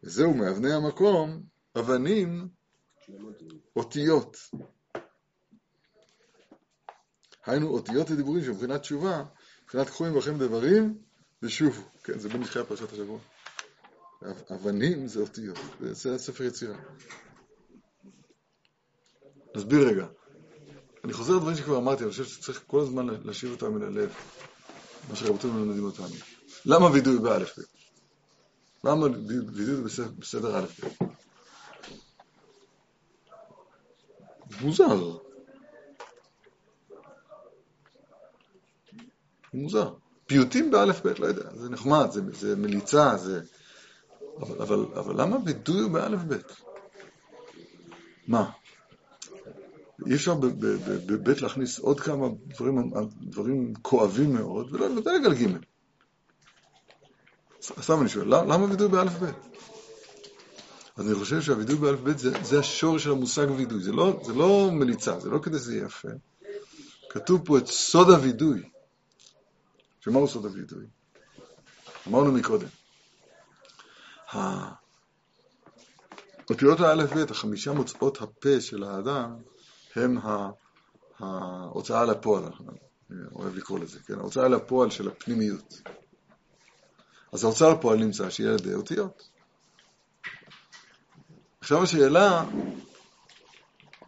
וזהו 0.02 0.34
מאבני 0.34 0.72
המקום, 0.72 1.42
אבנים, 1.78 2.48
אותיות. 3.76 4.36
היינו 7.46 7.68
אותיות 7.68 8.10
הדיבורים 8.10 8.44
שמבחינת 8.44 8.80
תשובה, 8.80 9.24
מבחינת 9.64 9.86
קחו 9.86 10.06
עמכם 10.06 10.38
דברים 10.38 10.98
ושובו. 11.42 11.82
כן, 12.04 12.18
זה 12.18 12.28
בנתחי 12.28 12.58
פרשת 12.68 12.92
השבוע. 12.92 13.18
אבנים 14.54 15.08
זה 15.08 15.20
אותיות, 15.20 15.58
זה 15.80 16.18
ספר 16.18 16.44
יצירה. 16.44 16.78
נסביר 19.56 19.88
רגע. 19.88 20.06
אני 21.04 21.12
חוזר 21.12 21.36
לדברים 21.36 21.56
שכבר 21.56 21.76
אמרתי, 21.76 22.02
אני 22.02 22.10
חושב 22.10 22.24
שצריך 22.24 22.62
כל 22.66 22.80
הזמן 22.80 23.06
להשאיר 23.24 23.50
אותם 23.50 23.76
אל 23.76 23.82
הלב, 23.82 24.12
מה 25.08 25.16
שרבותינו 25.16 25.52
מלמדים 25.52 25.84
אותנו. 25.84 26.14
למה 26.66 26.86
וידוי 26.86 27.18
באלף 27.18 27.58
ב'? 27.58 27.62
למה 28.88 29.06
וידוי 29.56 29.82
בסדר 30.18 30.58
אלף 30.58 30.84
ב'? 30.84 31.04
מוזר. 34.60 35.16
מוזר. 39.54 39.94
פיוטים 40.26 40.70
באלף 40.70 41.02
בית, 41.02 41.18
לא 41.18 41.26
יודע, 41.26 41.54
זה 41.54 41.70
נחמד, 41.70 42.10
זה, 42.10 42.20
זה 42.32 42.56
מליצה, 42.56 43.16
זה... 43.16 43.40
אבל, 44.40 44.62
אבל, 44.62 44.86
אבל 44.94 45.20
למה 45.22 45.36
וידוי 45.44 45.88
באלף 45.88 46.20
בית? 46.20 46.52
מה? 48.26 48.50
אי 50.06 50.14
אפשר 50.14 50.34
בבית 51.06 51.42
להכניס 51.42 51.78
עוד 51.78 52.00
כמה 52.00 52.26
דברים, 52.46 52.92
דברים 53.20 53.74
כואבים 53.82 54.34
מאוד, 54.34 54.74
ולא 54.74 54.88
לדלג 54.88 55.26
על 55.26 55.34
ג'. 55.34 55.56
סתם 57.62 58.00
אני 58.00 58.08
שואל, 58.08 58.28
למה 58.28 58.64
וידוי 58.64 58.88
באלף 58.88 59.12
בית? 59.12 59.34
אז 60.96 61.06
אני 61.06 61.14
חושב 61.14 61.40
שהווידוי 61.40 61.76
באלף 61.76 62.00
בית 62.00 62.18
זה, 62.18 62.30
זה 62.42 62.58
השור 62.58 62.98
של 62.98 63.10
המושג 63.10 63.46
וידוי, 63.50 63.82
זה 63.82 63.92
לא, 63.92 64.20
זה 64.26 64.32
לא 64.32 64.70
מליצה, 64.72 65.20
זה 65.20 65.30
לא 65.30 65.38
כדי 65.38 65.58
שזה 65.58 65.74
יהיה 65.74 65.86
יפה. 65.86 66.08
כתוב 67.10 67.42
פה 67.44 67.58
את 67.58 67.66
סוד 67.66 68.10
הווידוי. 68.10 68.62
שמהו 70.00 70.28
סוד 70.28 70.44
הווידוי? 70.44 70.86
אמרנו 72.08 72.32
מקודם. 72.32 72.68
אותיות 76.50 76.80
האלף 76.80 77.12
בית, 77.12 77.30
החמישה 77.30 77.72
מוצאות 77.72 78.22
הפה 78.22 78.60
של 78.60 78.84
האדם, 78.84 79.36
הם 79.96 80.18
ההוצאה 81.18 82.04
לפועל, 82.04 82.44
אני 82.44 83.18
אוהב 83.34 83.54
לקרוא 83.56 83.78
לזה, 83.78 84.00
כן? 84.00 84.14
ההוצאה 84.14 84.48
לפועל 84.48 84.90
של 84.90 85.08
הפנימיות. 85.08 85.82
אז 87.32 87.44
ההוצאה 87.44 87.72
לפועל 87.72 87.98
נמצא 87.98 88.30
שיהיה 88.30 88.50
על 88.50 88.58
ידי 88.58 88.74
אותיות. 88.74 89.28
עכשיו 91.60 91.82
השאלה, 91.82 92.44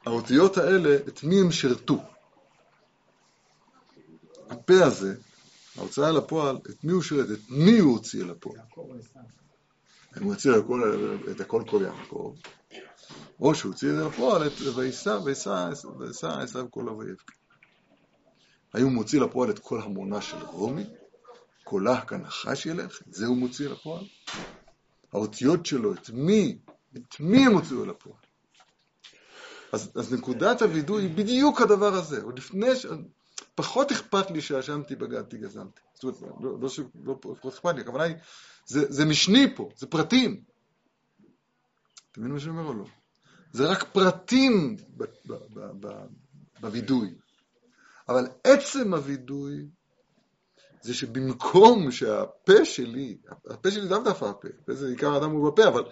האותיות 0.07 0.57
האלה, 0.57 0.97
את 1.09 1.25
מי 1.25 1.41
הם 1.41 1.53
שירתו? 1.53 2.03
הפה 4.51 4.85
הזה, 4.85 5.15
ההוצאה 5.77 6.11
לפועל, 6.11 6.57
את 6.57 6.85
מי 6.85 6.93
הוא 6.93 7.03
שירת? 7.03 7.31
את 7.31 7.51
מי 7.51 7.79
הוא 7.79 7.93
הוציא 7.93 8.25
לפועל? 8.25 8.61
הוא 10.21 10.35
הוציא 10.35 10.51
את 11.31 11.41
הכל 11.41 11.63
כל 11.71 11.83
יעקב, 11.85 12.35
או 13.41 13.55
שהוא 13.55 13.73
הוציא 13.73 13.91
את 13.91 13.97
זה 13.97 14.05
לפועל, 14.05 14.47
את 14.47 14.53
וישא, 14.77 15.19
וישא 15.99 16.29
עשיו 16.29 16.71
כל 16.71 16.89
אויב. 16.89 17.17
האם 18.75 18.85
הוא 18.85 18.93
מוציא 18.93 19.21
לפועל 19.21 19.51
את 19.51 19.59
כל 19.59 19.83
המונה 19.83 20.21
של 20.21 20.37
רומי? 20.37 20.85
קולה 21.65 22.01
כנחש 22.01 22.67
ילך? 22.67 23.03
את 23.09 23.15
זה 23.15 23.27
הוא 23.27 23.37
מוציא 23.37 23.69
לפועל? 23.69 24.05
האותיות 25.13 25.67
שלו, 25.67 25.95
את 25.95 26.11
מי 26.11 26.59
את 26.97 27.21
מי 27.21 27.47
הם 27.47 27.53
הוציאו 27.53 27.85
לפועל? 27.85 28.17
אז, 29.73 29.93
אז 29.95 30.15
נקודת 30.15 30.63
הווידוי 30.63 31.03
היא 31.03 31.17
בדיוק 31.17 31.61
הדבר 31.61 31.95
הזה. 31.95 32.23
עוד 32.23 32.39
לפני 32.39 32.77
ש... 32.77 32.87
פחות 33.55 33.93
אכפת 33.93 34.31
לי 34.31 34.41
שאשמתי, 34.41 34.97
בגדתי, 34.97 35.39
גזמתי. 35.39 35.81
זאת 35.95 36.05
אומרת, 36.05 36.21
לא, 36.41 36.59
לא, 36.61 36.69
לא, 37.05 37.19
לא 37.45 37.51
אכפת 37.51 37.75
לי, 37.75 37.81
הכוונה 37.81 38.05
היא, 38.05 38.17
זה, 38.67 38.93
זה 38.93 39.05
משני 39.05 39.57
פה, 39.57 39.69
זה 39.77 39.87
פרטים. 39.87 40.43
אתה 42.13 42.21
מבין 42.21 42.33
מה 42.33 42.41
שאני 42.41 42.51
אומר 42.51 42.65
או 42.69 42.75
לא? 42.75 42.85
זה 43.53 43.67
רק 43.67 43.85
פרטים 43.93 44.77
בווידוי. 46.61 47.15
אבל 48.09 48.27
עצם 48.45 48.95
הווידוי 48.95 49.67
זה 50.83 50.95
שבמקום 50.95 51.91
שהפה 51.91 52.65
שלי, 52.65 53.19
הפה 53.51 53.71
שלי 53.71 53.89
לאו 53.89 53.99
דווקא 53.99 54.27
הפה, 54.27 54.49
הפה 54.63 54.75
זה 54.75 54.89
עיקר 54.89 55.15
האדם 55.15 55.31
הוא 55.31 55.51
בפה, 55.51 55.69
אבל 55.69 55.85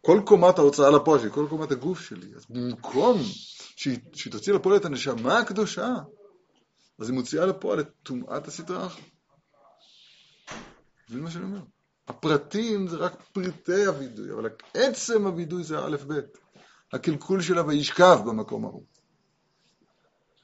כל 0.00 0.20
קומת 0.26 0.58
ההוצאה 0.58 0.90
לפועל 0.90 1.20
שלי, 1.20 1.30
כל 1.30 1.46
קומת 1.50 1.72
הגוף 1.72 2.00
שלי, 2.00 2.34
אז 2.36 2.46
במקום 2.50 3.20
שהיא, 3.76 3.98
שהיא 4.12 4.32
תוציא 4.32 4.52
לפועל 4.52 4.76
את 4.76 4.84
הנשמה 4.84 5.38
הקדושה, 5.38 5.88
אז 6.98 7.08
היא 7.08 7.14
מוציאה 7.14 7.46
לפועל 7.46 7.80
את 7.80 7.88
טומאת 8.02 8.48
הסדרה. 8.48 8.88
מבין 11.10 11.22
מה 11.22 11.30
שאני 11.30 11.44
אומר? 11.44 11.60
הפרטים 12.08 12.88
זה 12.88 12.96
רק 12.96 13.22
פריטי 13.32 13.84
הווידוי, 13.84 14.32
אבל 14.32 14.50
עצם 14.74 15.26
הווידוי 15.26 15.64
זה 15.64 15.76
ב'. 16.08 16.20
הקלקול 16.94 17.40
שלה 17.40 17.66
וישכב 17.66 18.18
במקום 18.26 18.64
ההוא. 18.64 18.82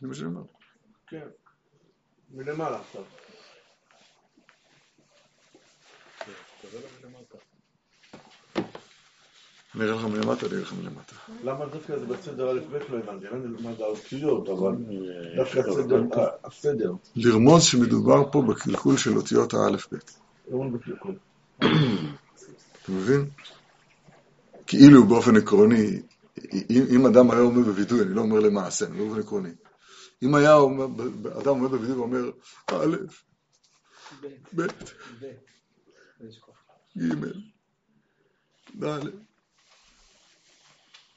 זה 0.00 0.06
מה 0.06 0.14
שאני 0.14 0.26
אומר. 0.26 0.42
כן, 1.06 1.26
מלמעלה 2.30 2.80
עכשיו. 2.80 3.02
אני 9.74 9.84
אראה 9.84 9.94
לך 9.96 10.04
מלמטה, 10.04 10.46
אני 10.46 10.54
אראה 10.54 10.62
לך 10.62 10.72
מלמטה. 10.72 11.14
למה 11.44 11.66
דווקא 11.66 11.98
זה 11.98 12.06
בסדר 12.06 12.50
א' 12.50 12.60
ב' 12.70 12.92
לא 12.92 12.98
הבנתי, 12.98 13.28
אני 13.28 13.62
לא 13.62 13.68
יודע 13.68 13.76
זה 13.76 13.84
האותיות, 13.84 14.48
אבל 14.48 14.76
דווקא 15.88 16.26
הסדר. 16.44 16.92
לרמוז 17.16 17.62
שמדובר 17.62 18.30
פה 18.32 18.42
בקלקול 18.42 18.96
של 18.96 19.16
אותיות 19.16 19.54
האלף 19.54 19.92
ב'. 19.92 19.96
אתה 22.82 22.92
מבין? 22.92 23.30
כאילו 24.66 25.04
באופן 25.06 25.36
עקרוני, 25.36 26.02
אם 26.70 27.06
אדם 27.06 27.30
היה 27.30 27.40
אומר 27.40 27.60
בווידוי, 27.60 28.02
אני 28.02 28.14
לא 28.14 28.20
אומר 28.20 28.40
למעשה, 28.40 28.86
אני 28.86 28.98
לא 28.98 29.04
באופן 29.04 29.20
עקרוני. 29.20 29.50
אם 30.22 30.34
היה 30.34 30.54
אדם 31.40 31.48
אומר 31.48 31.68
בווידוי 31.68 31.96
ואומר 31.96 32.30
א', 32.66 32.96
ב', 34.54 34.66
ג', 36.98 37.14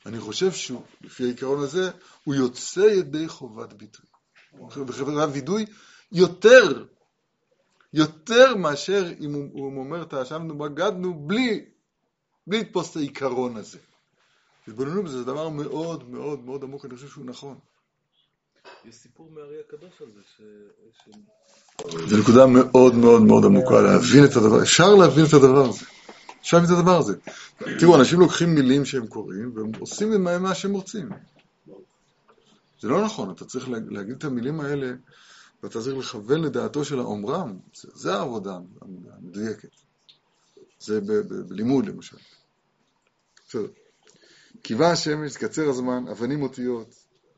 אני 0.06 0.20
חושב 0.20 0.52
שהוא, 0.52 0.84
לפי 1.02 1.24
העיקרון 1.24 1.64
הזה, 1.64 1.92
הוא 2.24 2.36
יוצא 2.36 2.80
ידי 2.80 3.28
חובת 3.28 3.74
ביטוי. 3.74 4.06
בחברה 4.86 5.28
וידוי 5.34 5.66
יותר, 6.12 6.86
יותר 7.94 8.56
מאשר 8.56 9.12
אם 9.20 9.34
הוא, 9.34 9.50
הוא 9.54 9.80
אומר 9.80 10.04
את 10.04 10.14
האשמנו 10.14 10.58
בגדנו 10.58 11.28
בלי, 11.28 11.66
בלי 12.48 12.60
לתפוס 12.60 12.92
את 12.92 12.96
העיקרון 12.96 13.58
הזה. 13.58 13.80
התבוננו 14.68 15.04
בזה, 15.04 15.18
זה 15.18 15.24
דבר 15.24 15.50
מאוד 15.50 16.10
מאוד 16.10 16.46
מאוד 16.46 16.64
עמוק, 16.64 16.86
אני 16.86 16.96
חושב 16.96 17.08
שהוא 17.08 17.26
נכון. 17.26 17.58
יש 18.86 18.96
סיפור 18.96 19.30
מהארי 19.32 19.60
הקדוש 19.68 20.02
על 20.02 20.08
זה, 20.16 20.22
ש... 20.38 20.42
זו 22.10 22.18
נקודה 22.18 22.46
מאוד 22.48 22.96
מאוד 22.96 23.22
מאוד 23.22 23.46
עמוקה, 23.46 23.82
להבין 23.82 24.26
את 24.26 24.36
הדבר, 24.36 24.62
אפשר 24.62 24.96
להבין 24.96 25.26
את 25.26 25.34
הדבר 25.34 25.70
הזה. 25.70 25.86
אפשר 26.42 26.58
להבין 26.58 26.74
את 26.74 26.80
הדבר 26.80 26.98
הזה. 26.98 27.16
תראו, 27.80 27.96
אנשים 28.00 28.20
לוקחים 28.20 28.56
מילים 28.56 28.86
שהם 28.86 29.08
קוראים, 29.08 29.52
והם 29.56 29.72
עושים 29.80 30.12
עם 30.12 30.44
מה 30.44 30.56
שהם 30.56 30.74
רוצים. 30.74 31.10
זה 32.82 32.88
לא 32.88 33.06
נכון, 33.06 33.30
אתה 33.30 33.46
צריך 33.46 33.70
להגיד 33.70 34.16
את 34.18 34.24
המילים 34.24 34.60
האלה, 34.60 34.92
ואתה 35.64 35.82
צריך 35.82 35.98
לכוון 35.98 36.42
לדעתו 36.42 36.86
של 36.86 37.00
האומרם, 37.00 37.58
זה, 37.74 37.88
זה 37.94 38.14
העבודה 38.14 38.58
המדויקת. 39.12 39.70
זה 40.80 41.02
בלימוד 41.48 41.86
למשל. 41.86 42.18
בסדר. 43.48 43.68
קיבה 44.64 44.92
השמש, 44.92 45.38
קצר 45.38 45.70
הזמן, 45.70 46.08
אבנים 46.12 46.42
אותיות, 46.42 46.96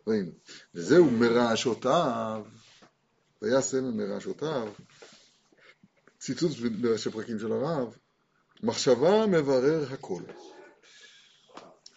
ראינו. 0.08 0.32
וזהו 0.76 1.12
מרעשותיו, 1.12 2.46
ויעשה 3.42 3.82
מרעשותיו, 3.82 4.74
ציטוט 6.20 6.52
בראשי 6.82 7.12
פרקים 7.12 7.40
של 7.40 7.52
הרב, 7.52 7.96
מחשבה 8.64 9.26
מברר 9.28 9.94
הכל. 9.94 10.22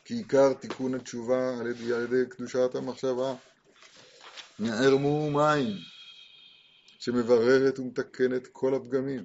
כי 0.04 0.14
עיקר 0.14 0.52
תיקון 0.52 0.94
התשובה 0.94 1.58
על 1.58 1.66
ידי, 1.66 1.92
על 1.92 2.02
ידי 2.02 2.30
קדושת 2.30 2.74
המחשבה 2.74 3.34
נערמו 4.58 5.30
מים 5.30 5.76
שמבררת 6.98 7.78
ומתקנת 7.78 8.46
כל 8.52 8.74
הפגמים, 8.74 9.22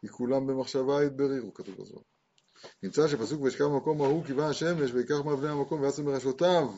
כי 0.00 0.08
כולם 0.08 0.46
במחשבה 0.46 1.04
יתבררו, 1.04 1.54
כתוב 1.54 1.74
בזמן. 1.74 2.02
נמצא 2.82 3.08
שפסוק 3.08 3.42
וישכב 3.42 3.64
במקום 3.64 4.02
ההוא 4.02 4.24
קיווה 4.24 4.48
השמש 4.48 4.90
ויקח 4.92 5.16
מאבני 5.24 5.48
המקום 5.48 5.80
ויעשה 5.80 6.02
מראשותיו 6.02 6.68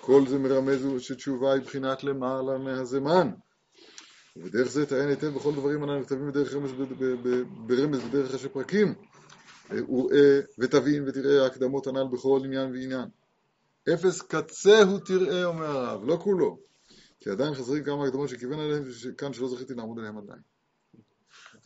כל 0.00 0.26
זה 0.26 0.38
מרמז 0.38 0.86
שתשובה 0.98 1.52
היא 1.52 1.62
בחינת 1.62 2.04
למעלה 2.04 2.58
מהזמן 2.58 3.30
ובדרך 4.36 4.68
זה 4.68 4.86
תעיין 4.86 5.08
היטב 5.08 5.28
בכל 5.28 5.52
דברים 5.54 5.82
הנכתבים 5.82 6.28
בדרך 6.28 6.54
רמז, 6.54 6.70
ברמז 7.66 8.00
בדרך 8.00 8.32
ראשי 8.32 8.48
פרקים 8.48 8.94
וראה 9.70 10.40
ותבין 10.58 11.08
ותראה 11.08 11.42
ההקדמות 11.42 11.86
הנ"ל 11.86 12.06
בכל 12.12 12.40
עניין 12.44 12.72
ועניין. 12.72 13.08
אפס 13.94 14.22
קצה 14.22 14.82
הוא 14.82 14.98
תראה, 14.98 15.44
אומר 15.44 15.66
הרב, 15.66 16.04
לא 16.04 16.16
כולו. 16.16 16.58
כי 17.20 17.30
עדיין 17.30 17.54
חסרים 17.54 17.84
כמה 17.84 18.06
הקדמות 18.06 18.28
שכיוון 18.28 18.58
עליהן, 18.58 18.82
כאן 19.18 19.32
שלא 19.32 19.48
זכיתי 19.48 19.74
לעמוד 19.74 19.98
עליהן 19.98 20.16
עדיין. 20.16 20.51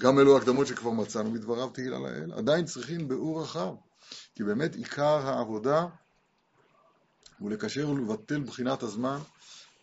גם 0.03 0.19
אלו 0.19 0.37
הקדמות 0.37 0.67
שכבר 0.67 0.91
מצאנו 0.91 1.31
מדבריו 1.31 1.71
תהילה 1.71 1.99
לאל, 1.99 2.33
עדיין 2.33 2.65
צריכים 2.65 3.09
ביאור 3.09 3.43
רחב. 3.43 3.75
כי 4.35 4.45
באמת 4.45 4.75
עיקר 4.75 5.29
העבודה 5.29 5.87
הוא 7.39 7.51
לקשר 7.51 7.89
ולבטל 7.89 8.41
בחינת 8.41 8.83
הזמן 8.83 9.19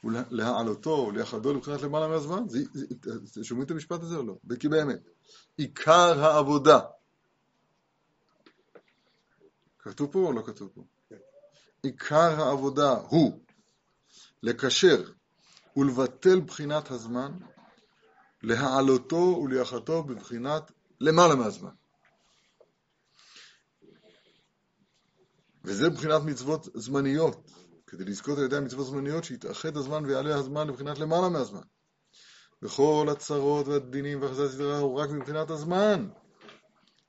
ולהעלותו, 0.03 0.89
ולייחדו 0.89 1.53
לבחינת 1.53 1.81
למעלה 1.81 2.07
מהזמן. 2.07 2.43
שומעים 3.43 3.65
את 3.65 3.71
המשפט 3.71 4.01
הזה 4.01 4.15
או 4.15 4.23
לא? 4.23 4.35
כי 4.59 4.67
באמת, 4.67 4.99
עיקר 5.57 6.25
העבודה 6.25 6.79
כתוב 9.79 10.11
פה 10.11 10.19
או 10.19 10.33
לא 10.33 10.41
כתוב 10.45 10.69
פה? 10.73 10.81
כן. 11.09 11.15
עיקר 11.83 12.41
העבודה 12.41 12.91
הוא 12.91 13.39
לקשר 14.43 15.11
ולבטל 15.77 16.39
בחינת 16.39 16.91
הזמן, 16.91 17.31
להעלותו 18.43 19.41
ולייחתו 19.43 20.03
בבחינת 20.03 20.71
למעלה 21.01 21.35
מהזמן. 21.35 21.71
וזה 25.63 25.89
בחינת 25.89 26.21
מצוות 26.25 26.67
זמניות, 26.73 27.51
כדי 27.87 28.05
לזכות 28.05 28.37
על 28.37 28.43
ידי 28.43 28.55
המצוות 28.55 28.85
זמניות 28.85 29.23
שיתאחד 29.23 29.77
הזמן 29.77 30.05
ויעלה 30.05 30.35
הזמן 30.35 30.67
לבחינת 30.67 30.99
למעלה 30.99 31.29
מהזמן. 31.29 31.61
וכל 32.61 33.07
הצרות 33.11 33.67
והדינים 33.67 34.21
והחזרת 34.21 34.51
סדרה 34.51 34.77
הוא 34.77 34.99
רק 34.99 35.09
מבחינת 35.09 35.49
הזמן, 35.49 36.09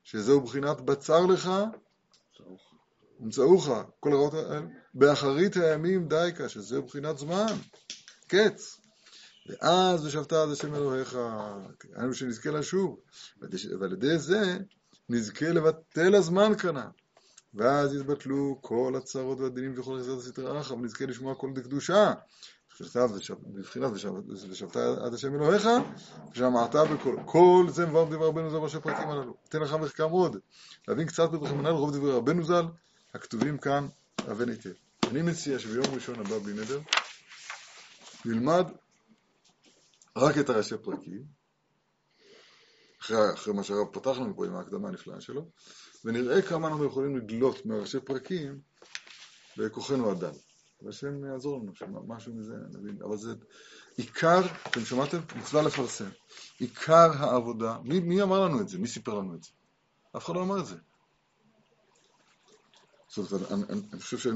שזהו 0.03 0.41
בחינת 0.41 0.81
בצר 0.81 1.27
לך 1.27 1.51
ומצאוך, 3.21 3.69
כל 4.01 4.13
הרעות 4.13 4.35
האלה, 4.35 4.61
באחרית 4.95 5.57
הימים 5.57 6.09
דייקה, 6.09 6.49
שזה 6.49 6.81
בחינת 6.81 7.19
זמן, 7.19 7.47
קץ. 8.27 8.84
ואז 9.47 10.07
ושבת 10.07 10.33
עד 10.33 10.51
השם 10.51 10.75
אלוהיך, 10.75 11.19
היינו 11.95 12.15
שנזכה 12.15 12.51
לשוב, 12.51 13.01
ועל 13.81 13.93
ידי 13.93 14.19
זה 14.19 14.59
נזכה 15.09 15.49
לבטל 15.49 16.15
הזמן 16.15 16.53
כנא. 16.59 16.85
ואז 17.55 17.95
יתבטלו 17.95 18.59
כל 18.61 18.95
הצרות 18.97 19.41
והדינים 19.41 19.75
וכל 19.77 19.99
חזרת 19.99 20.19
הסתר 20.19 20.61
אחא, 20.61 20.73
ונזכה 20.73 21.07
לשמוע 21.07 21.35
כל 21.35 21.51
דקדושה. 21.55 22.13
בבחינת 22.81 23.91
ושבת 24.51 24.77
עד 24.77 25.15
השם 25.15 25.35
אלוהיך, 25.35 25.69
ושמעת 26.33 26.75
בכל. 26.75 27.17
כל 27.25 27.67
זה 27.69 27.87
מבואר 27.87 28.05
בדבר 28.05 28.27
רבנו 28.27 28.51
ז"ל 28.51 28.59
בראשי 28.59 28.77
הפרקים 28.77 29.11
הללו. 29.11 29.35
אתן 29.49 29.61
לך 29.61 29.73
מחקר 29.73 30.09
מאוד, 30.09 30.37
להבין 30.89 31.07
קצת 31.07 31.31
בדרכם 31.31 31.59
מנהל 31.59 31.73
רוב 31.73 31.97
דברי 31.97 32.13
רבנו 32.13 32.45
ז"ל, 32.45 32.65
הכתובים 33.15 33.59
כאן, 33.59 33.87
אבן 34.31 34.49
היטב. 34.49 34.71
אני 35.11 35.23
מציע 35.23 35.59
שביום 35.59 35.87
ראשון 35.95 36.21
הבא 36.21 36.39
בלי 36.39 36.53
נדר, 36.53 36.81
נלמד 38.25 38.67
רק 40.17 40.39
את 40.39 40.49
הראשי 40.49 40.75
פרקים, 40.83 41.25
אחרי, 43.01 43.17
אחרי 43.35 43.55
מה 43.55 43.63
שהרב 43.63 43.87
פתח 43.93 44.19
לנו 44.19 44.37
פה 44.37 44.47
עם 44.47 44.57
ההקדמה 44.57 44.89
הנפלאה 44.89 45.21
שלו, 45.21 45.51
ונראה 46.05 46.43
כמה 46.43 46.69
אנחנו 46.69 46.85
יכולים 46.85 47.17
לדלות 47.17 47.67
מהראשי 47.67 48.01
פרקים 48.01 48.61
בכוחנו 49.57 50.11
הדל. 50.11 50.33
והשם 50.83 51.25
יעזור 51.25 51.59
לנו, 51.59 51.75
שמשהו 51.75 52.35
מזה 52.35 52.55
נבין. 52.73 52.99
אבל 53.03 53.17
זה 53.17 53.35
עיקר, 53.97 54.41
אתם 54.69 54.81
שמעתם? 54.81 55.19
מצווה 55.37 55.63
לפרסם. 55.63 56.09
עיקר 56.59 57.11
העבודה, 57.13 57.79
מי, 57.85 58.01
מי 58.01 58.23
אמר 58.23 58.41
לנו 58.41 58.61
את 58.61 58.69
זה? 58.69 58.79
מי 58.79 58.89
סיפר 58.89 59.15
לנו 59.15 59.35
את 59.35 59.43
זה? 59.43 59.51
אף 60.17 60.25
אחד 60.25 60.35
לא 60.35 60.43
אמר 60.43 60.61
את 60.61 60.67
זה. 60.67 60.77
זאת 63.09 63.33
אומרת, 63.33 63.53
אני, 63.53 63.63
אני, 63.69 63.81
אני 63.93 64.01
חושב 64.01 64.31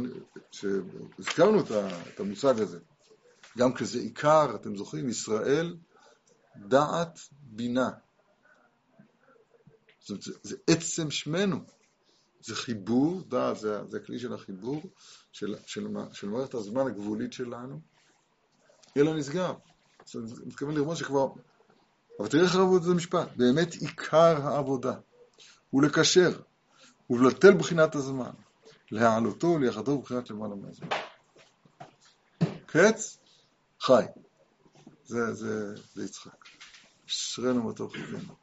שהזכרנו 0.50 1.60
את 1.60 2.20
המושג 2.20 2.60
הזה. 2.60 2.78
גם 3.58 3.74
כזה 3.74 3.98
עיקר, 3.98 4.54
אתם 4.54 4.76
זוכרים, 4.76 5.08
ישראל, 5.08 5.76
דעת, 6.56 7.18
בינה. 7.32 7.90
זאת 10.00 10.10
אומרת, 10.10 10.24
זה, 10.42 10.56
עצם 10.66 11.10
שמנו. 11.10 11.56
זה 12.40 12.54
חיבור, 12.56 13.22
דעת, 13.28 13.58
זה, 13.58 13.84
זה 13.84 13.96
הכלי 13.96 14.18
של 14.18 14.34
החיבור, 14.34 14.82
של, 15.32 15.54
של, 15.66 15.86
של 16.12 16.28
מערכת 16.28 16.54
הזמן 16.54 16.86
הגבולית 16.86 17.32
שלנו, 17.32 17.80
יהיה 18.96 19.04
לה 19.04 19.16
נשגב. 19.16 19.54
זאת 20.04 20.14
אומרת, 20.14 20.38
אני 20.38 20.46
מתכוון 20.46 20.74
לרמוז 20.74 20.98
שכבר... 20.98 21.28
אבל 22.20 22.28
תראה 22.28 22.44
איך 22.44 22.54
הרב 22.54 22.82
זה 22.82 22.94
משפט. 22.94 23.28
באמת 23.36 23.74
עיקר 23.74 24.46
העבודה 24.46 24.94
הוא 25.70 25.82
לקשר 25.82 26.40
ולבטל 27.10 27.54
בחינת 27.54 27.94
הזמן. 27.94 28.30
להעלותו 28.90 29.46
וליחדו 29.46 29.98
בבחינת 29.98 30.30
למעלה 30.30 30.54
מהזמן. 30.54 30.88
קץ, 32.66 33.17
חי. 33.80 34.04
זה, 35.04 35.34
זה, 35.34 35.74
זה 35.94 36.04
יצחק. 36.04 36.44
אשרנו 37.08 37.62
מה 37.62 37.72
טוב 37.72 37.92
חזינו. 37.92 38.34